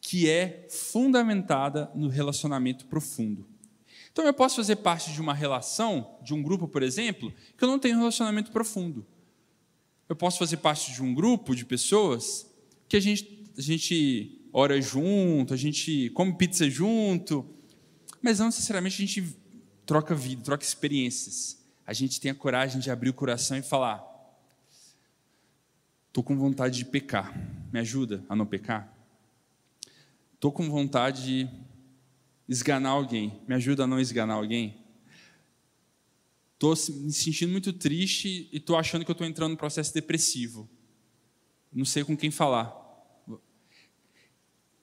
que 0.00 0.28
é 0.28 0.66
fundamentada 0.70 1.90
no 1.94 2.08
relacionamento 2.08 2.86
profundo. 2.86 3.46
Então 4.12 4.24
eu 4.24 4.34
posso 4.34 4.56
fazer 4.56 4.76
parte 4.76 5.12
de 5.12 5.20
uma 5.20 5.34
relação, 5.34 6.18
de 6.22 6.34
um 6.34 6.42
grupo, 6.42 6.66
por 6.66 6.82
exemplo, 6.82 7.32
que 7.56 7.62
eu 7.62 7.68
não 7.68 7.78
tenho 7.78 7.96
um 7.96 8.00
relacionamento 8.00 8.50
profundo. 8.50 9.06
Eu 10.08 10.16
posso 10.16 10.38
fazer 10.38 10.56
parte 10.56 10.92
de 10.92 11.02
um 11.02 11.14
grupo 11.14 11.54
de 11.54 11.64
pessoas 11.64 12.50
que 12.88 12.96
a 12.96 13.00
gente, 13.00 13.50
a 13.56 13.60
gente 13.60 14.42
ora 14.52 14.80
junto, 14.80 15.54
a 15.54 15.56
gente 15.56 16.10
come 16.10 16.36
pizza 16.36 16.68
junto, 16.68 17.48
mas 18.22 18.38
não 18.38 18.46
necessariamente 18.46 19.02
a 19.02 19.06
gente 19.06 19.36
troca 19.86 20.14
vida, 20.14 20.42
troca 20.42 20.64
experiências. 20.64 21.58
A 21.86 21.92
gente 21.92 22.20
tem 22.20 22.30
a 22.30 22.34
coragem 22.34 22.80
de 22.80 22.90
abrir 22.90 23.10
o 23.10 23.14
coração 23.14 23.56
e 23.56 23.62
falar: 23.62 24.04
estou 26.08 26.22
com 26.22 26.36
vontade 26.36 26.78
de 26.78 26.84
pecar, 26.84 27.34
me 27.72 27.80
ajuda 27.80 28.24
a 28.28 28.36
não 28.36 28.46
pecar? 28.46 28.96
Estou 30.34 30.52
com 30.52 30.70
vontade 30.70 31.22
de 31.22 31.50
esganar 32.48 32.92
alguém, 32.92 33.40
me 33.46 33.54
ajuda 33.54 33.84
a 33.84 33.86
não 33.86 34.00
esganar 34.00 34.36
alguém? 34.36 34.80
Estou 36.54 36.74
me 37.02 37.12
sentindo 37.12 37.50
muito 37.50 37.72
triste 37.72 38.48
e 38.52 38.58
estou 38.58 38.76
achando 38.76 39.04
que 39.04 39.10
estou 39.10 39.26
entrando 39.26 39.52
num 39.52 39.56
processo 39.56 39.94
depressivo. 39.94 40.68
Não 41.72 41.84
sei 41.84 42.04
com 42.04 42.16
quem 42.16 42.30
falar. 42.30 42.76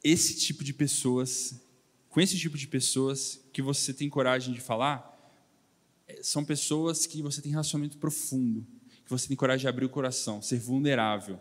Esse 0.04 0.36
tipo 0.40 0.64
de 0.64 0.74
pessoas, 0.74 1.62
com 2.18 2.22
esse 2.22 2.36
tipo 2.36 2.58
de 2.58 2.68
pessoas 2.68 3.40
que 3.54 3.62
você 3.62 3.94
tem 3.94 4.10
coragem 4.10 4.52
de 4.52 4.60
falar, 4.60 5.16
é, 6.08 6.24
são 6.24 6.44
pessoas 6.44 7.06
que 7.06 7.22
você 7.22 7.44
tem 7.44 7.52
relacionamento 7.52 8.00
profundo, 8.00 8.66
que 9.06 9.12
você 9.12 9.28
tem 9.28 9.38
coragem 9.38 9.62
de 9.62 9.68
abrir 9.68 9.86
o 9.86 9.90
coração, 9.90 10.42
ser 10.42 10.58
vulnerável. 10.58 11.40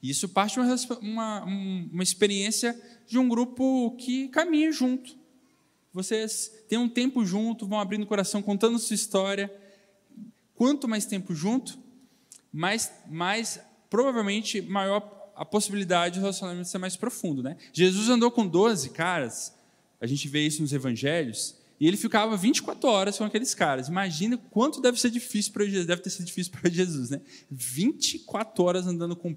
E 0.00 0.10
isso 0.10 0.28
parte 0.28 0.54
de 0.54 0.60
uma, 0.60 0.76
uma, 1.00 1.44
uma 1.44 2.02
experiência 2.04 2.80
de 3.04 3.18
um 3.18 3.28
grupo 3.28 3.96
que 3.98 4.28
caminha 4.28 4.70
junto. 4.70 5.16
Vocês 5.92 6.64
têm 6.68 6.78
um 6.78 6.88
tempo 6.88 7.26
junto, 7.26 7.66
vão 7.66 7.80
abrindo 7.80 8.04
o 8.04 8.06
coração, 8.06 8.40
contando 8.42 8.78
sua 8.78 8.94
história. 8.94 9.52
Quanto 10.54 10.86
mais 10.86 11.04
tempo 11.04 11.34
junto, 11.34 11.76
mais, 12.52 12.92
mais 13.08 13.60
provavelmente 13.90 14.62
maior 14.62 15.00
a 15.34 15.44
possibilidade 15.44 16.14
de 16.14 16.20
relacionamento 16.20 16.68
ser 16.68 16.78
mais 16.78 16.96
profundo. 16.96 17.42
Né? 17.42 17.56
Jesus 17.72 18.08
andou 18.08 18.30
com 18.30 18.46
12 18.46 18.90
caras, 18.90 19.54
a 20.00 20.06
gente 20.06 20.28
vê 20.28 20.46
isso 20.46 20.62
nos 20.62 20.72
evangelhos, 20.72 21.56
e 21.80 21.88
ele 21.88 21.96
ficava 21.96 22.36
24 22.36 22.88
horas 22.88 23.18
com 23.18 23.24
aqueles 23.24 23.54
caras. 23.54 23.88
Imagina 23.88 24.36
quanto 24.36 24.80
deve 24.80 25.00
ser 25.00 25.10
difícil 25.10 25.52
para 25.52 25.64
Jesus, 25.64 25.84
deve 25.84 26.00
ter 26.00 26.10
sido 26.10 26.26
difícil 26.26 26.52
para 26.52 26.70
Jesus, 26.70 27.10
né? 27.10 27.20
24 27.50 28.62
horas 28.62 28.86
andando 28.86 29.16
com 29.16 29.36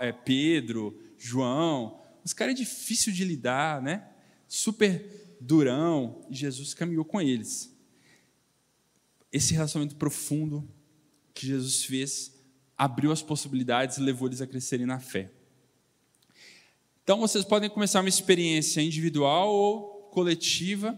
é, 0.00 0.10
Pedro, 0.10 0.98
João. 1.18 2.00
Os 2.24 2.32
caras 2.32 2.54
é 2.54 2.56
difícil 2.56 3.12
de 3.12 3.22
lidar, 3.22 3.82
né? 3.82 4.08
Super 4.46 5.36
durão. 5.40 6.24
E 6.30 6.34
Jesus 6.34 6.72
caminhou 6.72 7.04
com 7.04 7.20
eles. 7.20 7.70
Esse 9.30 9.52
relacionamento 9.52 9.96
profundo 9.96 10.66
que 11.34 11.46
Jesus 11.46 11.84
fez 11.84 12.37
abriu 12.78 13.10
as 13.10 13.20
possibilidades 13.20 13.98
e 13.98 14.00
levou 14.00 14.28
eles 14.28 14.40
a 14.40 14.46
crescerem 14.46 14.86
na 14.86 15.00
fé. 15.00 15.30
Então 17.02 17.18
vocês 17.18 17.44
podem 17.44 17.68
começar 17.68 18.00
uma 18.00 18.08
experiência 18.08 18.80
individual 18.80 19.52
ou 19.52 20.08
coletiva, 20.12 20.96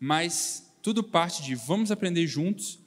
mas 0.00 0.74
tudo 0.82 1.04
parte 1.04 1.42
de 1.42 1.54
vamos 1.54 1.92
aprender 1.92 2.26
juntos 2.26 2.80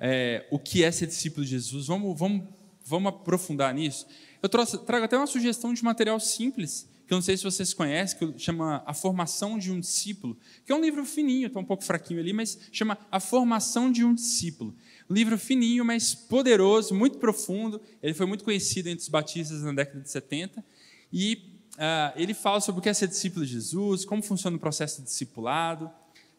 é, 0.00 0.46
o 0.50 0.58
que 0.58 0.82
é 0.82 0.90
ser 0.90 1.06
discípulo 1.06 1.44
de 1.44 1.50
Jesus. 1.50 1.86
Vamos, 1.86 2.18
vamos, 2.18 2.48
vamos 2.84 3.08
aprofundar 3.10 3.74
nisso. 3.74 4.06
Eu 4.42 4.48
trago 4.48 5.04
até 5.04 5.16
uma 5.16 5.26
sugestão 5.26 5.74
de 5.74 5.82
material 5.84 6.18
simples, 6.20 6.88
que 7.06 7.12
eu 7.12 7.16
não 7.16 7.22
sei 7.22 7.36
se 7.36 7.44
vocês 7.44 7.72
conhecem, 7.72 8.32
que 8.32 8.38
chama 8.38 8.82
A 8.84 8.92
Formação 8.92 9.58
de 9.58 9.70
um 9.70 9.78
Discípulo, 9.78 10.36
que 10.64 10.72
é 10.72 10.74
um 10.74 10.80
livro 10.80 11.04
fininho, 11.04 11.46
está 11.46 11.60
um 11.60 11.64
pouco 11.64 11.84
fraquinho 11.84 12.18
ali, 12.18 12.32
mas 12.32 12.58
chama 12.72 12.98
A 13.10 13.20
Formação 13.20 13.92
de 13.92 14.04
um 14.04 14.12
Discípulo. 14.12 14.74
Livro 15.08 15.38
fininho, 15.38 15.84
mas 15.84 16.14
poderoso, 16.14 16.94
muito 16.94 17.18
profundo. 17.18 17.80
Ele 18.02 18.12
foi 18.12 18.26
muito 18.26 18.42
conhecido 18.42 18.88
entre 18.88 19.02
os 19.02 19.08
batistas 19.08 19.62
na 19.62 19.72
década 19.72 20.00
de 20.00 20.10
70. 20.10 20.64
E 21.12 21.60
uh, 21.74 22.12
ele 22.16 22.34
fala 22.34 22.60
sobre 22.60 22.80
o 22.80 22.82
que 22.82 22.88
é 22.88 22.94
ser 22.94 23.06
discípulo 23.06 23.46
de 23.46 23.52
Jesus, 23.52 24.04
como 24.04 24.20
funciona 24.20 24.56
o 24.56 24.60
processo 24.60 25.00
de 25.00 25.06
discipulado. 25.06 25.86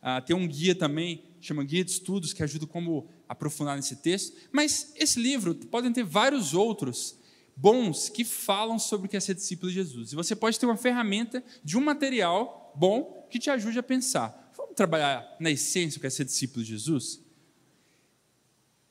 Uh, 0.03 0.21
tem 0.25 0.35
um 0.35 0.45
guia 0.45 0.75
também, 0.75 1.23
chama 1.39 1.63
Guia 1.63 1.83
de 1.83 1.91
Estudos, 1.91 2.33
que 2.33 2.43
ajuda 2.43 2.67
como 2.67 3.07
aprofundar 3.27 3.77
nesse 3.77 3.95
texto. 3.95 4.35
Mas 4.51 4.91
esse 4.97 5.17
livro, 5.17 5.55
podem 5.55 5.93
ter 5.93 6.03
vários 6.03 6.53
outros 6.53 7.16
bons 7.57 8.07
que 8.07 8.23
falam 8.23 8.77
sobre 8.77 9.07
o 9.07 9.09
que 9.09 9.17
é 9.17 9.19
ser 9.19 9.33
discípulo 9.33 9.71
de 9.71 9.75
Jesus. 9.75 10.11
E 10.11 10.15
você 10.15 10.35
pode 10.35 10.59
ter 10.59 10.67
uma 10.67 10.77
ferramenta 10.77 11.43
de 11.63 11.75
um 11.75 11.81
material 11.81 12.71
bom 12.75 13.27
que 13.31 13.39
te 13.39 13.49
ajude 13.49 13.79
a 13.79 13.83
pensar. 13.83 14.51
Vamos 14.55 14.75
trabalhar 14.75 15.35
na 15.39 15.49
essência 15.49 15.97
o 15.97 16.01
que 16.01 16.05
é 16.05 16.09
ser 16.09 16.25
discípulo 16.25 16.63
de 16.63 16.69
Jesus? 16.69 17.19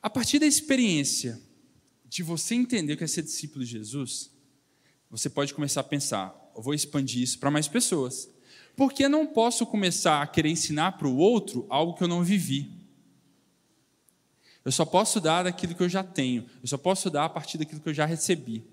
A 0.01 0.09
partir 0.09 0.37
da 0.37 0.45
experiência 0.45 1.41
de 2.05 2.21
você 2.21 2.55
entender 2.55 2.93
o 2.93 2.97
que 2.97 3.05
é 3.05 3.07
ser 3.07 3.23
discípulo 3.23 3.63
de 3.63 3.71
Jesus, 3.71 4.29
você 5.09 5.29
pode 5.29 5.53
começar 5.53 5.79
a 5.79 5.85
pensar: 5.85 6.35
eu 6.53 6.61
vou 6.61 6.73
expandir 6.73 7.23
isso 7.23 7.39
para 7.39 7.49
mais 7.49 7.69
pessoas. 7.69 8.29
Porque 8.75 9.05
eu 9.05 9.09
não 9.09 9.25
posso 9.25 9.65
começar 9.65 10.21
a 10.21 10.27
querer 10.27 10.49
ensinar 10.49 10.93
para 10.93 11.07
o 11.07 11.17
outro 11.17 11.65
algo 11.69 11.95
que 11.95 12.03
eu 12.03 12.07
não 12.07 12.23
vivi. 12.23 12.76
Eu 14.67 14.71
só 14.73 14.83
posso 14.83 15.21
dar 15.21 15.43
daquilo 15.43 15.73
que 15.73 15.81
eu 15.81 15.87
já 15.87 16.03
tenho. 16.03 16.45
Eu 16.61 16.67
só 16.67 16.77
posso 16.77 17.09
dar 17.09 17.23
a 17.23 17.29
partir 17.29 17.57
daquilo 17.57 17.79
que 17.79 17.87
eu 17.87 17.93
já 17.93 18.05
recebi. 18.05 18.65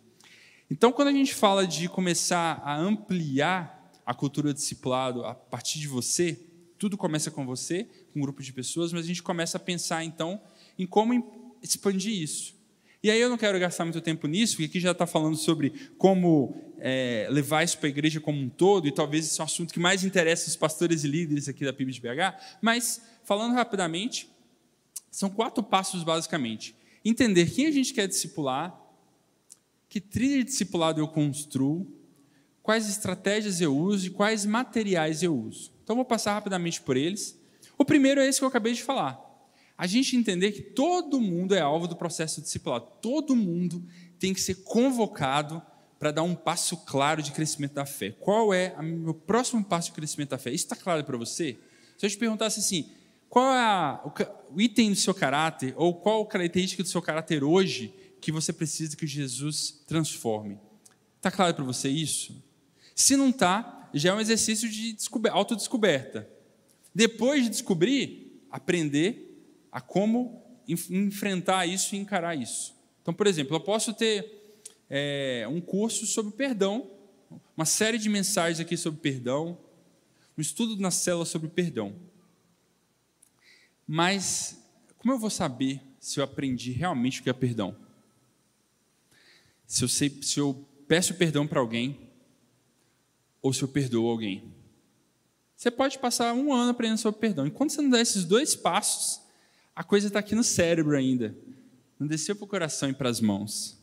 Então, 0.68 0.90
quando 0.90 1.06
a 1.06 1.12
gente 1.12 1.32
fala 1.32 1.68
de 1.68 1.88
começar 1.88 2.60
a 2.64 2.76
ampliar 2.76 3.92
a 4.04 4.12
cultura 4.12 4.52
do 4.52 4.56
discipulado 4.56 5.24
a 5.24 5.36
partir 5.36 5.78
de 5.78 5.86
você, 5.86 6.36
tudo 6.80 6.96
começa 6.96 7.30
com 7.30 7.46
você, 7.46 7.84
com 8.12 8.18
um 8.18 8.22
grupo 8.22 8.42
de 8.42 8.52
pessoas, 8.52 8.92
mas 8.92 9.04
a 9.04 9.06
gente 9.06 9.22
começa 9.22 9.56
a 9.56 9.60
pensar 9.60 10.02
então 10.02 10.42
em 10.76 10.84
como 10.84 11.56
expandir 11.62 12.20
isso. 12.20 12.56
E 13.00 13.08
aí 13.08 13.20
eu 13.20 13.30
não 13.30 13.38
quero 13.38 13.56
gastar 13.60 13.84
muito 13.84 14.00
tempo 14.00 14.26
nisso, 14.26 14.54
porque 14.54 14.64
aqui 14.64 14.80
já 14.80 14.90
está 14.90 15.06
falando 15.06 15.36
sobre 15.36 15.92
como 15.96 16.56
é, 16.80 17.28
levar 17.30 17.62
isso 17.62 17.78
para 17.78 17.86
a 17.86 17.90
igreja 17.90 18.20
como 18.20 18.40
um 18.40 18.48
todo, 18.48 18.88
e 18.88 18.90
talvez 18.90 19.26
esse 19.26 19.40
é 19.40 19.44
um 19.44 19.46
assunto 19.46 19.72
que 19.72 19.78
mais 19.78 20.02
interessa 20.02 20.48
os 20.48 20.56
pastores 20.56 21.04
e 21.04 21.06
líderes 21.06 21.48
aqui 21.48 21.64
da 21.64 21.72
PIB 21.72 21.92
de 21.92 22.00
BH, 22.00 22.34
mas 22.60 23.00
falando 23.22 23.54
rapidamente, 23.54 24.33
são 25.14 25.30
quatro 25.30 25.62
passos, 25.62 26.02
basicamente. 26.02 26.74
Entender 27.04 27.48
quem 27.48 27.66
a 27.66 27.70
gente 27.70 27.94
quer 27.94 28.08
discipular, 28.08 28.76
que 29.88 30.00
trilha 30.00 30.38
de 30.38 30.44
discipulado 30.44 31.00
eu 31.00 31.06
construo, 31.06 31.86
quais 32.60 32.88
estratégias 32.88 33.60
eu 33.60 33.76
uso 33.76 34.08
e 34.08 34.10
quais 34.10 34.44
materiais 34.44 35.22
eu 35.22 35.38
uso. 35.38 35.72
Então, 35.84 35.94
vou 35.94 36.04
passar 36.04 36.34
rapidamente 36.34 36.80
por 36.80 36.96
eles. 36.96 37.38
O 37.78 37.84
primeiro 37.84 38.20
é 38.20 38.26
esse 38.26 38.40
que 38.40 38.44
eu 38.44 38.48
acabei 38.48 38.72
de 38.72 38.82
falar. 38.82 39.20
A 39.78 39.86
gente 39.86 40.16
entender 40.16 40.50
que 40.50 40.62
todo 40.62 41.20
mundo 41.20 41.54
é 41.54 41.60
alvo 41.60 41.86
do 41.86 41.94
processo 41.94 42.42
discipulado. 42.42 42.88
Todo 43.00 43.36
mundo 43.36 43.86
tem 44.18 44.34
que 44.34 44.40
ser 44.40 44.64
convocado 44.64 45.62
para 45.96 46.10
dar 46.10 46.24
um 46.24 46.34
passo 46.34 46.76
claro 46.78 47.22
de 47.22 47.30
crescimento 47.30 47.74
da 47.74 47.86
fé. 47.86 48.10
Qual 48.10 48.52
é 48.52 48.74
o 48.76 48.82
meu 48.82 49.14
próximo 49.14 49.62
passo 49.64 49.90
de 49.90 49.94
crescimento 49.94 50.30
da 50.30 50.38
fé? 50.38 50.50
Isso 50.50 50.64
está 50.64 50.74
claro 50.74 51.04
para 51.04 51.16
você? 51.16 51.56
Se 51.96 52.04
eu 52.04 52.10
te 52.10 52.16
perguntasse 52.18 52.58
assim, 52.58 52.90
qual 53.34 53.52
é 53.52 53.58
a, 53.58 54.00
o, 54.04 54.54
o 54.54 54.60
item 54.60 54.90
do 54.90 54.96
seu 54.96 55.12
caráter, 55.12 55.74
ou 55.76 55.92
qual 55.92 56.22
a 56.22 56.26
característica 56.26 56.84
do 56.84 56.88
seu 56.88 57.02
caráter 57.02 57.42
hoje 57.42 57.92
que 58.20 58.30
você 58.30 58.52
precisa 58.52 58.96
que 58.96 59.08
Jesus 59.08 59.82
transforme? 59.88 60.56
Está 61.16 61.32
claro 61.32 61.52
para 61.52 61.64
você 61.64 61.88
isso? 61.88 62.40
Se 62.94 63.16
não 63.16 63.30
está, 63.30 63.90
já 63.92 64.10
é 64.10 64.14
um 64.14 64.20
exercício 64.20 64.68
de 64.68 64.96
autodescoberta. 65.32 66.30
Depois 66.94 67.42
de 67.42 67.50
descobrir, 67.50 68.40
aprender 68.52 69.36
a 69.72 69.80
como 69.80 70.40
enfrentar 70.68 71.66
isso 71.66 71.96
e 71.96 71.98
encarar 71.98 72.36
isso. 72.36 72.72
Então, 73.02 73.12
por 73.12 73.26
exemplo, 73.26 73.56
eu 73.56 73.60
posso 73.60 73.92
ter 73.92 74.62
é, 74.88 75.44
um 75.50 75.60
curso 75.60 76.06
sobre 76.06 76.30
perdão, 76.30 76.88
uma 77.56 77.66
série 77.66 77.98
de 77.98 78.08
mensagens 78.08 78.60
aqui 78.60 78.76
sobre 78.76 79.00
perdão, 79.00 79.58
um 80.38 80.40
estudo 80.40 80.80
na 80.80 80.92
célula 80.92 81.24
sobre 81.24 81.48
perdão. 81.48 82.13
Mas 83.86 84.62
como 84.98 85.12
eu 85.12 85.18
vou 85.18 85.30
saber 85.30 85.82
se 86.00 86.18
eu 86.18 86.24
aprendi 86.24 86.72
realmente 86.72 87.20
o 87.20 87.22
que 87.22 87.30
é 87.30 87.32
perdão? 87.32 87.76
Se 89.66 89.84
eu, 89.84 89.88
sei, 89.88 90.10
se 90.22 90.38
eu 90.38 90.66
peço 90.86 91.14
perdão 91.14 91.46
para 91.46 91.60
alguém 91.60 92.10
ou 93.42 93.52
se 93.52 93.62
eu 93.62 93.68
perdoo 93.68 94.08
alguém? 94.08 94.52
Você 95.56 95.70
pode 95.70 95.98
passar 95.98 96.32
um 96.34 96.52
ano 96.52 96.70
aprendendo 96.70 96.98
sobre 96.98 97.20
perdão. 97.20 97.46
Enquanto 97.46 97.72
você 97.72 97.82
não 97.82 97.90
der 97.90 98.00
esses 98.00 98.24
dois 98.24 98.54
passos, 98.54 99.22
a 99.74 99.82
coisa 99.82 100.06
está 100.06 100.18
aqui 100.18 100.34
no 100.34 100.44
cérebro 100.44 100.96
ainda. 100.96 101.36
Não 101.98 102.06
desceu 102.06 102.34
para 102.36 102.44
o 102.44 102.48
coração 102.48 102.88
e 102.88 102.94
para 102.94 103.08
as 103.08 103.20
mãos. 103.20 103.78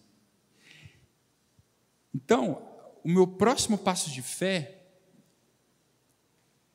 Então, 2.14 2.68
o 3.04 3.10
meu 3.10 3.26
próximo 3.26 3.78
passo 3.78 4.10
de 4.10 4.22
fé 4.22 4.86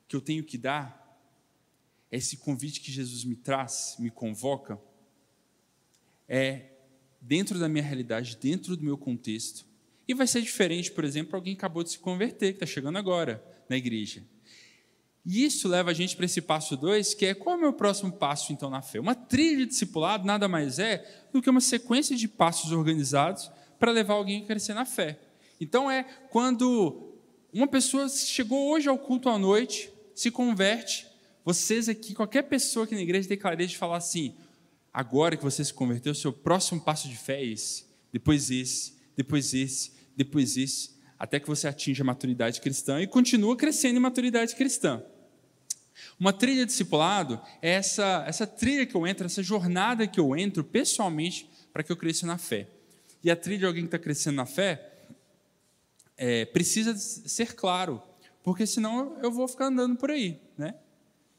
que 0.07 0.15
eu 0.15 0.21
tenho 0.21 0.43
que 0.43 0.57
dar 0.57 1.06
esse 2.11 2.37
convite 2.37 2.81
que 2.81 2.91
Jesus 2.91 3.23
me 3.23 3.35
traz, 3.35 3.95
me 3.99 4.09
convoca, 4.09 4.79
é 6.27 6.71
dentro 7.21 7.59
da 7.59 7.67
minha 7.67 7.83
realidade, 7.83 8.37
dentro 8.37 8.75
do 8.75 8.83
meu 8.83 8.97
contexto. 8.97 9.65
E 10.07 10.13
vai 10.13 10.25
ser 10.25 10.41
diferente, 10.41 10.91
por 10.91 11.03
exemplo, 11.03 11.35
alguém 11.35 11.53
que 11.53 11.59
acabou 11.59 11.83
de 11.83 11.91
se 11.91 11.99
converter, 11.99 12.53
que 12.53 12.57
está 12.57 12.65
chegando 12.65 12.97
agora 12.97 13.43
na 13.69 13.75
igreja. 13.75 14.23
E 15.25 15.43
isso 15.43 15.67
leva 15.67 15.91
a 15.91 15.93
gente 15.93 16.15
para 16.15 16.23
esse 16.23 16.41
passo 16.41 16.77
2, 16.77 17.13
que 17.13 17.25
é 17.25 17.33
qual 17.33 17.55
é 17.55 17.57
o 17.57 17.61
meu 17.61 17.73
próximo 17.73 18.13
passo 18.13 18.53
então 18.53 18.69
na 18.69 18.81
fé? 18.81 18.97
Uma 18.97 19.13
trilha 19.13 19.57
de 19.57 19.65
discipulado 19.65 20.25
nada 20.25 20.47
mais 20.47 20.79
é 20.79 21.27
do 21.33 21.41
que 21.41 21.49
uma 21.49 21.59
sequência 21.59 22.15
de 22.15 22.29
passos 22.29 22.71
organizados 22.71 23.51
para 23.77 23.91
levar 23.91 24.13
alguém 24.13 24.43
a 24.43 24.45
crescer 24.45 24.73
na 24.73 24.85
fé. 24.85 25.19
Então 25.59 25.91
é 25.91 26.03
quando 26.29 27.13
uma 27.51 27.67
pessoa 27.67 28.07
chegou 28.07 28.69
hoje 28.69 28.87
ao 28.87 28.97
culto 28.97 29.27
à 29.27 29.37
noite, 29.37 29.91
se 30.15 30.31
converte, 30.31 31.06
vocês 31.47 31.87
aqui, 31.87 32.13
qualquer 32.13 32.41
pessoa 32.41 32.83
aqui 32.83 32.93
na 32.93 32.99
igreja 32.99 33.25
tem 33.25 33.37
clareza 33.37 33.69
de 33.69 33.77
falar 33.77 33.95
assim: 33.95 34.35
agora 34.93 35.37
que 35.37 35.43
você 35.45 35.63
se 35.63 35.73
converteu, 35.73 36.11
o 36.11 36.15
seu 36.15 36.33
próximo 36.33 36.81
passo 36.81 37.07
de 37.07 37.15
fé 37.15 37.39
é 37.39 37.45
esse, 37.45 37.85
depois 38.11 38.51
esse, 38.51 38.97
depois 39.15 39.53
esse, 39.53 39.93
depois 40.13 40.57
esse, 40.57 40.89
até 41.17 41.39
que 41.39 41.47
você 41.47 41.65
atinja 41.65 42.03
a 42.03 42.05
maturidade 42.05 42.59
cristã 42.59 43.01
e 43.01 43.07
continua 43.07 43.55
crescendo 43.55 43.95
em 43.95 44.01
maturidade 44.01 44.57
cristã. 44.57 45.01
Uma 46.19 46.33
trilha 46.33 46.65
discipulado 46.65 47.41
é 47.61 47.75
essa, 47.75 48.25
essa 48.27 48.45
trilha 48.45 48.85
que 48.85 48.95
eu 48.95 49.07
entro, 49.07 49.25
essa 49.25 49.41
jornada 49.41 50.05
que 50.05 50.19
eu 50.19 50.35
entro 50.35 50.65
pessoalmente 50.65 51.49
para 51.71 51.81
que 51.81 51.89
eu 51.89 51.95
cresça 51.95 52.27
na 52.27 52.37
fé. 52.37 52.67
E 53.23 53.31
a 53.31 53.37
trilha 53.37 53.59
de 53.59 53.65
alguém 53.65 53.83
que 53.83 53.87
está 53.87 53.99
crescendo 53.99 54.35
na 54.35 54.45
fé 54.45 54.91
é, 56.17 56.43
precisa 56.43 56.93
ser 56.97 57.55
claro, 57.55 58.03
porque 58.43 58.67
senão 58.67 59.17
eu 59.23 59.31
vou 59.31 59.47
ficar 59.47 59.67
andando 59.67 59.95
por 59.95 60.11
aí, 60.11 60.41
né? 60.57 60.73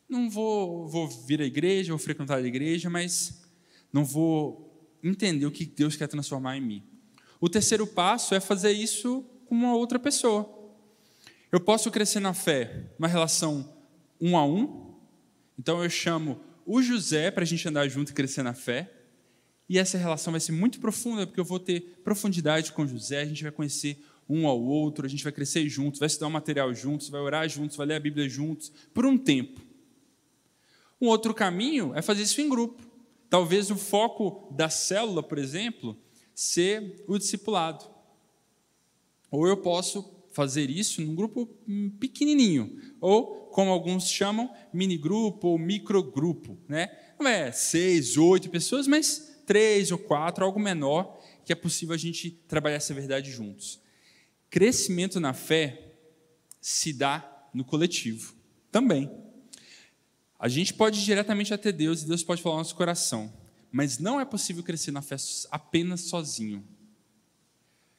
Não 0.08 0.30
vou, 0.30 0.88
vou 0.88 1.08
vir 1.08 1.40
à 1.42 1.44
igreja, 1.44 1.90
vou 1.92 1.98
frequentar 1.98 2.38
a 2.38 2.42
igreja, 2.42 2.88
mas 2.88 3.42
não 3.92 4.04
vou 4.04 4.96
entender 5.02 5.46
o 5.46 5.50
que 5.50 5.66
Deus 5.66 5.96
quer 5.96 6.08
transformar 6.08 6.56
em 6.56 6.60
mim. 6.60 6.82
O 7.40 7.48
terceiro 7.48 7.86
passo 7.86 8.34
é 8.34 8.40
fazer 8.40 8.72
isso 8.72 9.22
com 9.46 9.54
uma 9.54 9.74
outra 9.74 9.98
pessoa. 9.98 10.58
Eu 11.52 11.60
posso 11.60 11.90
crescer 11.90 12.20
na 12.20 12.34
fé, 12.34 12.90
uma 12.98 13.08
relação 13.08 13.74
um 14.20 14.36
a 14.36 14.44
um. 14.44 14.94
Então 15.58 15.82
eu 15.82 15.90
chamo 15.90 16.40
o 16.66 16.82
José 16.82 17.30
para 17.30 17.42
a 17.42 17.46
gente 17.46 17.66
andar 17.68 17.88
junto 17.88 18.10
e 18.10 18.14
crescer 18.14 18.42
na 18.42 18.54
fé. 18.54 18.92
E 19.68 19.78
essa 19.78 19.98
relação 19.98 20.30
vai 20.30 20.40
ser 20.40 20.52
muito 20.52 20.80
profunda, 20.80 21.26
porque 21.26 21.40
eu 21.40 21.44
vou 21.44 21.58
ter 21.58 22.00
profundidade 22.02 22.72
com 22.72 22.86
José, 22.86 23.20
a 23.20 23.26
gente 23.26 23.42
vai 23.42 23.52
conhecer 23.52 24.02
um 24.28 24.46
ao 24.46 24.60
outro, 24.60 25.04
a 25.04 25.08
gente 25.08 25.22
vai 25.22 25.32
crescer 25.32 25.68
juntos, 25.68 26.00
vai 26.00 26.06
estudar 26.06 26.26
o 26.26 26.30
material 26.30 26.72
juntos, 26.74 27.08
vai 27.08 27.20
orar 27.20 27.48
juntos, 27.48 27.76
vai 27.76 27.86
ler 27.86 27.94
a 27.94 28.00
Bíblia 28.00 28.28
juntos, 28.28 28.72
por 28.92 29.04
um 29.06 29.16
tempo. 29.16 29.67
Um 31.00 31.08
outro 31.08 31.32
caminho 31.32 31.94
é 31.94 32.02
fazer 32.02 32.22
isso 32.22 32.40
em 32.40 32.48
grupo. 32.48 32.82
Talvez 33.30 33.70
o 33.70 33.76
foco 33.76 34.52
da 34.54 34.68
célula, 34.68 35.22
por 35.22 35.38
exemplo, 35.38 35.96
ser 36.34 37.04
o 37.06 37.18
discipulado. 37.18 37.84
Ou 39.30 39.46
eu 39.46 39.56
posso 39.56 40.18
fazer 40.32 40.70
isso 40.70 41.02
num 41.02 41.14
grupo 41.14 41.46
pequenininho, 41.98 42.80
ou 43.00 43.48
como 43.50 43.70
alguns 43.70 44.08
chamam, 44.08 44.50
mini 44.72 44.96
grupo 44.96 45.48
ou 45.48 45.58
microgrupo, 45.58 46.56
né? 46.68 46.96
Não 47.18 47.28
é 47.28 47.50
seis, 47.50 48.16
oito 48.16 48.48
pessoas, 48.48 48.86
mas 48.86 49.40
três 49.44 49.90
ou 49.90 49.98
quatro, 49.98 50.44
algo 50.44 50.60
menor, 50.60 51.18
que 51.44 51.52
é 51.52 51.56
possível 51.56 51.94
a 51.94 51.98
gente 51.98 52.30
trabalhar 52.46 52.76
essa 52.76 52.94
verdade 52.94 53.30
juntos. 53.30 53.80
Crescimento 54.48 55.18
na 55.18 55.32
fé 55.32 55.96
se 56.60 56.92
dá 56.92 57.48
no 57.52 57.64
coletivo 57.64 58.34
também. 58.70 59.10
A 60.38 60.48
gente 60.48 60.72
pode 60.72 61.00
ir 61.00 61.04
diretamente 61.04 61.52
até 61.52 61.72
Deus 61.72 62.02
e 62.02 62.06
Deus 62.06 62.22
pode 62.22 62.42
falar 62.42 62.56
no 62.56 62.60
nosso 62.60 62.74
coração, 62.74 63.32
mas 63.72 63.98
não 63.98 64.20
é 64.20 64.24
possível 64.24 64.62
crescer 64.62 64.92
na 64.92 65.02
fé 65.02 65.16
apenas 65.50 66.02
sozinho 66.02 66.64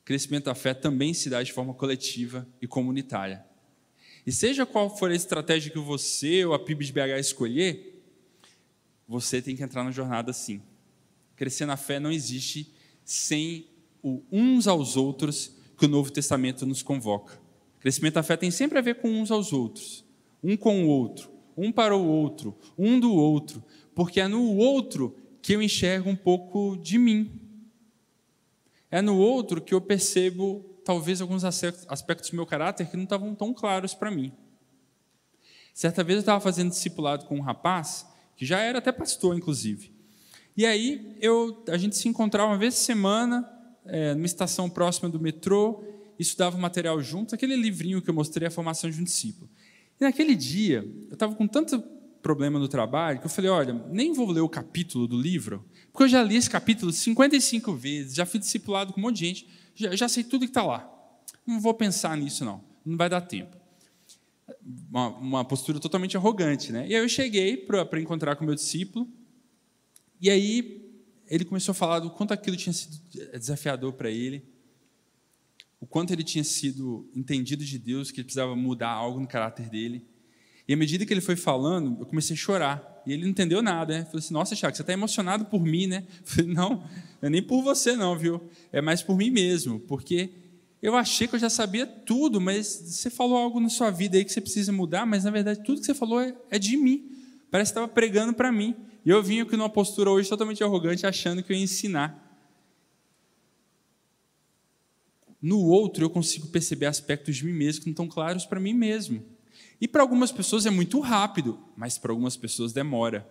crescimento 0.09 0.45
da 0.45 0.55
fé 0.55 0.73
também 0.73 1.13
se 1.13 1.29
dá 1.29 1.43
de 1.43 1.53
forma 1.53 1.71
coletiva 1.71 2.47
e 2.59 2.65
comunitária. 2.65 3.45
E 4.25 4.31
seja 4.31 4.65
qual 4.65 4.89
for 4.97 5.11
a 5.11 5.15
estratégia 5.15 5.71
que 5.71 5.77
você 5.77 6.43
ou 6.43 6.55
a 6.55 6.57
PIB 6.57 6.83
de 6.83 6.91
BH 6.91 7.19
escolher, 7.19 8.03
você 9.07 9.39
tem 9.39 9.55
que 9.55 9.61
entrar 9.61 9.83
na 9.83 9.91
jornada 9.91 10.33
sim. 10.33 10.63
Crescer 11.35 11.67
na 11.67 11.77
fé 11.77 11.99
não 11.99 12.11
existe 12.11 12.73
sem 13.05 13.67
o 14.01 14.23
uns 14.31 14.67
aos 14.67 14.97
outros 14.97 15.55
que 15.77 15.85
o 15.85 15.87
Novo 15.87 16.09
Testamento 16.09 16.65
nos 16.65 16.81
convoca. 16.81 17.39
Crescimento 17.79 18.15
da 18.15 18.23
fé 18.23 18.35
tem 18.35 18.49
sempre 18.49 18.79
a 18.79 18.81
ver 18.81 18.95
com 18.95 19.11
uns 19.11 19.29
aos 19.29 19.53
outros, 19.53 20.03
um 20.43 20.57
com 20.57 20.85
o 20.85 20.87
outro, 20.87 21.29
um 21.59 21.71
para 21.71 21.95
o 21.95 22.05
outro, 22.05 22.57
um 22.77 22.99
do 22.99 23.13
outro, 23.13 23.63
porque 23.93 24.21
é 24.21 24.27
no 24.27 24.55
outro 24.55 25.15
que 25.41 25.53
eu 25.53 25.61
enxergo 25.61 26.09
um 26.09 26.15
pouco 26.15 26.77
de 26.77 26.97
mim, 26.97 27.31
é 28.91 29.01
no 29.01 29.17
outro 29.17 29.61
que 29.61 29.73
eu 29.73 29.81
percebo 29.81 30.65
talvez 30.83 31.21
alguns 31.21 31.43
aspectos 31.43 32.29
do 32.29 32.35
meu 32.35 32.45
caráter 32.45 32.89
que 32.89 32.97
não 32.97 33.03
estavam 33.03 33.35
tão 33.35 33.53
claros 33.53 33.93
para 33.93 34.09
mim. 34.09 34.31
Certa 35.73 36.03
vez 36.03 36.17
eu 36.17 36.21
estava 36.21 36.39
fazendo 36.39 36.69
discipulado 36.69 37.25
com 37.25 37.37
um 37.37 37.41
rapaz, 37.41 38.07
que 38.35 38.45
já 38.45 38.59
era 38.59 38.79
até 38.79 38.91
pastor, 38.91 39.37
inclusive. 39.37 39.93
E 40.57 40.65
aí 40.65 41.15
eu, 41.21 41.63
a 41.69 41.77
gente 41.77 41.95
se 41.95 42.07
encontrava 42.07 42.51
uma 42.51 42.57
vez 42.57 42.73
por 42.75 42.81
semana, 42.81 43.49
é, 43.85 44.13
numa 44.13 44.25
estação 44.25 44.69
próxima 44.69 45.07
do 45.07 45.19
metrô, 45.19 45.83
estudava 46.17 46.57
o 46.57 46.59
material 46.59 47.01
junto, 47.01 47.33
aquele 47.33 47.55
livrinho 47.55 48.01
que 48.01 48.09
eu 48.09 48.13
mostrei, 48.13 48.47
a 48.47 48.51
formação 48.51 48.89
de 48.89 48.99
um 48.99 49.03
discípulo. 49.03 49.49
E 49.99 50.03
naquele 50.03 50.35
dia, 50.35 50.87
eu 51.07 51.13
estava 51.13 51.35
com 51.35 51.47
tanto 51.47 51.79
problema 52.21 52.59
no 52.59 52.67
trabalho 52.67 53.19
que 53.19 53.25
eu 53.25 53.29
falei: 53.29 53.49
olha, 53.49 53.73
nem 53.89 54.13
vou 54.13 54.29
ler 54.31 54.41
o 54.41 54.49
capítulo 54.49 55.07
do 55.07 55.19
livro, 55.19 55.65
porque 55.91 56.03
eu 56.03 56.07
já 56.07 56.23
li 56.23 56.35
esse 56.35 56.49
capítulo 56.49 56.91
55 56.91 57.73
vezes, 57.73 58.15
já 58.15 58.25
fui 58.25 58.39
discipulado 58.39 58.93
com 58.93 58.99
um 58.99 59.03
monte 59.03 59.17
de 59.17 59.25
gente, 59.25 59.47
já, 59.75 59.95
já 59.95 60.07
sei 60.07 60.23
tudo 60.23 60.41
que 60.41 60.51
está 60.51 60.63
lá. 60.63 60.89
Não 61.45 61.59
vou 61.59 61.73
pensar 61.73 62.15
nisso, 62.15 62.45
não. 62.45 62.63
Não 62.85 62.95
vai 62.97 63.09
dar 63.09 63.21
tempo. 63.21 63.57
Uma, 64.89 65.07
uma 65.17 65.45
postura 65.45 65.79
totalmente 65.79 66.15
arrogante, 66.15 66.71
né? 66.71 66.87
E 66.87 66.95
aí 66.95 67.01
eu 67.01 67.09
cheguei 67.09 67.57
para 67.57 67.99
encontrar 67.99 68.35
com 68.35 68.43
o 68.43 68.45
meu 68.45 68.55
discípulo, 68.55 69.07
e 70.21 70.29
aí 70.29 70.89
ele 71.27 71.45
começou 71.45 71.71
a 71.71 71.75
falar 71.75 71.99
do 71.99 72.09
quanto 72.09 72.33
aquilo 72.33 72.57
tinha 72.57 72.73
sido 72.73 72.99
desafiador 73.33 73.93
para 73.93 74.09
ele, 74.09 74.43
o 75.79 75.85
quanto 75.85 76.11
ele 76.11 76.23
tinha 76.23 76.43
sido 76.43 77.09
entendido 77.15 77.63
de 77.63 77.77
Deus, 77.79 78.11
que 78.11 78.19
ele 78.19 78.25
precisava 78.25 78.55
mudar 78.55 78.89
algo 78.89 79.19
no 79.19 79.27
caráter 79.27 79.69
dele. 79.69 80.05
E 80.67 80.73
à 80.73 80.77
medida 80.77 81.05
que 81.05 81.13
ele 81.13 81.21
foi 81.21 81.35
falando, 81.35 81.97
eu 81.99 82.05
comecei 82.05 82.35
a 82.35 82.37
chorar. 82.37 83.01
E 83.05 83.13
ele 83.13 83.23
não 83.23 83.29
entendeu 83.29 83.61
nada, 83.61 83.97
né? 83.97 84.05
Falei 84.05 84.19
assim: 84.19 84.33
Nossa, 84.33 84.55
Tiago, 84.55 84.75
você 84.75 84.83
está 84.83 84.93
emocionado 84.93 85.45
por 85.45 85.63
mim, 85.63 85.87
né? 85.87 86.03
Falei: 86.23 86.53
Não, 86.53 86.69
não 86.69 86.83
é 87.23 87.29
nem 87.29 87.41
por 87.41 87.63
você, 87.63 87.95
não, 87.95 88.17
viu? 88.17 88.41
É 88.71 88.81
mais 88.81 89.01
por 89.01 89.17
mim 89.17 89.31
mesmo. 89.31 89.79
Porque 89.79 90.29
eu 90.81 90.95
achei 90.95 91.27
que 91.27 91.35
eu 91.35 91.39
já 91.39 91.49
sabia 91.49 91.87
tudo, 91.87 92.39
mas 92.39 92.67
você 92.67 93.09
falou 93.09 93.37
algo 93.37 93.59
na 93.59 93.69
sua 93.69 93.89
vida 93.89 94.17
aí 94.17 94.23
que 94.23 94.31
você 94.31 94.39
precisa 94.39 94.71
mudar, 94.71 95.05
mas 95.05 95.23
na 95.23 95.31
verdade 95.31 95.63
tudo 95.63 95.79
que 95.79 95.85
você 95.85 95.95
falou 95.95 96.21
é, 96.21 96.35
é 96.51 96.59
de 96.59 96.77
mim. 96.77 97.09
Parece 97.49 97.71
que 97.71 97.79
estava 97.79 97.87
pregando 97.87 98.33
para 98.33 98.51
mim. 98.51 98.75
E 99.03 99.09
eu 99.09 99.23
vim 99.23 99.41
aqui 99.41 99.57
numa 99.57 99.69
postura 99.69 100.11
hoje 100.11 100.29
totalmente 100.29 100.63
arrogante, 100.63 101.05
achando 101.05 101.41
que 101.41 101.51
eu 101.51 101.57
ia 101.57 101.63
ensinar. 101.63 102.28
No 105.41 105.59
outro, 105.59 106.03
eu 106.03 106.09
consigo 106.09 106.47
perceber 106.47 106.85
aspectos 106.85 107.37
de 107.37 107.45
mim 107.45 107.53
mesmo 107.53 107.81
que 107.81 107.87
não 107.87 107.93
estão 107.93 108.07
claros 108.07 108.45
para 108.45 108.59
mim 108.59 108.73
mesmo. 108.73 109.23
E 109.79 109.87
para 109.87 110.01
algumas 110.01 110.31
pessoas 110.31 110.65
é 110.65 110.69
muito 110.69 110.99
rápido, 110.99 111.59
mas 111.75 111.97
para 111.97 112.11
algumas 112.11 112.35
pessoas 112.35 112.73
demora. 112.73 113.27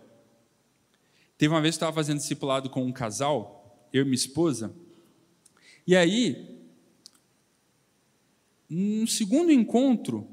Teve 1.37 1.53
uma 1.53 1.61
vez 1.61 1.75
que 1.75 1.83
eu 1.83 1.87
estava 1.87 1.95
fazendo 1.95 2.17
discipulado 2.17 2.69
com 2.69 2.83
um 2.83 2.91
casal, 2.91 3.87
eu 3.93 4.01
e 4.01 4.05
minha 4.05 4.15
esposa, 4.15 4.73
e 5.89 5.95
aí, 5.95 6.59
no 8.69 9.07
segundo 9.07 9.51
encontro, 9.51 10.27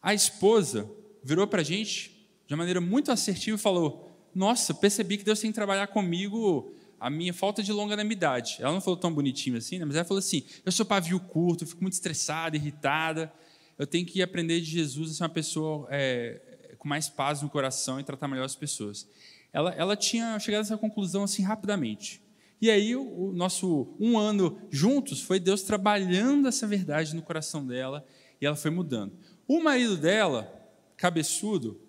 a 0.00 0.14
esposa 0.14 0.88
virou 1.20 1.48
para 1.48 1.62
a 1.62 1.64
gente 1.64 2.16
de 2.46 2.54
uma 2.54 2.58
maneira 2.58 2.80
muito 2.80 3.10
assertiva 3.10 3.56
e 3.56 3.60
falou: 3.60 4.08
Nossa, 4.32 4.72
percebi 4.72 5.18
que 5.18 5.24
Deus 5.24 5.40
tem 5.40 5.50
que 5.50 5.56
trabalhar 5.56 5.88
comigo 5.88 6.72
a 7.00 7.08
minha 7.08 7.32
falta 7.32 7.62
de 7.62 7.72
longanimidade. 7.72 8.56
Ela 8.60 8.72
não 8.72 8.80
falou 8.80 8.98
tão 8.98 9.12
bonitinho 9.12 9.56
assim, 9.56 9.78
né? 9.78 9.84
mas 9.84 9.96
ela 9.96 10.04
falou 10.04 10.18
assim: 10.18 10.44
Eu 10.64 10.72
sou 10.72 10.84
pavio 10.86 11.20
curto, 11.20 11.66
fico 11.66 11.82
muito 11.82 11.94
estressada, 11.94 12.56
irritada 12.56 13.32
eu 13.78 13.86
tenho 13.86 14.04
que 14.04 14.20
aprender 14.20 14.60
de 14.60 14.66
Jesus 14.66 15.12
a 15.12 15.14
ser 15.14 15.22
uma 15.22 15.28
pessoa 15.28 15.86
é, 15.90 16.74
com 16.78 16.88
mais 16.88 17.08
paz 17.08 17.40
no 17.40 17.48
coração 17.48 18.00
e 18.00 18.04
tratar 18.04 18.26
melhor 18.26 18.44
as 18.44 18.56
pessoas. 18.56 19.08
Ela, 19.52 19.72
ela 19.74 19.96
tinha 19.96 20.38
chegado 20.40 20.60
a 20.60 20.64
essa 20.64 20.76
conclusão 20.76 21.22
assim 21.22 21.42
rapidamente. 21.42 22.20
E 22.60 22.70
aí 22.70 22.96
o, 22.96 23.28
o 23.28 23.32
nosso 23.32 23.94
um 24.00 24.18
ano 24.18 24.60
juntos 24.68 25.22
foi 25.22 25.38
Deus 25.38 25.62
trabalhando 25.62 26.48
essa 26.48 26.66
verdade 26.66 27.14
no 27.14 27.22
coração 27.22 27.64
dela 27.64 28.04
e 28.40 28.46
ela 28.46 28.56
foi 28.56 28.70
mudando. 28.72 29.16
O 29.46 29.62
marido 29.62 29.96
dela, 29.96 30.52
cabeçudo, 30.96 31.80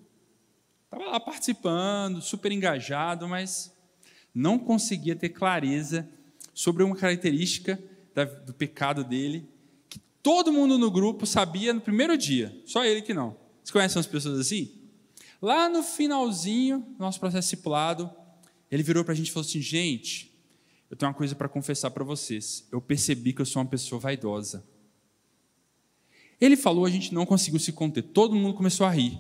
estava 0.85 1.05
lá 1.09 1.19
participando, 1.19 2.21
super 2.21 2.51
engajado, 2.51 3.27
mas 3.27 3.75
não 4.39 4.57
conseguia 4.57 5.15
ter 5.15 5.29
clareza 5.29 6.07
sobre 6.53 6.83
uma 6.83 6.95
característica 6.95 7.81
da, 8.13 8.25
do 8.25 8.53
pecado 8.53 9.03
dele 9.03 9.47
Todo 10.21 10.51
mundo 10.51 10.77
no 10.77 10.91
grupo 10.91 11.25
sabia 11.25 11.73
no 11.73 11.79
primeiro 11.79 12.17
dia, 12.17 12.55
só 12.65 12.83
ele 12.83 13.01
que 13.01 13.13
não. 13.13 13.37
Vocês 13.63 13.71
conhecem 13.71 13.99
as 13.99 14.05
pessoas 14.05 14.39
assim? 14.39 14.71
Lá 15.41 15.69
no 15.69 15.81
finalzinho 15.81 16.79
do 16.79 16.99
nosso 16.99 17.19
processo 17.19 17.49
discipulado, 17.49 18.11
ele 18.69 18.83
virou 18.83 19.03
para 19.05 19.13
a 19.13 19.15
gente 19.15 19.29
e 19.29 19.31
falou 19.31 19.47
assim: 19.47 19.61
gente, 19.61 20.37
eu 20.89 20.97
tenho 20.97 21.09
uma 21.09 21.17
coisa 21.17 21.35
para 21.35 21.47
confessar 21.47 21.91
para 21.91 22.03
vocês. 22.03 22.67
Eu 22.71 22.81
percebi 22.81 23.31
que 23.31 23.41
eu 23.41 23.45
sou 23.45 23.61
uma 23.61 23.69
pessoa 23.69 23.99
vaidosa. 23.99 24.63
Ele 26.41 26.55
falou, 26.55 26.85
a 26.85 26.89
gente 26.89 27.13
não 27.13 27.25
conseguiu 27.25 27.59
se 27.59 27.71
conter. 27.71 28.01
Todo 28.01 28.35
mundo 28.35 28.53
começou 28.53 28.85
a 28.85 28.89
rir. 28.89 29.19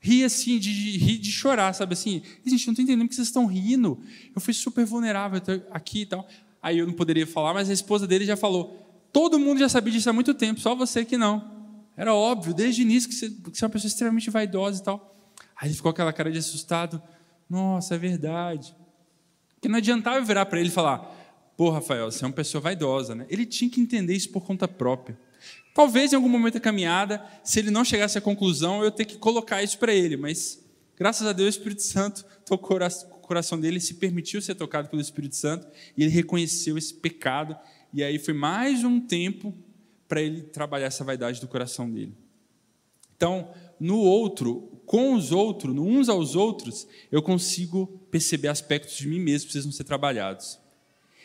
Rir 0.00 0.24
assim, 0.24 0.58
de, 0.58 0.72
de, 0.72 0.98
rir 0.98 1.18
de 1.18 1.32
chorar, 1.32 1.72
sabe 1.72 1.94
assim? 1.94 2.22
Gente, 2.46 2.66
não 2.66 2.72
estou 2.72 2.84
entendendo 2.84 3.08
que 3.08 3.14
vocês 3.14 3.28
estão 3.28 3.46
rindo. 3.46 4.00
Eu 4.34 4.40
fui 4.40 4.54
super 4.54 4.84
vulnerável 4.84 5.40
aqui 5.70 6.02
e 6.02 6.06
tal. 6.06 6.26
Aí 6.62 6.78
eu 6.78 6.86
não 6.86 6.92
poderia 6.92 7.26
falar, 7.26 7.54
mas 7.54 7.68
a 7.68 7.72
esposa 7.72 8.06
dele 8.06 8.24
já 8.24 8.36
falou. 8.36 8.86
Todo 9.12 9.38
mundo 9.38 9.58
já 9.58 9.68
sabia 9.68 9.92
disso 9.92 10.08
há 10.08 10.12
muito 10.12 10.34
tempo, 10.34 10.60
só 10.60 10.74
você 10.74 11.04
que 11.04 11.16
não. 11.16 11.58
Era 11.96 12.14
óbvio, 12.14 12.54
desde 12.54 12.82
o 12.82 12.84
início, 12.84 13.08
que 13.08 13.14
você, 13.14 13.30
que 13.30 13.50
você 13.58 13.64
é 13.64 13.66
uma 13.66 13.72
pessoa 13.72 13.88
extremamente 13.88 14.30
vaidosa 14.30 14.80
e 14.80 14.84
tal. 14.84 15.16
Aí 15.56 15.68
ele 15.68 15.74
ficou 15.74 15.90
com 15.90 15.96
aquela 15.96 16.12
cara 16.12 16.30
de 16.30 16.38
assustado. 16.38 17.02
Nossa, 17.50 17.96
é 17.96 17.98
verdade. 17.98 18.76
Porque 19.54 19.68
não 19.68 19.78
adiantava 19.78 20.18
eu 20.18 20.24
virar 20.24 20.46
para 20.46 20.60
ele 20.60 20.68
e 20.68 20.72
falar: 20.72 20.98
Pô, 21.56 21.70
Rafael, 21.70 22.10
você 22.10 22.24
é 22.24 22.28
uma 22.28 22.32
pessoa 22.32 22.60
vaidosa, 22.60 23.16
né? 23.16 23.26
Ele 23.28 23.44
tinha 23.44 23.68
que 23.68 23.80
entender 23.80 24.14
isso 24.14 24.30
por 24.30 24.44
conta 24.44 24.68
própria. 24.68 25.18
Talvez 25.74 26.12
em 26.12 26.16
algum 26.16 26.28
momento 26.28 26.54
da 26.54 26.60
caminhada, 26.60 27.24
se 27.44 27.58
ele 27.58 27.70
não 27.70 27.84
chegasse 27.84 28.18
à 28.18 28.20
conclusão, 28.20 28.82
eu 28.82 28.90
ter 28.90 29.04
que 29.04 29.16
colocar 29.16 29.62
isso 29.62 29.78
para 29.78 29.94
ele, 29.94 30.16
mas 30.16 30.64
graças 30.96 31.26
a 31.26 31.32
Deus 31.32 31.54
o 31.54 31.58
Espírito 31.58 31.82
Santo 31.82 32.24
tocou 32.44 32.78
o 32.78 33.20
coração 33.20 33.60
dele, 33.60 33.78
se 33.80 33.94
permitiu 33.94 34.40
ser 34.42 34.54
tocado 34.54 34.88
pelo 34.88 35.02
Espírito 35.02 35.36
Santo 35.36 35.66
e 35.96 36.02
ele 36.02 36.10
reconheceu 36.10 36.76
esse 36.76 36.94
pecado 36.94 37.56
e 37.92 38.02
aí 38.02 38.18
foi 38.18 38.34
mais 38.34 38.84
um 38.84 39.00
tempo 39.00 39.54
para 40.08 40.20
ele 40.20 40.42
trabalhar 40.42 40.86
essa 40.86 41.04
vaidade 41.04 41.40
do 41.40 41.46
coração 41.46 41.90
dele. 41.90 42.14
Então, 43.16 43.52
no 43.78 43.98
outro, 43.98 44.80
com 44.86 45.14
os 45.14 45.32
outros, 45.32 45.74
no 45.74 45.84
uns 45.84 46.08
aos 46.08 46.34
outros, 46.34 46.86
eu 47.12 47.22
consigo 47.22 47.86
perceber 48.10 48.48
aspectos 48.48 48.96
de 48.96 49.06
mim 49.06 49.20
mesmo 49.20 49.46
que 49.46 49.52
precisam 49.52 49.72
ser 49.72 49.84
trabalhados. 49.84 50.58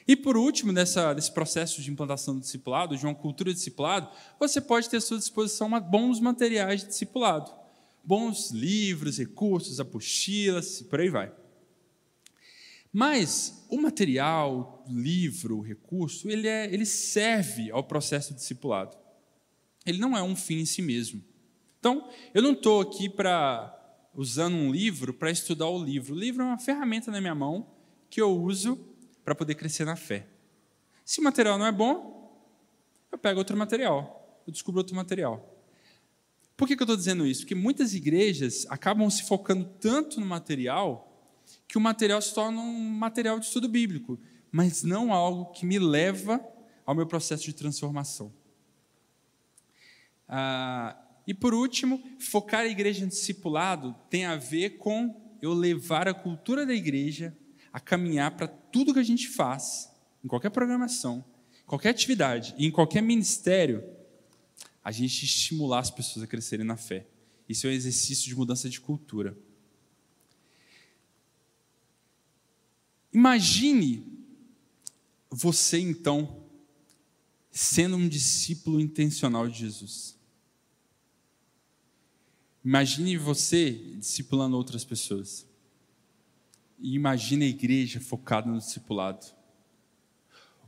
E 0.08 0.16
por 0.16 0.36
último, 0.36 0.72
nessa, 0.72 1.14
nesse 1.14 1.32
processo 1.32 1.82
de 1.82 1.90
implantação 1.90 2.36
do 2.36 2.42
discipulado, 2.42 2.98
de 2.98 3.06
uma 3.06 3.16
cultura 3.16 3.52
de 3.52 3.58
discipulado, 3.58 4.10
você 4.40 4.60
pode 4.60 4.90
ter 4.90 4.98
à 4.98 5.02
sua 5.02 5.18
disposição 5.18 5.70
bons 5.82 6.20
materiais 6.20 6.82
de 6.82 6.88
discipulado. 6.88 7.52
Bons 8.04 8.52
livros, 8.52 9.18
recursos, 9.18 9.80
apostilas 9.80 10.82
por 10.82 11.00
aí 11.00 11.10
vai. 11.10 11.32
Mas 12.92 13.66
o 13.70 13.82
material, 13.82 14.86
livro, 14.88 15.62
recurso, 15.62 16.30
ele, 16.30 16.48
é, 16.48 16.72
ele 16.72 16.86
serve 16.86 17.72
ao 17.72 17.84
processo 17.84 18.34
discipulado. 18.34 18.96
Ele 19.86 19.98
não 19.98 20.18
é 20.18 20.22
um 20.22 20.36
fim 20.36 20.60
em 20.60 20.66
si 20.66 20.82
mesmo. 20.82 21.24
Então, 21.80 22.08
eu 22.34 22.42
não 22.42 22.52
estou 22.52 22.82
aqui 22.82 23.10
para 23.10 23.80
usando 24.14 24.56
um 24.56 24.72
livro 24.72 25.14
para 25.14 25.32
estudar 25.32 25.68
o 25.68 25.84
livro. 25.84 26.14
O 26.14 26.18
livro 26.18 26.44
é 26.44 26.46
uma 26.46 26.60
ferramenta 26.60 27.10
na 27.10 27.20
minha 27.20 27.34
mão 27.34 27.68
que 28.10 28.22
eu 28.22 28.32
uso 28.40 28.93
para 29.24 29.36
poder 29.36 29.56
crescer 29.56 29.86
na 29.86 29.96
fé. 29.96 30.28
Se 31.06 31.20
o 31.20 31.24
material 31.24 31.58
não 31.58 31.66
é 31.66 31.72
bom, 31.72 32.24
eu 33.12 33.18
pego 33.18 33.40
outro 33.40 33.56
material, 33.56 34.42
eu 34.46 34.52
descubro 34.52 34.80
outro 34.80 34.96
material. 34.96 35.50
Por 36.56 36.68
que, 36.68 36.76
que 36.76 36.82
eu 36.82 36.86
estou 36.86 36.98
dizendo 36.98 37.26
isso? 37.26 37.42
Porque 37.42 37.56
muitas 37.56 37.94
igrejas 37.94 38.66
acabam 38.70 39.10
se 39.10 39.24
focando 39.24 39.66
tanto 39.80 40.20
no 40.20 40.26
material 40.26 41.10
que 41.68 41.78
o 41.78 41.82
material 41.82 42.22
se 42.22 42.34
torna 42.34 42.60
um 42.60 42.90
material 42.90 43.40
de 43.40 43.46
estudo 43.46 43.68
bíblico, 43.68 44.20
mas 44.52 44.84
não 44.84 45.12
algo 45.12 45.52
que 45.52 45.66
me 45.66 45.80
leva 45.80 46.40
ao 46.86 46.96
meu 46.96 47.08
processo 47.08 47.44
de 47.44 47.54
transformação. 47.54 48.32
Ah, 50.28 50.98
e 51.26 51.34
por 51.34 51.54
último, 51.54 52.02
focar 52.20 52.62
a 52.62 52.68
igreja 52.68 53.04
em 53.04 53.08
discipulado 53.08 53.96
tem 54.10 54.26
a 54.26 54.36
ver 54.36 54.78
com 54.78 55.38
eu 55.42 55.54
levar 55.54 56.08
a 56.08 56.14
cultura 56.14 56.66
da 56.66 56.74
igreja 56.74 57.36
a 57.74 57.80
caminhar 57.80 58.38
para 58.38 58.48
tudo 58.48 58.94
que 58.94 59.00
a 59.00 59.04
gente 59.04 59.28
faz, 59.28 59.92
em 60.24 60.28
qualquer 60.28 60.52
programação, 60.52 61.26
qualquer 61.66 61.90
atividade 61.90 62.54
e 62.56 62.68
em 62.68 62.72
qualquer 62.72 63.02
ministério, 63.02 63.84
a 64.84 64.92
gente 64.92 65.26
estimular 65.26 65.80
as 65.80 65.90
pessoas 65.90 66.24
a 66.24 66.28
crescerem 66.28 66.66
na 66.66 66.78
fé. 66.78 67.08
Isso 67.50 67.66
é 67.66 67.72
um 67.72 67.74
exercício 67.74 68.26
de 68.26 68.36
mudança 68.36 68.70
de 68.70 68.80
cultura. 68.80 69.36
Imagine 73.12 74.06
você 75.30 75.80
então 75.80 76.44
sendo 77.52 77.96
um 77.98 78.08
discípulo 78.08 78.80
intencional 78.80 79.48
de 79.48 79.60
Jesus. 79.60 80.16
Imagine 82.64 83.18
você 83.18 83.72
discipulando 83.98 84.56
outras 84.56 84.86
pessoas. 84.86 85.46
E 86.84 86.96
imagine 86.96 87.46
a 87.46 87.48
igreja 87.48 88.02
focada 88.02 88.52
no 88.52 88.58
discipulado. 88.58 89.26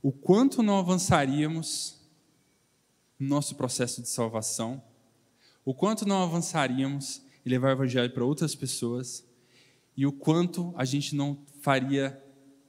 O 0.01 0.13
quanto 0.13 0.63
não 0.63 0.80
avançaríamos 0.80 1.99
no 3.20 3.28
nosso 3.28 3.55
processo 3.55 4.01
de 4.01 4.07
salvação, 4.07 4.82
o 5.66 5.74
quanto 5.74 6.07
não 6.07 6.24
avançaríamos 6.24 7.22
em 7.45 7.49
levar 7.49 7.68
o 7.68 7.72
evangelho 7.72 8.13
para 8.13 8.24
outras 8.24 8.55
pessoas, 8.55 9.26
e 9.97 10.05
o 10.05 10.11
quanto 10.13 10.74
a 10.78 10.86
gente 10.86 11.13
não 11.13 11.38
faria 11.59 12.18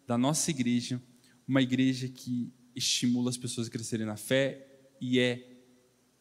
da 0.08 0.18
nossa 0.18 0.50
igreja 0.50 1.00
uma 1.46 1.62
igreja 1.62 2.08
que 2.08 2.52
estimula 2.74 3.30
as 3.30 3.36
pessoas 3.36 3.68
a 3.68 3.70
crescerem 3.70 4.04
na 4.04 4.16
fé 4.16 4.66
e 5.00 5.20
é 5.20 5.56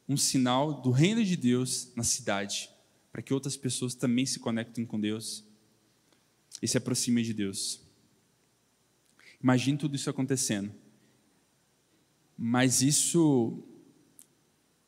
um 0.08 0.16
sinal 0.16 0.80
do 0.80 0.92
reino 0.92 1.26
de 1.26 1.36
Deus 1.36 1.92
na 1.96 2.04
cidade, 2.04 2.70
para 3.12 3.24
que 3.24 3.34
outras 3.34 3.58
pessoas 3.58 3.96
também 3.96 4.28
se 4.28 4.38
conectem 4.38 4.86
com 4.86 5.00
Deus 5.00 5.44
e 6.62 6.68
se 6.68 6.78
aproximem 6.78 7.24
de 7.24 7.34
Deus. 7.34 7.82
Imagine 9.42 9.78
tudo 9.78 9.96
isso 9.96 10.10
acontecendo. 10.10 10.74
Mas 12.38 12.82
isso 12.82 13.64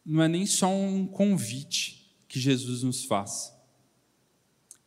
não 0.05 0.23
é 0.23 0.27
nem 0.27 0.45
só 0.45 0.69
um 0.69 1.05
convite 1.05 2.15
que 2.27 2.39
Jesus 2.39 2.83
nos 2.83 3.05
faz, 3.05 3.53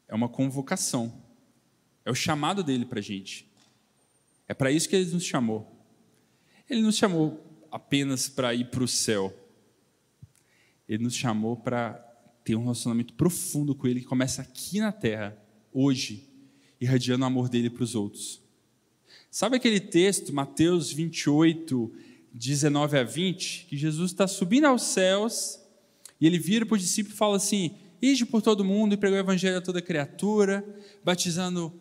é 0.08 0.14
uma 0.14 0.28
convocação, 0.28 1.22
é 2.04 2.10
o 2.10 2.14
chamado 2.14 2.62
dele 2.62 2.84
para 2.84 2.98
a 2.98 3.02
gente. 3.02 3.50
É 4.48 4.54
para 4.54 4.72
isso 4.72 4.88
que 4.88 4.96
ele 4.96 5.10
nos 5.12 5.24
chamou. 5.24 5.80
Ele 6.68 6.82
nos 6.82 6.96
chamou 6.96 7.66
apenas 7.70 8.28
para 8.28 8.54
ir 8.54 8.70
para 8.70 8.82
o 8.82 8.88
céu. 8.88 9.32
Ele 10.88 11.04
nos 11.04 11.14
chamou 11.14 11.56
para 11.56 11.94
ter 12.42 12.56
um 12.56 12.62
relacionamento 12.62 13.14
profundo 13.14 13.74
com 13.74 13.86
Ele 13.86 14.00
que 14.00 14.06
começa 14.06 14.42
aqui 14.42 14.80
na 14.80 14.90
terra, 14.90 15.40
hoje, 15.72 16.28
irradiando 16.80 17.24
o 17.24 17.26
amor 17.26 17.48
dele 17.48 17.68
para 17.68 17.84
os 17.84 17.94
outros. 17.94 18.40
Sabe 19.30 19.56
aquele 19.56 19.80
texto, 19.80 20.32
Mateus 20.32 20.92
28, 20.92 21.92
19 22.32 22.98
a 22.98 23.04
20, 23.04 23.66
que 23.68 23.76
Jesus 23.76 24.12
está 24.12 24.26
subindo 24.26 24.66
aos 24.66 24.82
céus 24.82 25.60
e 26.20 26.26
ele 26.26 26.38
vira 26.38 26.66
para 26.66 26.76
os 26.76 26.82
discípulos 26.82 27.14
e 27.14 27.18
fala 27.18 27.36
assim: 27.36 27.76
Ide 28.02 28.26
por 28.26 28.42
todo 28.42 28.64
mundo 28.64 28.94
e 28.94 28.96
pregou 28.96 29.18
o 29.18 29.20
evangelho 29.20 29.58
a 29.58 29.60
toda 29.60 29.82
criatura, 29.82 30.64
batizando 31.04 31.72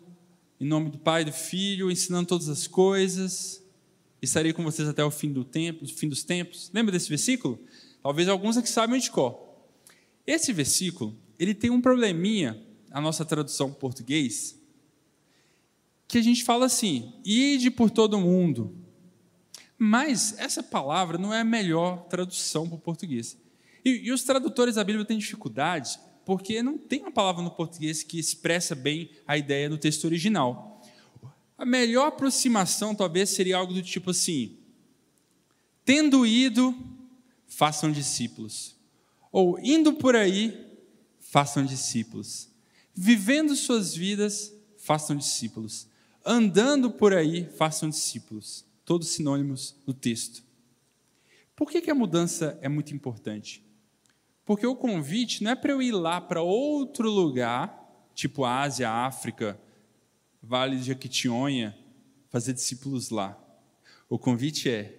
em 0.60 0.66
nome 0.66 0.90
do 0.90 0.98
Pai 0.98 1.22
e 1.22 1.24
do 1.24 1.32
Filho, 1.32 1.90
ensinando 1.90 2.28
todas 2.28 2.48
as 2.48 2.66
coisas. 2.66 3.62
Estarei 4.20 4.52
com 4.52 4.62
vocês 4.62 4.86
até 4.86 5.02
o 5.02 5.10
fim 5.10 5.32
do 5.32 5.44
tempo, 5.44 5.86
fim 5.86 6.08
dos 6.08 6.22
tempos. 6.22 6.70
Lembra 6.74 6.92
desse 6.92 7.08
versículo? 7.08 7.58
Talvez 8.02 8.28
alguns 8.28 8.56
aqui 8.56 8.68
saibam 8.68 8.98
de 8.98 9.10
cor. 9.10 9.50
Esse 10.26 10.52
versículo, 10.52 11.16
ele 11.38 11.54
tem 11.54 11.70
um 11.70 11.80
probleminha, 11.80 12.62
a 12.90 13.00
nossa 13.00 13.24
tradução 13.24 13.72
português, 13.72 14.59
que 16.10 16.18
a 16.18 16.22
gente 16.22 16.44
fala 16.44 16.66
assim: 16.66 17.14
ide 17.24 17.70
por 17.70 17.90
todo 17.90 18.20
mundo. 18.20 18.76
Mas 19.78 20.38
essa 20.38 20.62
palavra 20.62 21.16
não 21.16 21.32
é 21.32 21.40
a 21.40 21.44
melhor 21.44 22.06
tradução 22.08 22.68
para 22.68 22.76
o 22.76 22.80
português. 22.80 23.38
E, 23.84 24.08
e 24.08 24.12
os 24.12 24.22
tradutores 24.22 24.74
da 24.74 24.84
Bíblia 24.84 25.06
têm 25.06 25.16
dificuldade 25.16 25.98
porque 26.24 26.62
não 26.62 26.76
tem 26.78 27.00
uma 27.00 27.10
palavra 27.10 27.42
no 27.42 27.50
português 27.50 28.02
que 28.02 28.18
expressa 28.18 28.74
bem 28.74 29.10
a 29.26 29.38
ideia 29.38 29.68
do 29.68 29.78
texto 29.78 30.04
original. 30.04 30.80
A 31.56 31.64
melhor 31.64 32.08
aproximação 32.08 32.94
talvez 32.94 33.30
seria 33.30 33.56
algo 33.56 33.72
do 33.72 33.82
tipo 33.82 34.10
assim: 34.10 34.58
tendo 35.84 36.26
ido, 36.26 36.74
façam 37.46 37.90
discípulos. 37.90 38.76
Ou 39.32 39.58
indo 39.60 39.94
por 39.94 40.14
aí, 40.14 40.66
façam 41.18 41.64
discípulos. 41.64 42.48
Vivendo 42.94 43.56
suas 43.56 43.94
vidas, 43.94 44.52
façam 44.78 45.16
discípulos. 45.16 45.89
Andando 46.24 46.90
por 46.90 47.14
aí, 47.14 47.48
façam 47.56 47.88
discípulos. 47.88 48.64
Todos 48.84 49.08
sinônimos 49.08 49.76
no 49.86 49.94
texto. 49.94 50.42
Por 51.56 51.70
que, 51.70 51.80
que 51.80 51.90
a 51.90 51.94
mudança 51.94 52.58
é 52.60 52.68
muito 52.68 52.94
importante? 52.94 53.64
Porque 54.44 54.66
o 54.66 54.76
convite 54.76 55.44
não 55.44 55.52
é 55.52 55.54
para 55.54 55.72
eu 55.72 55.80
ir 55.80 55.92
lá 55.92 56.20
para 56.20 56.42
outro 56.42 57.08
lugar, 57.08 58.08
tipo 58.14 58.44
Ásia, 58.44 58.90
África, 58.90 59.60
Vale 60.42 60.76
de 60.76 60.84
Jequitinhonha, 60.84 61.76
fazer 62.30 62.54
discípulos 62.54 63.10
lá. 63.10 63.38
O 64.08 64.18
convite 64.18 64.70
é: 64.70 64.98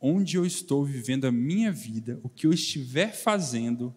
onde 0.00 0.36
eu 0.36 0.44
estou 0.44 0.84
vivendo 0.84 1.24
a 1.24 1.32
minha 1.32 1.72
vida, 1.72 2.20
o 2.22 2.28
que 2.28 2.46
eu 2.46 2.52
estiver 2.52 3.14
fazendo, 3.14 3.94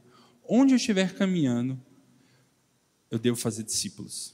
onde 0.48 0.74
eu 0.74 0.78
estiver 0.78 1.14
caminhando, 1.14 1.80
eu 3.10 3.20
devo 3.20 3.38
fazer 3.38 3.64
discípulos. 3.64 4.34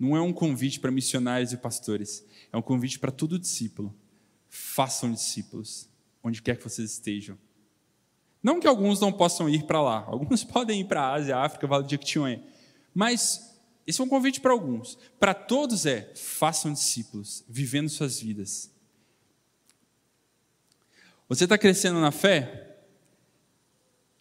Não 0.00 0.16
é 0.16 0.22
um 0.22 0.32
convite 0.32 0.80
para 0.80 0.90
missionários 0.90 1.52
e 1.52 1.58
pastores, 1.58 2.24
é 2.50 2.56
um 2.56 2.62
convite 2.62 2.98
para 2.98 3.12
todo 3.12 3.38
discípulo. 3.38 3.94
Façam 4.48 5.12
discípulos, 5.12 5.90
onde 6.24 6.40
quer 6.40 6.56
que 6.56 6.64
vocês 6.64 6.90
estejam. 6.90 7.38
Não 8.42 8.58
que 8.58 8.66
alguns 8.66 8.98
não 8.98 9.12
possam 9.12 9.46
ir 9.46 9.64
para 9.64 9.82
lá, 9.82 10.02
alguns 10.06 10.42
podem 10.42 10.80
ir 10.80 10.84
para 10.86 11.02
a 11.02 11.12
Ásia, 11.12 11.36
África, 11.36 11.66
Vale 11.66 11.84
de 11.84 11.90
Jequitinhonha, 11.90 12.42
mas 12.94 13.60
esse 13.86 14.00
é 14.00 14.04
um 14.04 14.08
convite 14.08 14.40
para 14.40 14.52
alguns. 14.52 14.96
Para 15.18 15.34
todos 15.34 15.84
é: 15.84 16.10
façam 16.14 16.72
discípulos, 16.72 17.44
vivendo 17.46 17.90
suas 17.90 18.18
vidas. 18.18 18.70
Você 21.28 21.44
está 21.44 21.58
crescendo 21.58 22.00
na 22.00 22.10
fé? 22.10 22.78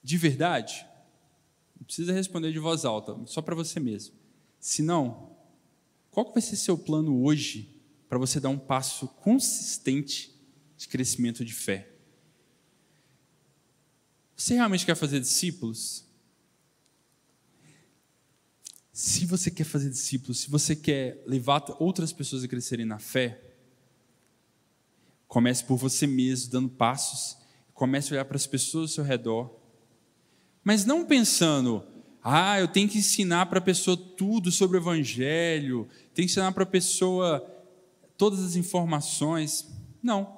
De 0.03 0.17
verdade? 0.17 0.85
Não 1.79 1.85
precisa 1.85 2.11
responder 2.11 2.51
de 2.51 2.59
voz 2.59 2.83
alta, 2.83 3.17
só 3.25 3.41
para 3.41 3.55
você 3.55 3.79
mesmo. 3.79 4.13
Se 4.59 4.81
não, 4.81 5.28
qual 6.11 6.31
vai 6.31 6.41
ser 6.41 6.55
seu 6.55 6.77
plano 6.77 7.23
hoje 7.23 7.75
para 8.07 8.17
você 8.17 8.39
dar 8.39 8.49
um 8.49 8.57
passo 8.57 9.07
consistente 9.07 10.35
de 10.77 10.87
crescimento 10.87 11.45
de 11.45 11.53
fé? 11.53 11.91
Você 14.35 14.55
realmente 14.55 14.85
quer 14.85 14.95
fazer 14.95 15.19
discípulos? 15.19 16.05
Se 18.91 19.25
você 19.25 19.51
quer 19.51 19.63
fazer 19.63 19.89
discípulos, 19.89 20.39
se 20.39 20.49
você 20.49 20.75
quer 20.75 21.23
levar 21.25 21.63
outras 21.79 22.11
pessoas 22.11 22.43
a 22.43 22.47
crescerem 22.47 22.85
na 22.85 22.99
fé, 22.99 23.41
comece 25.27 25.63
por 25.63 25.77
você 25.77 26.07
mesmo, 26.07 26.51
dando 26.51 26.69
passos, 26.69 27.37
comece 27.73 28.09
a 28.09 28.15
olhar 28.15 28.25
para 28.25 28.35
as 28.35 28.47
pessoas 28.47 28.91
ao 28.91 28.95
seu 28.95 29.03
redor, 29.03 29.57
mas 30.63 30.85
não 30.85 31.05
pensando, 31.05 31.85
ah, 32.23 32.59
eu 32.59 32.67
tenho 32.67 32.89
que 32.89 32.97
ensinar 32.97 33.45
para 33.45 33.59
a 33.59 33.61
pessoa 33.61 33.95
tudo 33.95 34.51
sobre 34.51 34.77
o 34.77 34.81
Evangelho, 34.81 35.87
tenho 36.13 36.27
que 36.27 36.31
ensinar 36.31 36.51
para 36.51 36.63
a 36.63 36.67
pessoa 36.67 37.45
todas 38.17 38.43
as 38.43 38.55
informações. 38.55 39.67
Não. 40.03 40.37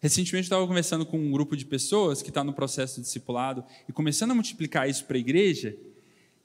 Recentemente 0.00 0.44
eu 0.44 0.56
estava 0.56 0.66
conversando 0.66 1.04
com 1.04 1.18
um 1.18 1.30
grupo 1.30 1.56
de 1.56 1.64
pessoas 1.64 2.22
que 2.22 2.28
está 2.28 2.44
no 2.44 2.52
processo 2.52 2.96
de 2.96 3.02
discipulado 3.02 3.64
e 3.88 3.92
começando 3.92 4.30
a 4.30 4.34
multiplicar 4.34 4.88
isso 4.88 5.04
para 5.04 5.16
a 5.16 5.20
igreja. 5.20 5.76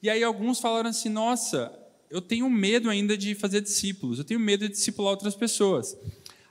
E 0.02 0.08
aí 0.08 0.24
alguns 0.24 0.58
falaram 0.58 0.90
assim: 0.90 1.08
nossa, 1.08 1.72
eu 2.10 2.20
tenho 2.20 2.48
medo 2.50 2.90
ainda 2.90 3.16
de 3.16 3.34
fazer 3.34 3.60
discípulos, 3.60 4.18
eu 4.18 4.24
tenho 4.24 4.40
medo 4.40 4.66
de 4.66 4.72
discipular 4.72 5.12
outras 5.12 5.34
pessoas. 5.34 5.96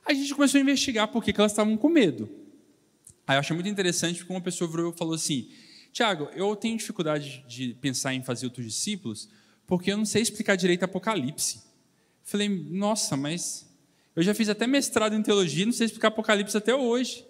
A 0.06 0.14
gente 0.14 0.34
começou 0.34 0.58
a 0.58 0.62
investigar 0.62 1.08
por 1.08 1.24
que 1.24 1.34
elas 1.36 1.52
estavam 1.52 1.76
com 1.76 1.90
medo. 1.90 2.30
Aí 3.28 3.36
eu 3.36 3.40
achei 3.40 3.54
muito 3.54 3.70
interessante 3.70 4.20
porque 4.20 4.32
uma 4.32 4.42
pessoa 4.42 4.70
falou 4.96 5.16
assim: 5.16 5.50
Tiago, 5.92 6.30
eu 6.34 6.56
tenho 6.56 6.78
dificuldade 6.78 7.44
de 7.48 7.74
pensar 7.76 8.14
em 8.14 8.24
fazer 8.24 8.46
outros 8.46 8.66
discípulos 8.66 9.30
porque 9.66 9.92
eu 9.92 9.98
não 9.98 10.06
sei 10.06 10.22
explicar 10.22 10.56
direito 10.56 10.84
Apocalipse. 10.84 11.62
Falei, 12.24 12.50
nossa, 12.50 13.16
mas 13.16 13.68
eu 14.16 14.24
já 14.24 14.34
fiz 14.34 14.50
até 14.50 14.66
mestrado 14.66 15.16
em 15.16 15.22
teologia, 15.22 15.66
não 15.66 15.72
sei 15.74 15.86
explicar 15.86 16.08
Apocalipse 16.08 16.58
até 16.58 16.74
hoje. 16.74 17.26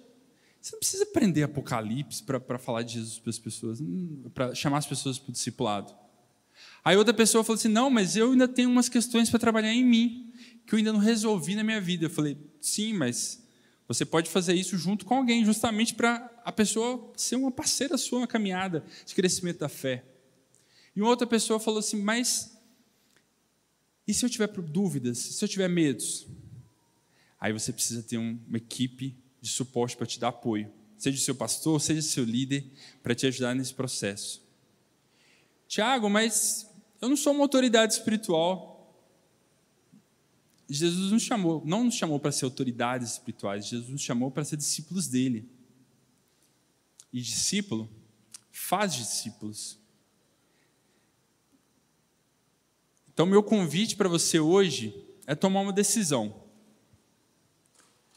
Você 0.62 0.76
não 0.76 0.80
precisa 0.80 1.04
aprender 1.04 1.44
Apocalipse 1.44 2.24
para 2.24 2.58
falar 2.58 2.84
de 2.84 2.94
Jesus 2.94 3.20
para 3.20 3.30
as 3.30 3.40
pessoas, 3.40 3.82
hum, 3.82 4.30
para 4.34 4.56
chamar 4.56 4.78
as 4.78 4.86
pessoas 4.86 5.20
para 5.20 5.30
o 5.30 5.34
discipulado. 5.34 5.94
Aí 6.84 6.96
outra 6.98 7.14
pessoa 7.14 7.44
falou 7.44 7.58
assim: 7.58 7.68
não, 7.68 7.90
mas 7.90 8.16
eu 8.16 8.32
ainda 8.32 8.48
tenho 8.48 8.70
umas 8.70 8.90
questões 8.90 9.30
para 9.30 9.40
trabalhar 9.40 9.74
em 9.74 9.86
mim, 9.86 10.34
que 10.66 10.74
eu 10.74 10.78
ainda 10.78 10.94
não 10.94 11.00
resolvi 11.00 11.56
na 11.56 11.64
minha 11.64 11.80
vida. 11.80 12.06
Eu 12.06 12.10
falei: 12.10 12.38
sim, 12.60 12.94
mas 12.94 13.46
você 13.90 14.06
pode 14.06 14.30
fazer 14.30 14.54
isso 14.54 14.78
junto 14.78 15.04
com 15.04 15.16
alguém, 15.16 15.44
justamente 15.44 15.96
para 15.96 16.32
a 16.46 16.52
pessoa 16.52 17.12
ser 17.18 17.36
uma 17.36 17.52
parceira 17.52 17.98
sua 17.98 18.22
na 18.22 18.28
caminhada 18.28 18.86
de 19.04 19.16
crescimento 19.16 19.58
da 19.58 19.68
fé. 19.68 20.06
E 20.96 21.02
uma 21.02 21.10
outra 21.10 21.26
pessoa 21.26 21.60
falou 21.60 21.80
assim: 21.80 22.00
mas 22.00 22.56
e 24.08 24.14
se 24.14 24.24
eu 24.24 24.30
tiver 24.30 24.48
dúvidas, 24.48 25.18
se 25.18 25.44
eu 25.44 25.50
tiver 25.50 25.68
medos? 25.68 26.28
Aí 27.40 27.52
você 27.52 27.74
precisa 27.74 28.04
ter 28.04 28.18
uma 28.18 28.58
equipe 28.58 29.18
de 29.42 29.50
suporte 29.50 29.98
para 29.98 30.06
te 30.06 30.20
dar 30.20 30.28
apoio. 30.28 30.72
Seja 30.96 31.18
o 31.18 31.22
seu 31.22 31.34
pastor, 31.34 31.82
seja 31.82 32.00
o 32.00 32.04
seu 32.04 32.24
líder, 32.24 32.66
para 33.02 33.16
te 33.16 33.26
ajudar 33.26 33.56
nesse 33.56 33.74
processo. 33.74 34.44
Tiago, 35.68 36.10
mas 36.10 36.70
eu 37.02 37.10
não 37.10 37.18
sou 37.18 37.34
uma 37.34 37.44
autoridade 37.44 37.94
espiritual. 37.94 38.79
Jesus 40.70 41.12
nos 41.12 41.24
chamou, 41.24 41.64
não 41.66 41.84
nos 41.84 41.96
chamou 41.96 42.20
para 42.20 42.32
ser 42.32 42.46
autoridades 42.46 43.14
espirituais, 43.14 43.68
Jesus 43.68 43.90
nos 43.90 44.02
chamou 44.02 44.30
para 44.30 44.46
ser 44.46 44.56
discípulos 44.58 45.08
dele. 45.08 45.50
E 47.12 47.20
discípulo 47.22 47.90
faz 48.52 48.94
discípulos. 48.94 49.80
Então, 53.12 53.26
meu 53.26 53.42
convite 53.42 53.96
para 53.96 54.08
você 54.08 54.40
hoje 54.40 54.94
é 55.26 55.34
tomar 55.34 55.62
uma 55.62 55.74
decisão. 55.74 56.44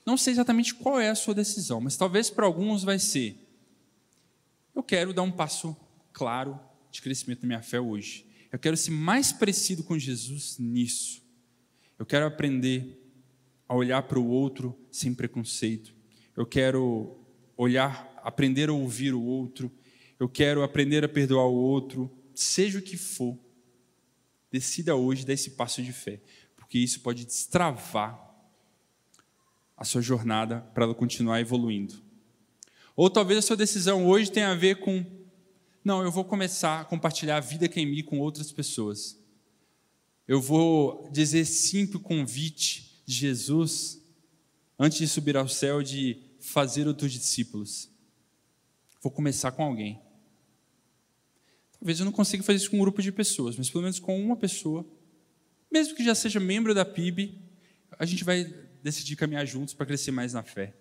Não 0.05 0.17
sei 0.17 0.33
exatamente 0.33 0.75
qual 0.75 1.01
é 1.01 1.09
a 1.09 1.15
sua 1.15 1.35
decisão, 1.35 1.81
mas 1.81 1.97
talvez 1.97 2.29
para 2.29 2.45
alguns 2.45 2.83
vai 2.83 2.99
ser: 2.99 3.37
eu 4.75 4.83
quero 4.83 5.15
dar 5.15 5.23
um 5.23 5.33
passo 5.33 5.77
claro 6.13 6.61
de 6.91 7.01
crescimento 7.01 7.43
na 7.43 7.49
minha 7.49 7.63
fé 7.63 7.81
hoje. 7.81 8.27
Eu 8.53 8.59
quero 8.59 8.77
ser 8.77 8.91
mais 8.91 9.33
parecido 9.33 9.83
com 9.83 9.99
Jesus 9.99 10.59
nisso. 10.59 11.22
Eu 12.03 12.07
quero 12.07 12.27
aprender 12.27 13.01
a 13.69 13.77
olhar 13.77 14.03
para 14.03 14.19
o 14.19 14.27
outro 14.27 14.77
sem 14.91 15.15
preconceito. 15.15 15.95
Eu 16.37 16.45
quero 16.45 17.17
olhar, 17.57 18.13
aprender 18.25 18.69
a 18.71 18.73
ouvir 18.73 19.15
o 19.15 19.23
outro. 19.23 19.71
Eu 20.19 20.29
quero 20.29 20.65
aprender 20.65 21.05
a 21.05 21.09
perdoar 21.09 21.47
o 21.47 21.55
outro, 21.55 22.11
seja 22.35 22.81
o 22.81 22.83
que 22.83 22.97
for. 22.97 23.39
Decida 24.51 24.97
hoje 24.97 25.25
dar 25.25 25.35
esse 25.35 25.51
passo 25.51 25.81
de 25.81 25.93
fé, 25.93 26.21
porque 26.57 26.77
isso 26.77 26.99
pode 27.03 27.25
destravar 27.25 28.21
a 29.77 29.85
sua 29.85 30.03
jornada 30.03 30.61
para 30.75 30.83
ela 30.83 30.97
continuar 30.97 31.41
evoluindo. 31.41 32.03
Ou 32.97 33.09
talvez 33.09 33.39
a 33.39 33.43
sua 33.43 33.57
decisão 33.57 34.09
hoje 34.09 34.29
tenha 34.33 34.51
a 34.51 34.57
ver 34.57 34.81
com: 34.81 35.07
não, 35.85 36.03
eu 36.03 36.11
vou 36.11 36.25
começar 36.25 36.81
a 36.81 36.85
compartilhar 36.85 37.37
a 37.37 37.41
vida 37.41 37.69
que 37.69 37.79
é 37.79 37.85
em 37.85 37.87
mim 37.87 38.03
com 38.03 38.19
outras 38.19 38.51
pessoas. 38.51 39.22
Eu 40.33 40.41
vou 40.41 41.11
dizer 41.13 41.45
sim 41.45 41.87
para 41.87 41.99
o 41.99 42.01
convite 42.01 43.03
de 43.05 43.15
Jesus, 43.15 44.03
antes 44.79 44.97
de 44.97 45.07
subir 45.07 45.37
ao 45.37 45.47
céu, 45.47 45.83
de 45.83 46.23
fazer 46.41 46.89
outros 46.89 47.13
discípulos. 47.13 47.91
Vou 49.03 49.13
começar 49.13 49.53
com 49.53 49.63
alguém. 49.63 50.01
Talvez 51.79 51.99
eu 51.99 52.07
não 52.07 52.13
consiga 52.13 52.43
fazer 52.43 52.57
isso 52.57 52.71
com 52.71 52.79
um 52.79 52.81
grupo 52.81 53.03
de 53.03 53.13
pessoas, 53.13 53.59
mas 53.59 53.69
pelo 53.69 53.83
menos 53.83 53.99
com 53.99 54.19
uma 54.19 54.35
pessoa, 54.35 54.87
mesmo 55.71 55.95
que 55.95 56.03
já 56.03 56.15
seja 56.15 56.41
membro 56.41 56.75
da 56.75 56.87
PIB, 56.87 57.39
a 57.99 58.07
gente 58.07 58.25
vai 58.25 58.45
decidir 58.83 59.17
caminhar 59.17 59.47
juntos 59.47 59.75
para 59.75 59.85
crescer 59.85 60.13
mais 60.13 60.33
na 60.33 60.43
fé. 60.43 60.75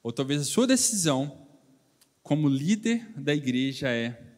Ou 0.00 0.12
talvez 0.12 0.42
a 0.42 0.44
sua 0.44 0.68
decisão, 0.68 1.44
como 2.22 2.48
líder 2.48 3.04
da 3.16 3.34
igreja, 3.34 3.88
é: 3.88 4.29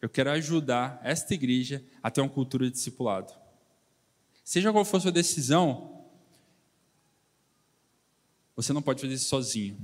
eu 0.00 0.08
quero 0.08 0.30
ajudar 0.30 1.00
esta 1.02 1.34
igreja 1.34 1.84
a 2.02 2.10
ter 2.10 2.20
uma 2.20 2.30
cultura 2.30 2.66
de 2.66 2.72
discipulado. 2.72 3.32
Seja 4.44 4.72
qual 4.72 4.84
for 4.84 4.98
a 4.98 5.00
sua 5.00 5.12
decisão, 5.12 6.06
você 8.54 8.72
não 8.72 8.82
pode 8.82 9.00
fazer 9.00 9.14
isso 9.14 9.28
sozinho. 9.28 9.78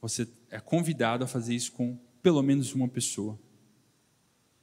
Você 0.00 0.28
é 0.50 0.58
convidado 0.58 1.24
a 1.24 1.26
fazer 1.26 1.54
isso 1.54 1.72
com 1.72 1.98
pelo 2.22 2.42
menos 2.42 2.74
uma 2.74 2.88
pessoa 2.88 3.38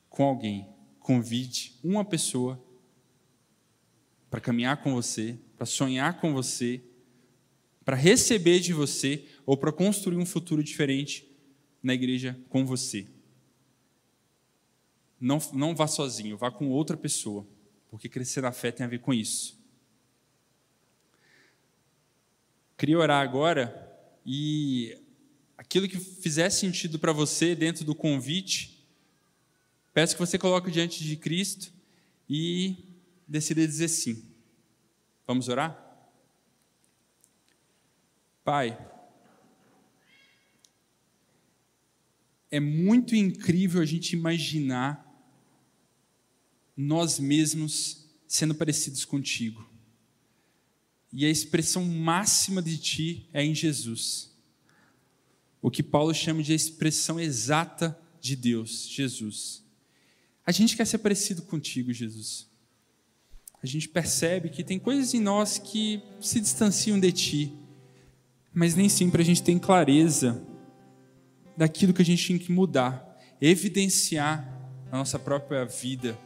com 0.09 0.23
alguém. 0.23 0.67
Convide 0.99 1.73
uma 1.83 2.03
pessoa 2.03 2.61
para 4.29 4.41
caminhar 4.41 4.83
com 4.83 4.93
você, 4.93 5.39
para 5.55 5.65
sonhar 5.65 6.19
com 6.19 6.33
você, 6.33 6.83
para 7.83 7.95
receber 7.95 8.59
de 8.59 8.73
você 8.73 9.25
ou 9.45 9.57
para 9.57 9.71
construir 9.71 10.17
um 10.17 10.25
futuro 10.25 10.63
diferente 10.63 11.27
na 11.81 11.93
igreja 11.93 12.39
com 12.49 12.65
você. 12.65 13.07
Não, 15.19 15.37
não 15.53 15.75
vá 15.75 15.87
sozinho, 15.87 16.37
vá 16.37 16.49
com 16.49 16.69
outra 16.69 16.95
pessoa, 16.95 17.45
porque 17.89 18.07
crescer 18.07 18.41
na 18.41 18.51
fé 18.51 18.71
tem 18.71 18.85
a 18.85 18.89
ver 18.89 18.99
com 18.99 19.13
isso. 19.13 19.59
Queria 22.77 22.97
orar 22.97 23.21
agora 23.21 23.87
e 24.25 24.97
aquilo 25.57 25.87
que 25.87 25.99
fizer 25.99 26.49
sentido 26.49 26.97
para 26.97 27.11
você 27.11 27.53
dentro 27.53 27.83
do 27.83 27.93
convite, 27.93 28.79
Peço 29.99 30.15
que 30.15 30.19
você 30.21 30.37
coloque 30.37 30.71
diante 30.71 31.03
de 31.03 31.15
Cristo 31.15 31.73
e 32.29 32.77
decida 33.27 33.65
dizer 33.65 33.87
sim. 33.87 34.23
Vamos 35.25 35.49
orar? 35.49 35.77
Pai, 38.43 38.79
é 42.49 42.59
muito 42.59 43.15
incrível 43.15 43.81
a 43.81 43.85
gente 43.85 44.13
imaginar 44.13 45.05
nós 46.81 47.19
mesmos 47.19 48.05
sendo 48.25 48.55
parecidos 48.55 49.03
contigo. 49.03 49.67
e 51.11 51.25
a 51.25 51.29
expressão 51.29 51.83
máxima 51.83 52.61
de 52.61 52.77
ti 52.77 53.27
é 53.33 53.43
em 53.43 53.53
Jesus. 53.53 54.31
O 55.61 55.69
que 55.69 55.83
Paulo 55.83 56.13
chama 56.13 56.41
de 56.41 56.53
expressão 56.53 57.19
exata 57.19 57.99
de 58.21 58.35
Deus, 58.35 58.87
Jesus. 58.87 59.61
A 60.45 60.51
gente 60.51 60.77
quer 60.77 60.85
ser 60.85 60.99
parecido 60.99 61.41
contigo, 61.41 61.91
Jesus. 61.91 62.47
A 63.61 63.65
gente 63.65 63.89
percebe 63.89 64.49
que 64.49 64.63
tem 64.63 64.79
coisas 64.79 65.13
em 65.13 65.19
nós 65.19 65.57
que 65.57 66.01
se 66.21 66.39
distanciam 66.39 66.97
de 66.97 67.11
ti, 67.11 67.53
mas 68.53 68.75
nem 68.75 68.87
sempre 68.87 69.21
a 69.21 69.25
gente 69.25 69.43
tem 69.43 69.59
clareza 69.59 70.41
daquilo 71.57 71.93
que 71.93 72.03
a 72.03 72.05
gente 72.05 72.25
tem 72.25 72.37
que 72.37 72.51
mudar, 72.53 73.19
evidenciar 73.41 74.45
na 74.89 74.99
nossa 74.99 75.19
própria 75.19 75.65
vida 75.65 76.17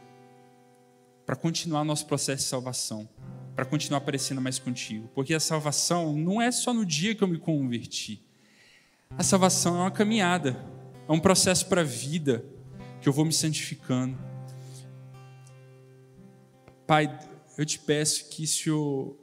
para 1.25 1.35
continuar 1.35 1.83
nosso 1.83 2.05
processo 2.05 2.43
de 2.43 2.49
salvação 2.49 3.09
para 3.55 3.65
continuar 3.65 3.99
aparecendo 3.99 4.41
mais 4.41 4.59
contigo. 4.59 5.09
Porque 5.13 5.33
a 5.33 5.39
salvação 5.39 6.17
não 6.17 6.41
é 6.41 6.51
só 6.51 6.73
no 6.73 6.85
dia 6.85 7.15
que 7.15 7.23
eu 7.23 7.27
me 7.27 7.37
converti. 7.37 8.21
A 9.17 9.23
salvação 9.23 9.75
é 9.75 9.79
uma 9.81 9.91
caminhada, 9.91 10.57
é 11.07 11.11
um 11.11 11.19
processo 11.19 11.67
para 11.67 11.81
a 11.81 11.83
vida 11.83 12.43
que 12.99 13.07
eu 13.07 13.13
vou 13.13 13.25
me 13.25 13.33
santificando. 13.33 14.17
Pai, 16.87 17.19
eu 17.57 17.65
te 17.65 17.77
peço 17.77 18.29
que 18.29 18.43
o 18.43 18.47
Senhor 18.47 19.17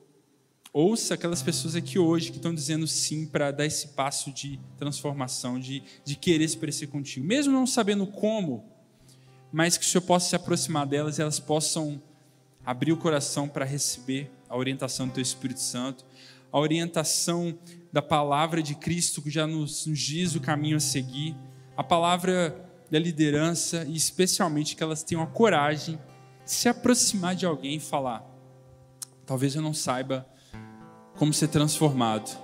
ouça 0.72 1.14
aquelas 1.14 1.42
pessoas 1.42 1.74
aqui 1.74 1.98
hoje 1.98 2.30
que 2.30 2.36
estão 2.36 2.54
dizendo 2.54 2.86
sim 2.86 3.26
para 3.26 3.50
dar 3.50 3.66
esse 3.66 3.88
passo 3.88 4.32
de 4.32 4.60
transformação, 4.78 5.58
de, 5.58 5.82
de 6.04 6.14
querer 6.14 6.46
se 6.48 6.56
parecer 6.56 6.86
contigo, 6.86 7.26
mesmo 7.26 7.52
não 7.52 7.66
sabendo 7.66 8.06
como, 8.06 8.69
mas 9.52 9.76
que 9.76 9.84
o 9.84 9.88
Senhor 9.88 10.02
possa 10.02 10.30
se 10.30 10.36
aproximar 10.36 10.86
delas 10.86 11.18
e 11.18 11.22
elas 11.22 11.40
possam 11.40 12.00
abrir 12.64 12.92
o 12.92 12.96
coração 12.96 13.48
para 13.48 13.64
receber 13.64 14.30
a 14.48 14.56
orientação 14.56 15.08
do 15.08 15.14
Teu 15.14 15.22
Espírito 15.22 15.60
Santo, 15.60 16.04
a 16.52 16.58
orientação 16.58 17.56
da 17.92 18.02
palavra 18.02 18.62
de 18.62 18.74
Cristo 18.74 19.22
que 19.22 19.30
já 19.30 19.46
nos, 19.46 19.86
nos 19.86 19.98
diz 19.98 20.34
o 20.34 20.40
caminho 20.40 20.76
a 20.76 20.80
seguir, 20.80 21.34
a 21.76 21.82
palavra 21.82 22.68
da 22.90 22.98
liderança 22.98 23.84
e 23.88 23.96
especialmente 23.96 24.74
que 24.74 24.82
elas 24.82 25.02
tenham 25.02 25.22
a 25.22 25.26
coragem 25.26 25.98
de 26.44 26.50
se 26.50 26.68
aproximar 26.68 27.34
de 27.34 27.46
alguém 27.46 27.76
e 27.76 27.80
falar: 27.80 28.24
talvez 29.24 29.54
eu 29.54 29.62
não 29.62 29.72
saiba 29.72 30.26
como 31.16 31.32
ser 31.32 31.48
transformado. 31.48 32.36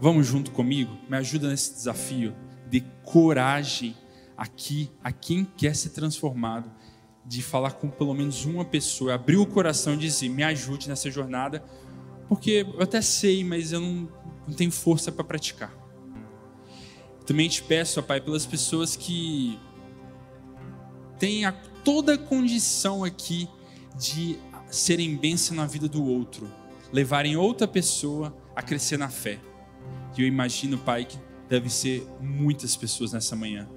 Vamos 0.00 0.26
junto 0.26 0.50
comigo? 0.50 0.96
Me 1.08 1.16
ajuda 1.16 1.48
nesse 1.48 1.72
desafio. 1.72 2.34
de 2.68 2.80
coragem 3.04 3.94
aqui 4.36 4.90
a 5.02 5.12
quem 5.12 5.44
quer 5.44 5.74
ser 5.74 5.90
transformado 5.90 6.70
de 7.24 7.42
falar 7.42 7.72
com 7.72 7.88
pelo 7.88 8.12
menos 8.12 8.44
uma 8.44 8.64
pessoa, 8.64 9.14
abrir 9.14 9.36
o 9.36 9.46
coração 9.46 9.94
e 9.94 9.96
dizer: 9.96 10.28
me 10.28 10.42
ajude 10.42 10.88
nessa 10.88 11.10
jornada, 11.10 11.64
porque 12.28 12.66
eu 12.76 12.82
até 12.82 13.00
sei, 13.00 13.42
mas 13.42 13.72
eu 13.72 13.80
não, 13.80 14.08
não 14.46 14.54
tenho 14.54 14.70
força 14.70 15.10
para 15.10 15.24
praticar. 15.24 15.74
Também 17.24 17.48
te 17.48 17.62
peço, 17.62 18.00
ó 18.00 18.02
Pai, 18.02 18.20
pelas 18.20 18.44
pessoas 18.44 18.96
que 18.96 19.58
têm 21.18 21.46
a, 21.46 21.52
toda 21.52 22.14
a 22.14 22.18
condição 22.18 23.02
aqui 23.02 23.48
de 23.98 24.38
serem 24.66 25.16
bênção 25.16 25.56
na 25.56 25.64
vida 25.64 25.88
do 25.88 26.04
outro, 26.04 26.50
levarem 26.92 27.36
outra 27.36 27.66
pessoa 27.66 28.36
a 28.54 28.60
crescer 28.60 28.98
na 28.98 29.08
fé. 29.08 29.40
E 30.16 30.20
eu 30.20 30.26
imagino, 30.26 30.76
Pai, 30.76 31.06
que 31.06 31.18
deve 31.48 31.70
ser 31.70 32.06
muitas 32.20 32.76
pessoas 32.76 33.12
nessa 33.12 33.34
manhã 33.34 33.68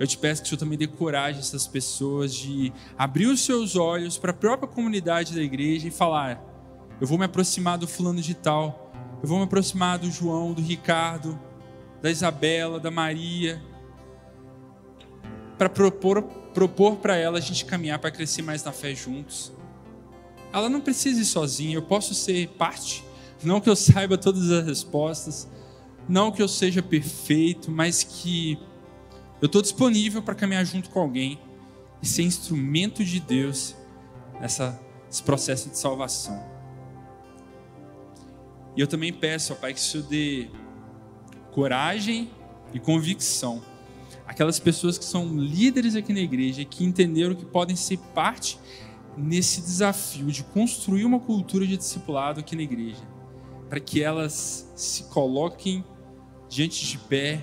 eu 0.00 0.06
te 0.06 0.16
peço 0.16 0.40
que 0.40 0.46
o 0.46 0.48
Senhor 0.48 0.58
também 0.58 0.78
dê 0.78 0.86
coragem 0.86 1.36
a 1.36 1.40
essas 1.40 1.66
pessoas 1.66 2.34
de 2.34 2.72
abrir 2.96 3.26
os 3.26 3.44
seus 3.44 3.76
olhos 3.76 4.16
para 4.16 4.30
a 4.30 4.34
própria 4.34 4.66
comunidade 4.66 5.34
da 5.34 5.42
igreja 5.42 5.86
e 5.88 5.90
falar: 5.90 6.42
eu 6.98 7.06
vou 7.06 7.18
me 7.18 7.26
aproximar 7.26 7.76
do 7.76 7.86
fulano 7.86 8.22
de 8.22 8.32
tal, 8.32 8.90
eu 9.22 9.28
vou 9.28 9.36
me 9.36 9.44
aproximar 9.44 9.98
do 9.98 10.10
João, 10.10 10.54
do 10.54 10.62
Ricardo, 10.62 11.38
da 12.00 12.10
Isabela, 12.10 12.80
da 12.80 12.90
Maria, 12.90 13.62
para 15.58 15.68
propor 15.68 16.22
propor 16.54 16.96
para 16.96 17.14
ela 17.14 17.36
a 17.36 17.40
gente 17.40 17.66
caminhar 17.66 17.98
para 17.98 18.10
crescer 18.10 18.40
mais 18.40 18.64
na 18.64 18.72
fé 18.72 18.94
juntos. 18.94 19.52
Ela 20.50 20.70
não 20.70 20.80
precisa 20.80 21.20
ir 21.20 21.26
sozinha, 21.26 21.76
eu 21.76 21.82
posso 21.82 22.14
ser 22.14 22.48
parte. 22.56 23.04
Não 23.44 23.60
que 23.60 23.68
eu 23.68 23.76
saiba 23.76 24.16
todas 24.16 24.50
as 24.50 24.64
respostas, 24.64 25.46
não 26.08 26.32
que 26.32 26.40
eu 26.40 26.48
seja 26.48 26.82
perfeito, 26.82 27.70
mas 27.70 28.02
que 28.02 28.58
eu 29.40 29.46
estou 29.46 29.62
disponível 29.62 30.22
para 30.22 30.34
caminhar 30.34 30.64
junto 30.64 30.90
com 30.90 31.00
alguém 31.00 31.40
e 32.02 32.06
ser 32.06 32.22
instrumento 32.22 33.04
de 33.04 33.20
Deus 33.20 33.74
nessa, 34.40 34.80
nesse 35.06 35.22
processo 35.22 35.70
de 35.70 35.78
salvação. 35.78 36.42
E 38.76 38.80
eu 38.80 38.86
também 38.86 39.12
peço, 39.12 39.52
ó 39.52 39.56
Pai, 39.56 39.74
que 39.74 39.80
o 39.80 39.82
Senhor 39.82 40.06
dê 40.06 40.48
coragem 41.52 42.30
e 42.72 42.78
convicção. 42.78 43.62
Aquelas 44.26 44.60
pessoas 44.60 44.96
que 44.96 45.04
são 45.04 45.36
líderes 45.36 45.96
aqui 45.96 46.12
na 46.12 46.20
igreja, 46.20 46.64
que 46.64 46.84
entenderam 46.84 47.34
que 47.34 47.44
podem 47.44 47.74
ser 47.74 47.98
parte 48.14 48.58
nesse 49.16 49.60
desafio 49.60 50.26
de 50.26 50.44
construir 50.44 51.04
uma 51.04 51.18
cultura 51.18 51.66
de 51.66 51.76
discipulado 51.76 52.40
aqui 52.40 52.54
na 52.54 52.62
igreja, 52.62 53.02
para 53.68 53.80
que 53.80 54.02
elas 54.02 54.70
se 54.76 55.04
coloquem 55.04 55.84
diante 56.48 56.86
de 56.86 56.98
pé 56.98 57.42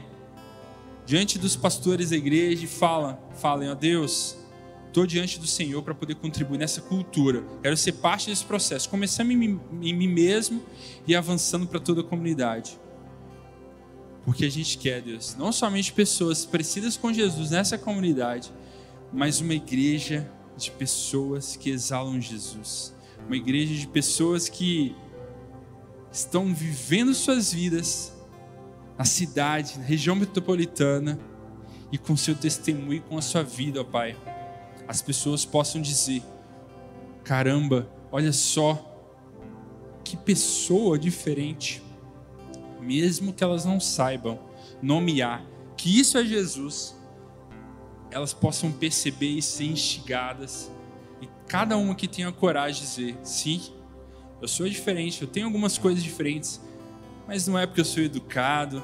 diante 1.07 1.39
dos 1.39 1.55
pastores 1.55 2.09
da 2.09 2.17
igreja 2.17 2.65
e 2.65 2.67
falam, 2.67 3.17
falem, 3.35 3.69
ó 3.69 3.73
Deus, 3.73 4.37
estou 4.87 5.07
diante 5.07 5.39
do 5.39 5.47
Senhor 5.47 5.81
para 5.81 5.95
poder 5.95 6.15
contribuir 6.15 6.57
nessa 6.57 6.81
cultura. 6.81 7.45
Quero 7.63 7.77
ser 7.77 7.93
parte 7.93 8.29
desse 8.29 8.43
processo, 8.43 8.89
começando 8.89 9.31
em 9.31 9.37
mim, 9.37 9.59
em 9.81 9.93
mim 9.93 10.09
mesmo 10.09 10.61
e 11.07 11.15
avançando 11.15 11.65
para 11.65 11.79
toda 11.79 12.01
a 12.01 12.03
comunidade. 12.03 12.77
Porque 14.25 14.43
a 14.43 14.51
gente 14.51 14.77
quer, 14.77 15.01
Deus, 15.01 15.33
não 15.39 15.53
somente 15.53 15.93
pessoas 15.93 16.45
parecidas 16.45 16.97
com 16.97 17.13
Jesus 17.13 17.51
nessa 17.51 17.77
comunidade, 17.77 18.51
mas 19.13 19.39
uma 19.39 19.53
igreja 19.53 20.29
de 20.57 20.69
pessoas 20.71 21.55
que 21.55 21.69
exalam 21.69 22.19
Jesus. 22.19 22.93
Uma 23.25 23.37
igreja 23.37 23.73
de 23.73 23.87
pessoas 23.87 24.49
que 24.49 24.93
estão 26.11 26.53
vivendo 26.53 27.13
suas 27.13 27.53
vidas 27.53 28.16
na 28.97 29.05
cidade, 29.05 29.77
na 29.77 29.83
região 29.83 30.15
metropolitana, 30.15 31.19
e 31.91 31.97
com 31.97 32.17
seu 32.17 32.35
testemunho 32.35 33.01
com 33.03 33.17
a 33.17 33.21
sua 33.21 33.43
vida, 33.43 33.81
ó 33.81 33.83
Pai, 33.83 34.17
as 34.87 35.01
pessoas 35.01 35.45
possam 35.45 35.81
dizer: 35.81 36.21
caramba, 37.23 37.89
olha 38.11 38.33
só, 38.33 38.83
que 40.03 40.17
pessoa 40.17 40.97
diferente, 40.97 41.81
mesmo 42.81 43.33
que 43.33 43.43
elas 43.43 43.65
não 43.65 43.79
saibam 43.79 44.39
nomear 44.81 45.45
que 45.77 45.99
isso 45.99 46.17
é 46.17 46.25
Jesus, 46.25 46.97
elas 48.09 48.33
possam 48.33 48.71
perceber 48.71 49.29
e 49.29 49.41
ser 49.41 49.65
instigadas, 49.65 50.71
e 51.21 51.29
cada 51.47 51.77
uma 51.77 51.93
que 51.93 52.07
tenha 52.07 52.31
coragem 52.31 52.81
de 52.81 52.87
dizer: 52.87 53.17
sim, 53.23 53.61
eu 54.41 54.47
sou 54.47 54.67
diferente, 54.67 55.21
eu 55.21 55.27
tenho 55.27 55.45
algumas 55.45 55.77
coisas 55.77 56.03
diferentes, 56.03 56.59
mas 57.27 57.47
não 57.47 57.59
é 57.59 57.67
porque 57.67 57.81
eu 57.81 57.85
sou 57.85 58.01
educado, 58.01 58.83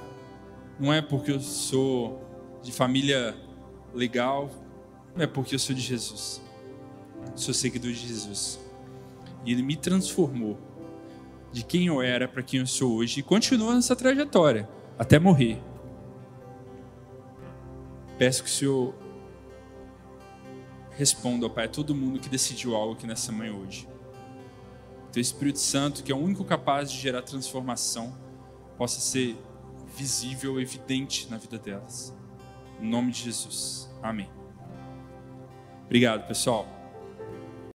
não 0.79 0.91
é 0.91 1.01
porque 1.01 1.31
eu 1.31 1.39
sou 1.39 2.21
de 2.61 2.71
família 2.71 3.35
legal, 3.93 4.49
não 5.15 5.23
é 5.23 5.27
porque 5.27 5.55
eu 5.55 5.59
sou 5.59 5.73
de 5.73 5.81
Jesus. 5.81 6.41
Sou 7.35 7.53
seguidor 7.53 7.91
de 7.91 8.07
Jesus. 8.07 8.59
E 9.45 9.51
ele 9.51 9.63
me 9.63 9.75
transformou 9.75 10.59
de 11.51 11.63
quem 11.63 11.87
eu 11.87 12.01
era 12.01 12.27
para 12.27 12.43
quem 12.43 12.59
eu 12.59 12.67
sou 12.67 12.93
hoje 12.93 13.19
e 13.19 13.23
continua 13.23 13.75
nessa 13.75 13.95
trajetória 13.95 14.67
até 14.97 15.17
morrer. 15.19 15.61
Peço 18.17 18.43
que 18.43 18.49
o 18.49 18.51
Senhor 18.51 18.95
responda, 20.91 21.49
Pai, 21.49 21.65
a 21.65 21.69
todo 21.69 21.95
mundo 21.95 22.19
que 22.19 22.29
decidiu 22.29 22.75
algo 22.75 22.93
aqui 22.93 23.07
nessa 23.07 23.31
manhã 23.31 23.53
hoje. 23.53 23.87
Teu 25.11 25.21
Espírito 25.21 25.59
Santo, 25.59 26.03
que 26.03 26.11
é 26.11 26.15
o 26.15 26.17
único 26.17 26.43
capaz 26.43 26.91
de 26.91 26.99
gerar 26.99 27.21
transformação, 27.21 28.15
possa 28.77 28.99
ser 28.99 29.37
visível, 29.95 30.59
evidente 30.59 31.29
na 31.29 31.37
vida 31.37 31.57
delas. 31.57 32.15
Em 32.79 32.87
nome 32.87 33.11
de 33.11 33.21
Jesus. 33.21 33.89
Amém. 34.01 34.29
Obrigado, 35.85 36.27
pessoal. 36.27 36.82